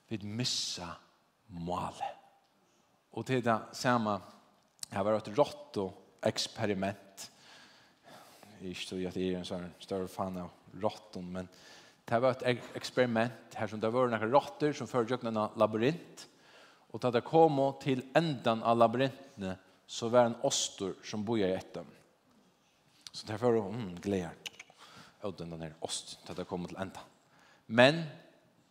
Vi 0.06 0.18
misser 0.22 0.92
malet. 1.48 2.24
Og 3.16 3.26
til 3.26 3.42
det 3.42 3.56
samme, 3.74 4.18
jeg 4.92 5.04
var 5.04 5.16
et 5.18 5.30
rått 5.38 5.78
og 5.82 6.20
eksperiment. 6.26 7.30
Jeg 8.60 8.70
er 8.70 8.74
ikke 8.74 9.08
at 9.08 9.16
jeg 9.16 9.32
er 9.32 9.40
en 9.40 9.48
sånn 9.48 9.66
større 9.82 10.08
fan 10.08 10.38
av 10.44 10.76
råtten, 10.82 11.26
men 11.32 11.48
Det 12.06 12.18
var 12.22 12.36
et 12.36 12.62
eksperiment 12.78 13.56
her 13.58 13.70
som 13.70 13.80
det 13.82 13.90
var 13.90 14.10
noen 14.10 14.30
råtter 14.30 14.74
som 14.76 14.86
førte 14.86 15.18
en 15.26 15.40
labyrint. 15.58 16.26
Og 16.94 17.02
da 17.02 17.10
det 17.10 17.24
kom 17.26 17.58
til 17.82 18.04
enden 18.16 18.62
av 18.62 18.78
labyrintene, 18.78 19.56
så 19.86 20.08
var 20.10 20.26
det 20.26 20.32
en 20.32 20.44
oster 20.46 20.94
som 21.06 21.24
boja 21.26 21.48
i 21.50 21.56
etter. 21.56 21.86
Så 23.10 23.26
det 23.26 23.38
var 23.42 23.58
mm, 23.58 23.98
gleder. 24.02 24.38
Og 25.26 25.34
den 25.38 25.54
der 25.58 25.74
ost, 25.82 26.18
da 26.26 26.34
det 26.36 26.46
kom 26.46 26.66
til 26.68 26.78
enden. 26.78 27.14
Men 27.66 28.04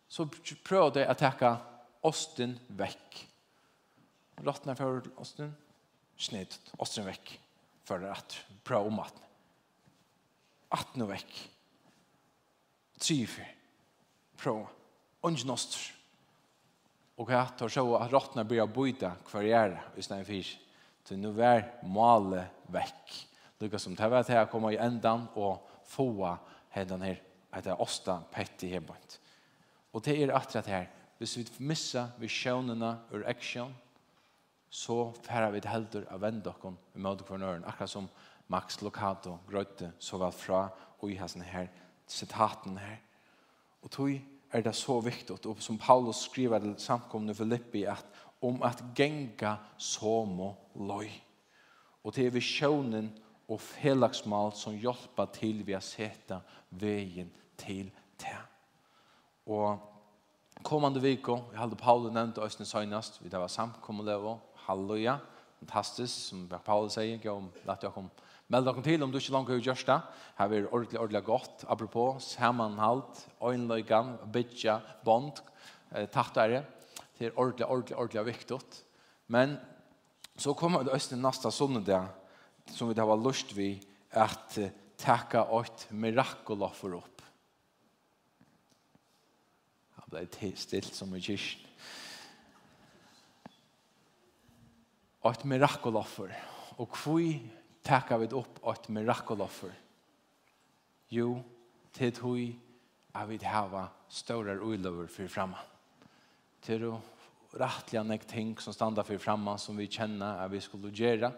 så 0.08 0.24
prøvde 0.64 1.02
jeg 1.02 1.10
å 1.10 1.18
takke 1.18 1.50
osten 2.06 2.54
vekk. 2.78 3.18
Råttene 4.46 4.76
for 4.78 5.04
osten, 5.20 5.50
snitt, 6.16 6.56
osten 6.80 7.04
vekk. 7.08 7.34
For 7.86 8.02
at 8.08 8.38
prøve 8.66 8.90
om 8.90 9.02
at. 9.04 9.20
At 10.74 10.96
vekk 10.96 11.36
triver, 13.00 13.48
prøv, 14.38 14.66
unge 15.22 15.46
nostr. 15.48 15.92
Og 17.16 17.30
jeg 17.32 17.52
tar 17.58 17.72
så 17.72 17.84
at 17.96 18.12
råttene 18.12 18.44
blir 18.44 18.64
å 18.64 18.68
bøyde 18.68 19.10
hver 19.30 19.46
gjerne 19.46 19.84
i 19.96 20.04
stedet 20.04 20.26
for. 20.28 20.50
Så 21.06 21.16
nå 21.16 21.32
er 21.38 21.70
vekk. 22.72 23.14
lukka 23.60 23.78
som 23.80 23.96
tar 23.96 24.10
vet 24.12 24.28
her 24.28 24.50
kommer 24.52 24.74
i 24.74 24.80
endan 24.82 25.28
og 25.34 25.64
få 25.88 26.10
hendene 26.74 27.12
her 27.12 27.22
etter 27.56 27.80
osta 27.80 28.18
Petti 28.32 28.68
hjemmebønt. 28.68 29.18
Og 29.94 30.04
det 30.04 30.18
er 30.20 30.34
atret 30.36 30.68
her. 30.68 30.86
Hvis 31.16 31.38
vi 31.38 31.46
við 31.56 32.10
visjonene 32.20 32.98
ur 33.14 33.24
action, 33.24 33.72
så 34.68 35.14
færer 35.24 35.54
vi 35.54 35.62
til 35.64 35.72
helder 35.72 36.04
av 36.12 36.20
við 36.20 36.76
i 36.94 37.00
møte 37.00 37.24
kvarnøren, 37.24 37.64
akkurat 37.64 37.88
som 37.90 38.10
Max 38.52 38.82
Locato 38.82 39.38
grøtte 39.48 39.94
så 39.98 40.18
vel 40.20 40.34
fra 40.36 40.66
og 41.00 41.08
i 41.10 41.16
hans 41.16 41.38
her 41.40 41.70
sitaten 42.06 42.78
her. 42.78 42.96
Og 43.82 43.90
tog 43.90 44.10
er 44.52 44.62
det 44.62 44.74
så 44.74 45.00
viktig, 45.00 45.46
og 45.46 45.56
som 45.62 45.78
Paulus 45.78 46.16
skriver 46.16 46.58
til 46.58 46.74
samkomne 46.78 47.34
Filippi, 47.34 47.84
at 47.84 48.06
om 48.42 48.62
at 48.62 48.82
genga 48.94 49.56
som 49.78 50.38
løy. 50.74 51.10
Og 52.04 52.14
det 52.14 52.26
er 52.26 52.34
visjonen 52.34 53.10
og 53.48 53.60
felagsmal 53.60 54.52
som 54.54 54.76
hjelper 54.78 55.30
til 55.34 55.62
vi 55.66 55.74
har 55.74 55.84
sett 55.84 56.32
veien 56.70 57.30
til 57.58 57.90
det. 58.20 58.38
Og 59.46 59.78
kommande 60.66 61.02
viko, 61.02 61.40
jeg 61.52 61.60
hadde 61.60 61.78
Paulus 61.78 62.12
nevnt 62.14 62.38
Østene 62.42 62.66
Søgnast, 62.66 63.22
vi 63.22 63.30
det 63.30 63.40
var 63.40 63.50
samkomne 63.50 64.04
lever, 64.06 64.38
halleluja, 64.66 65.18
fantastisk, 65.60 66.28
som 66.28 66.46
Paulus 66.64 66.98
sier, 66.98 67.30
om 67.30 67.50
at 67.66 67.82
jeg 67.82 67.94
kom 67.94 68.10
Meld 68.46 68.68
dere 68.68 68.82
til 68.86 69.02
om 69.02 69.10
du 69.10 69.18
ikke 69.18 69.32
langt 69.34 69.48
har 69.50 69.58
gjort 69.58 69.88
det. 69.88 69.96
Her 70.38 70.52
er 70.54 70.68
ordentlig, 70.70 71.00
ordentlig 71.00 71.22
godt. 71.26 71.64
Apropos, 71.66 72.28
sammenhalt, 72.36 73.24
øynløygan, 73.42 74.12
bytja, 74.32 74.78
bond, 75.04 75.40
eh, 75.90 76.06
tattere. 76.06 76.62
Det 77.18 77.26
er 77.26 77.38
ordentlig, 77.38 77.66
ordentlig, 77.66 77.96
ordentlig 77.96 78.26
viktig. 78.26 78.60
Men 79.26 79.56
så 80.36 80.54
kommer 80.54 80.84
det 80.84 80.94
østene 80.94 81.22
neste 81.22 81.50
sondag, 81.50 82.06
som 82.70 82.88
vi 82.88 82.94
da 82.94 83.04
var 83.08 83.18
lyst 83.18 83.56
vi, 83.56 83.80
at 84.12 84.58
eh, 84.58 84.70
takka 84.96 85.42
åt 85.50 85.88
mirakula 85.90 86.70
for 86.70 87.00
opp. 87.00 87.22
Han 89.98 90.10
ble 90.12 90.52
stilt 90.54 90.94
som 90.94 91.14
i 91.16 91.20
kyrkjen. 91.20 91.64
Åt 95.26 95.42
mirakula 95.44 96.04
for. 96.06 96.30
Og 96.78 96.94
hvor 96.94 97.18
taka 97.86 98.18
vi 98.18 98.28
opp 98.34 98.58
et 98.72 98.88
mirakeloffer. 98.90 99.74
Jo, 101.14 101.36
til 101.94 102.12
tog 102.14 102.40
er 102.40 103.28
vi 103.30 103.38
hava 103.46 103.86
større 104.08 104.58
ulover 104.58 105.06
for 105.06 105.30
framme. 105.30 105.60
Til 106.66 106.88
å 106.90 106.96
rettelig 107.56 108.02
nek 108.04 108.26
ting 108.28 108.56
som 108.60 108.74
standa 108.74 109.04
for 109.06 109.22
framme 109.22 109.54
som 109.62 109.78
vi 109.78 109.86
kjenner 109.86 110.42
at 110.42 110.50
vi 110.52 110.60
skulle 110.60 110.90
gjøre, 110.90 111.30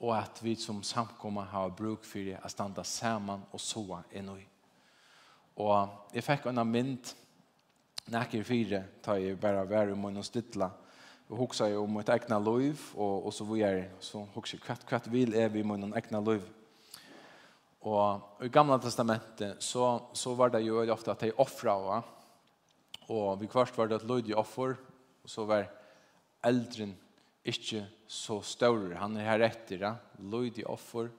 og 0.00 0.14
at 0.16 0.38
vi 0.44 0.54
som 0.56 0.82
samkommer 0.84 1.48
har 1.50 1.72
bruk 1.76 2.04
for 2.08 2.24
det 2.24 2.38
at 2.38 2.52
standa 2.52 2.84
sammen 2.84 3.42
og 3.52 3.60
soa 3.60 4.02
innoi. 4.16 4.42
Og 5.60 6.14
jeg 6.14 6.24
fikk 6.24 6.46
en 6.48 6.62
mynd 6.64 7.10
nekker 8.10 8.46
fire, 8.46 8.84
tar 9.02 9.20
jeg 9.20 9.40
bare 9.40 9.66
være 9.68 9.96
i 9.96 10.16
og 10.16 10.24
stytla, 10.24 10.70
og 10.70 10.86
och 11.30 11.38
huxa 11.38 11.68
ju 11.68 11.76
om 11.76 11.96
ett 11.96 12.08
egna 12.08 12.38
liv 12.38 12.80
och 12.94 13.26
och 13.26 13.34
så 13.34 13.44
vad 13.44 13.58
är 13.58 13.90
så 14.00 14.28
huxa 14.34 14.56
kvatt 14.56 14.86
kvatt 14.86 15.06
vill 15.06 15.34
är 15.34 15.48
vi 15.48 15.64
med 15.64 15.82
en 15.82 15.94
egna 15.94 16.20
liv. 16.20 16.42
Och 17.78 18.20
i 18.42 18.48
gamla 18.48 18.78
testamentet 18.78 19.62
så 19.62 20.02
så 20.12 20.34
var 20.34 20.50
det 20.50 20.60
ju 20.60 20.90
ofta 20.90 21.12
att 21.12 21.18
de 21.18 21.32
offra 21.32 21.78
va. 21.78 22.02
Och 23.06 23.42
vi 23.42 23.46
kvart 23.46 23.78
var 23.78 23.86
det 23.86 23.96
att 23.96 24.04
lydig 24.04 24.36
offer 24.38 24.76
och 25.22 25.30
så 25.30 25.44
var 25.44 25.70
eldren 26.42 26.94
inte 27.42 27.86
så 28.06 28.42
stor. 28.42 28.94
Han 28.94 29.16
är 29.16 29.24
här 29.24 29.40
efter 29.40 29.78
det. 29.78 29.94
Lydig 30.18 30.70
offer, 30.70 31.10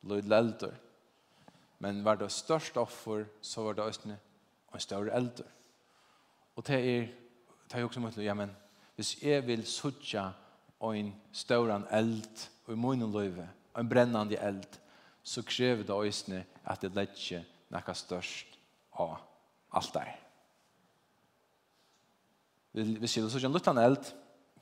lydig 0.00 0.32
äldre. 0.32 0.74
Men 1.78 2.04
var 2.04 2.16
det 2.16 2.28
störst 2.28 2.76
offer 2.76 3.26
så 3.40 3.64
var 3.64 3.74
det 3.74 3.82
östne 3.82 4.16
en 4.72 4.80
större 4.80 5.12
eldor. 5.12 5.46
Och 6.54 6.62
det 6.62 6.74
är 6.74 7.14
det 7.68 7.78
är 7.78 7.84
också 7.84 8.00
mot 8.00 8.16
ja 8.16 8.34
men 8.34 8.50
hvis 8.96 9.16
jeg 9.22 9.46
vil 9.46 9.64
suttje 9.66 10.24
en 10.82 11.12
større 11.32 11.78
eld 11.94 12.46
og 12.66 12.74
i 12.74 12.78
munnen 12.78 13.12
løyve, 13.12 13.46
en 13.78 13.88
brennende 13.88 14.38
eld, 14.42 14.66
så 15.22 15.44
krever 15.46 15.86
det 15.86 15.94
øyne 15.94 16.42
at 16.66 16.82
det 16.82 17.06
ikke 17.08 17.44
noe 17.72 17.94
størst 17.94 18.58
av 19.00 19.14
alt 19.72 19.94
der. 19.94 20.10
Hvis 22.72 23.16
jeg 23.16 23.24
vil 23.24 23.32
suttje 23.32 23.48
en 23.48 23.56
luttende 23.56 23.84
eld, 23.84 24.12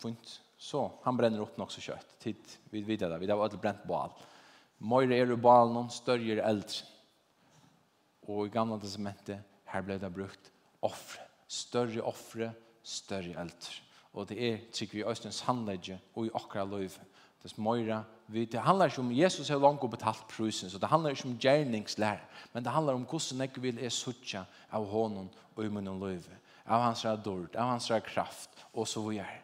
funnet, 0.01 0.37
så 0.61 0.85
han 1.05 1.16
brenner 1.16 1.41
opp 1.41 1.57
nok 1.59 1.72
så 1.72 1.83
kjøtt. 1.85 2.16
Tid 2.20 2.57
vid 2.72 2.85
videre, 2.85 3.18
vi 3.18 3.28
har 3.31 3.41
alle 3.41 3.61
brent 3.61 3.85
bål. 3.89 4.12
Møyre 4.81 5.16
er 5.16 5.28
bal 5.33 5.41
bålen, 5.45 5.91
større 5.93 6.35
er 6.35 6.43
eldre. 6.45 6.87
Og 8.28 8.47
i 8.47 8.53
gamle 8.53 8.78
testamentet, 8.81 9.41
her 9.72 9.85
ble 9.85 9.97
det 10.01 10.12
brukt 10.12 10.51
offre. 10.85 11.24
Større 11.51 12.05
offre, 12.07 12.53
større 12.83 13.35
eldre 13.41 13.81
og 14.13 14.29
det 14.29 14.39
er 14.43 14.59
trygg 14.75 14.95
vi 14.95 15.05
Østens 15.07 15.41
handlegge 15.47 16.01
og 16.15 16.27
i 16.27 16.33
okra 16.35 16.65
løyv. 16.65 16.99
Det 17.43 17.53
er 17.59 18.05
Vi, 18.27 18.45
Det 18.45 18.61
handlar 18.61 18.87
ikke 18.87 19.01
om 19.01 19.13
Jesus 19.13 19.49
har 19.49 19.59
langt 19.59 19.83
og 19.83 19.91
betalt 19.91 20.29
prusen, 20.29 20.71
så 20.71 20.79
det 20.79 20.89
handlar 20.89 21.11
ikke 21.11 21.29
om 21.29 21.39
gjerningslær, 21.39 22.19
men 22.53 22.65
det 22.65 22.73
handlar 22.73 22.93
om 22.95 23.05
hvordan 23.05 23.41
jeg 23.41 23.63
vil 23.63 23.79
er 23.79 23.89
suttja 23.89 24.45
av 24.73 24.87
hånden 24.87 25.31
og 25.57 25.65
i 25.65 25.69
munnen 25.69 25.99
løyv, 25.99 26.23
av 26.67 26.83
hans 26.83 27.03
dord, 27.25 27.57
av 27.57 27.71
hans 27.71 27.91
kraft, 28.05 28.51
og 28.73 28.89
så 28.89 29.01
vi 29.09 29.19
er. 29.19 29.43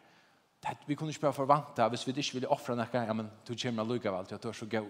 Det, 0.61 0.77
vi 0.87 0.95
kunne 0.95 1.09
ikke 1.09 1.21
bare 1.21 1.33
forvante, 1.33 1.89
hvis 1.89 2.07
vi 2.07 2.13
ikke 2.15 2.33
ville 2.33 2.49
offra 2.49 2.75
noe, 2.75 2.87
ja, 2.93 3.13
men 3.13 3.29
du 3.47 3.55
kommer 3.55 3.83
lukka 3.83 4.09
av 4.09 4.19
alt, 4.19 4.31
ja, 4.31 4.37
du 4.37 4.47
er 4.47 4.53
så 4.53 4.65
gøy. 4.65 4.87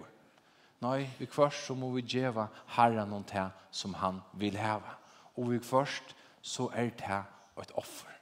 Nei, 0.80 1.10
vi 1.18 1.26
først 1.26 1.66
så 1.66 1.74
må 1.74 1.90
vi 1.90 2.02
djeva 2.02 2.46
herren 2.76 3.08
noen 3.08 3.24
til 3.24 3.50
som 3.70 3.94
han 3.94 4.20
vil 4.32 4.56
heve. 4.56 4.94
Og 5.36 5.50
vi 5.50 5.58
først 5.58 6.14
så 6.42 6.70
er 6.74 6.90
det 6.94 7.24
et 7.62 7.72
offer 7.74 8.17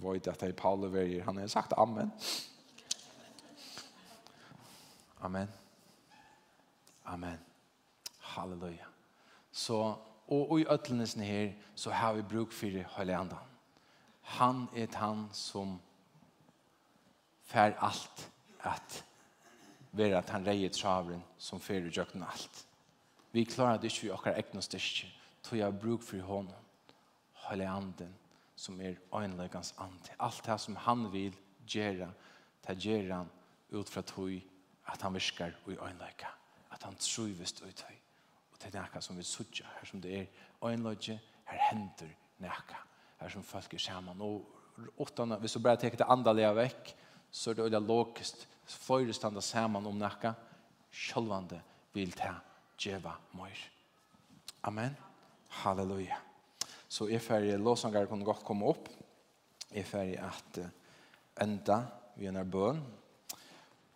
vet 0.00 0.28
att 0.28 0.38
det 0.38 0.46
är 0.46 0.52
Paul 0.52 0.84
och 0.84 1.24
Han 1.24 1.36
har 1.36 1.46
sagt 1.46 1.72
amen. 1.72 2.10
Amen. 5.20 5.48
Amen. 7.04 7.38
Halleluja. 8.18 8.86
Så, 9.52 9.96
og, 10.26 10.50
og 10.50 10.60
i 10.60 10.66
øtlenesen 10.70 11.22
her, 11.22 11.52
så 11.74 11.90
har 11.90 12.12
vi 12.12 12.22
bruk 12.22 12.52
for 12.52 12.82
Høylandan. 12.96 13.38
Han 14.22 14.68
er 14.76 14.86
han 14.96 15.28
som 15.32 15.80
fær 17.42 17.74
alt 17.80 18.30
at 18.62 19.04
være 19.92 20.18
at 20.18 20.30
han 20.30 20.46
reier 20.46 20.70
traveren 20.70 21.22
som 21.38 21.60
fer 21.60 21.82
i 21.82 21.92
jøkken 21.96 22.22
alt. 22.22 22.66
Vi 23.32 23.44
klarer 23.44 23.78
det 23.78 23.90
ikke 23.90 24.02
vi 24.02 24.12
akkurat 24.14 24.38
egnet 24.38 24.64
styrke, 24.64 25.10
tog 25.42 25.58
jeg 25.58 25.78
bruk 25.80 26.02
for 26.02 26.22
hånden. 26.22 26.54
anden 27.50 28.14
som 28.60 28.80
er 28.80 28.98
øynløkans 29.16 29.74
ante. 29.80 30.12
Alt 30.20 30.44
det 30.46 30.60
som 30.60 30.76
han 30.76 31.06
vil 31.12 31.36
gjøre, 31.66 32.10
det 32.66 32.76
gjør 32.84 33.14
han 33.14 33.30
ut 33.72 33.88
fra 33.88 34.02
tog 34.02 34.32
at 34.90 35.02
han 35.02 35.14
virker 35.14 35.56
i 35.66 35.78
øynløka, 35.78 36.28
at 36.72 36.82
han 36.82 36.96
truves 37.00 37.52
i 37.52 37.72
tog. 37.72 37.96
Og 38.52 38.62
det 38.62 38.74
er 38.74 38.84
noe 38.84 39.02
som 39.02 39.16
vi 39.16 39.24
sutja, 39.24 39.68
her 39.78 39.88
som 39.88 40.02
det 40.02 40.16
er 40.18 40.26
øynløkje, 40.68 41.18
her 41.50 41.66
hender 41.70 42.12
noe, 42.42 42.80
her 43.20 43.32
som 43.32 43.46
folk 43.46 43.74
er 43.74 43.78
sammen. 43.78 44.20
Og 44.20 44.90
åttende, 44.98 45.40
hvis 45.40 45.56
du 45.56 45.62
bare 45.64 45.80
teker 45.80 46.02
det 46.02 46.10
andalega 46.10 46.52
vekk, 46.56 46.94
så 47.30 47.50
er 47.50 47.54
det 47.54 47.68
øyla 47.70 47.80
logisk, 47.80 48.46
flere 48.66 49.12
standa 49.12 49.40
sammen 49.40 49.86
om 49.86 49.98
noe, 49.98 50.34
sjølvande 50.90 51.62
vil 51.94 52.12
ta 52.12 52.34
djeva 52.80 53.16
mer. 53.38 53.68
Amen. 54.66 54.96
Halleluja. 55.62 56.29
Så 56.90 57.06
er 57.06 57.22
ferdig 57.22 57.58
låsangar 57.58 58.08
kunne 58.10 58.26
godt 58.26 58.44
komme 58.46 58.66
opp. 58.66 58.88
Er 59.70 59.86
ferdig 59.86 60.18
at 60.18 60.58
enda 61.40 61.84
vi 62.18 62.26
er 62.26 62.44
bøn. 62.44 62.80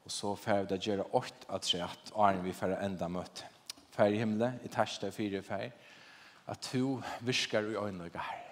Og 0.05 0.13
så 0.13 0.35
ferdig 0.39 0.71
det 0.71 0.85
gjøre 0.87 1.09
åkt 1.17 1.47
at 1.49 1.67
tre 1.67 1.83
at 1.83 2.13
Arne 2.15 2.45
vi 2.45 2.55
ferdig 2.55 2.79
enda 2.85 3.09
møte. 3.09 3.49
Ferdig 3.95 4.21
himmelen, 4.23 4.61
i 4.65 4.69
terste 4.69 5.11
fire 5.13 5.43
ferdig. 5.43 5.73
At 6.47 6.61
to 6.71 7.01
viskar 7.25 7.67
i 7.67 7.75
øynene 7.77 8.11
her. 8.15 8.43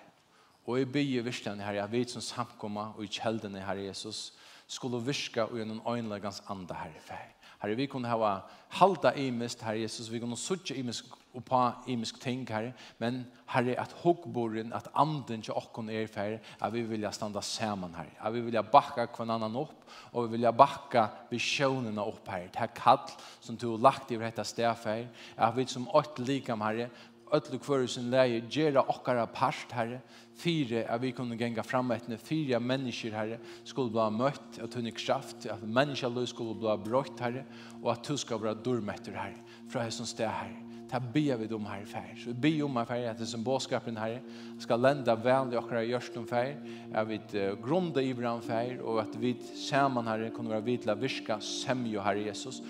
Og 0.66 0.80
i 0.80 0.84
bygge 0.84 1.24
virkene 1.24 1.62
her, 1.62 1.72
jeg 1.72 1.93
vet 1.93 2.11
som 2.11 2.22
samkommer 2.22 2.95
og 2.97 3.05
i 3.05 3.11
kjeldene 3.11 3.61
her 3.61 3.78
Jesus, 3.82 4.32
skulle 4.66 5.03
viska 5.05 5.43
og 5.51 5.59
gjennom 5.59 5.82
øynene 5.86 6.20
gans 6.20 6.43
andre 6.49 6.74
her 6.74 7.01
ferdig 7.01 7.41
Herre, 7.62 7.76
vi 7.78 7.86
kunne 7.86 8.10
hava 8.10 8.40
halda 8.78 9.12
imist, 9.16 9.62
Herre 9.62 9.80
Jesus, 9.84 10.10
vi 10.12 10.20
kunne 10.20 10.36
suttje 10.36 10.76
imist 10.76 11.10
og 11.32 11.44
på 11.48 11.60
imisk 11.88 12.18
ting, 12.20 12.42
Herre, 12.48 12.72
men 13.00 13.22
Herre, 13.48 13.78
at 13.80 13.94
hoggboren, 14.02 14.72
at 14.72 14.88
anden 14.98 15.42
til 15.42 15.54
okkon 15.56 15.88
er 15.90 16.06
færre, 16.06 16.40
at 16.60 16.72
vi 16.72 16.82
vilja 16.82 17.10
standa 17.10 17.40
saman, 17.40 17.94
Herre, 17.96 18.12
at 18.20 18.34
vi 18.34 18.42
vilja 18.44 18.62
bakka 18.62 19.06
kvann 19.14 19.32
annan 19.32 19.56
opp, 19.56 19.86
og 20.12 20.26
vi 20.26 20.36
vilja 20.36 20.52
bakka 20.52 21.06
visjonerna 21.30 22.04
opp, 22.04 22.28
Herre, 22.28 22.50
det 22.52 22.74
kall 22.76 23.00
som 23.40 23.56
du 23.56 23.70
har 23.70 23.86
lagt 23.88 24.12
i 24.12 24.20
detta 24.20 24.44
sted, 24.44 24.68
Herre, 24.84 25.08
at 25.36 25.56
vi 25.56 25.66
som 25.66 25.88
åkt 25.88 26.20
likam, 26.20 26.60
Herre, 26.60 26.90
ödlu 27.33 27.59
kvör 27.59 27.87
sin 27.87 28.11
läge 28.11 28.43
gera 28.51 28.83
okkara 28.83 29.26
part 29.26 29.72
herre 29.72 30.01
fyra 30.37 30.85
at 30.89 31.01
vi 31.01 31.12
kunde 31.12 31.37
genga 31.37 31.62
fram 31.62 31.91
etne 31.91 32.18
fyra 32.18 32.61
människor 32.61 33.11
herre 33.11 33.39
skulle 33.64 33.91
bli 33.91 34.11
mött 34.11 34.59
att 34.59 34.72
tunne 34.72 34.91
kraft 34.91 35.47
att 35.47 35.62
människa 35.62 36.09
lust 36.09 36.35
skulle 36.35 36.55
bli 36.55 36.76
brott 36.85 37.20
herre 37.20 37.45
och 37.83 37.93
att 37.93 38.05
du 38.05 38.16
skal 38.16 38.39
vara 38.39 38.55
dormetter 38.55 39.12
herre 39.12 39.39
fra 39.70 39.83
hans 39.83 40.09
stä 40.09 40.28
herre. 40.28 40.57
Ta 40.91 41.01
be 41.01 41.37
vi 41.37 41.47
dem 41.47 41.66
här 41.66 41.85
fär 41.85 42.16
så 42.24 42.35
be 42.35 42.62
om 42.62 42.76
här 42.76 42.85
fär 42.85 43.11
att 43.11 43.18
det 43.18 43.26
som 43.26 43.43
boskapen 43.43 43.97
herre 43.97 44.20
ska 44.59 44.76
lenda 44.76 45.16
vel 45.16 45.55
i 45.55 45.57
okkara 45.57 45.85
görstum 45.85 46.26
fär 46.26 46.57
att 46.95 47.09
vi 47.09 47.20
grunda 47.64 48.03
i 48.03 48.14
bran 48.14 48.43
fär 48.43 48.80
och 48.80 49.01
att 49.01 49.16
vi 49.16 49.35
samman 49.70 50.07
herre 50.07 50.30
kunde 50.30 50.51
vara 50.51 50.61
vitla 50.61 50.95
viska 50.95 51.41
semjo 51.41 52.01
herre 52.01 52.20
Jesus 52.20 52.62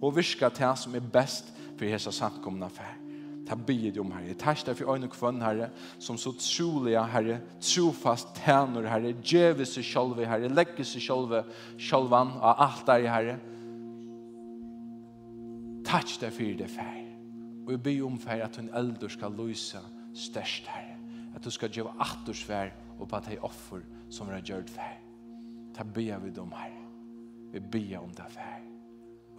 och 0.00 0.18
virka 0.18 0.50
til 0.50 0.76
som 0.76 0.94
är 0.94 1.00
bäst 1.00 1.44
för 1.78 1.86
hesa 1.86 2.12
samkomna 2.12 2.68
fär 2.68 3.09
ta 3.50 3.56
blir 3.56 3.98
om, 3.98 4.12
Herre. 4.14 4.34
Takk 4.38 4.62
deg 4.68 4.76
for 4.78 4.94
øyne 4.94 5.08
kvann, 5.10 5.40
Herre, 5.42 5.70
som 5.98 6.18
så 6.18 6.30
trolige, 6.38 7.02
Herre, 7.10 7.40
trofast 7.58 8.28
tæner, 8.38 8.86
Herre, 8.86 9.10
djeve 9.26 9.66
seg 9.66 9.86
sjølve, 9.88 10.26
Herre, 10.30 10.50
legge 10.54 10.86
seg 10.86 11.02
sjølve, 11.02 11.42
sjølvan 11.74 12.36
av 12.38 12.62
alt 12.62 12.84
der, 12.86 13.06
Herre. 13.10 13.38
Takk 15.88 16.12
deg 16.22 16.36
for 16.36 16.60
det, 16.60 16.68
fer. 16.70 17.00
Og 17.64 17.74
jeg 17.74 17.82
blir 17.82 18.04
om, 18.06 18.20
fer 18.22 18.44
at 18.46 18.60
hun 18.60 18.70
eldre 18.78 19.10
skal 19.10 19.34
løse 19.34 19.82
størst, 20.14 20.70
Herre. 20.70 20.94
At 21.34 21.42
du 21.42 21.50
skal 21.50 21.72
djeve 21.74 21.96
atters, 21.98 22.44
Herre, 22.46 22.76
og 23.00 23.08
på 23.10 23.18
at 23.18 23.32
det 23.32 23.40
offer 23.46 23.82
som 24.12 24.30
er 24.30 24.44
gjørt, 24.46 24.70
fer. 24.70 24.94
Ta 25.74 25.82
blir 25.82 26.22
vi 26.22 26.30
om, 26.38 26.54
Herre. 26.54 26.86
Vi 27.50 27.58
blir 27.58 27.98
om 27.98 28.14
det, 28.14 28.30
fer. 28.30 28.62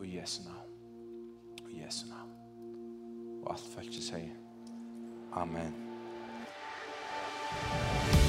Og 0.01 0.03
Jesu 0.03 0.41
navn. 0.49 0.76
Og 1.64 1.72
Jesu 1.80 2.09
navn. 2.09 2.31
Og 3.42 3.54
alt 3.54 3.68
følt 3.76 4.04
seg. 4.04 4.32
Amen. 5.32 5.74
Amen. 8.12 8.20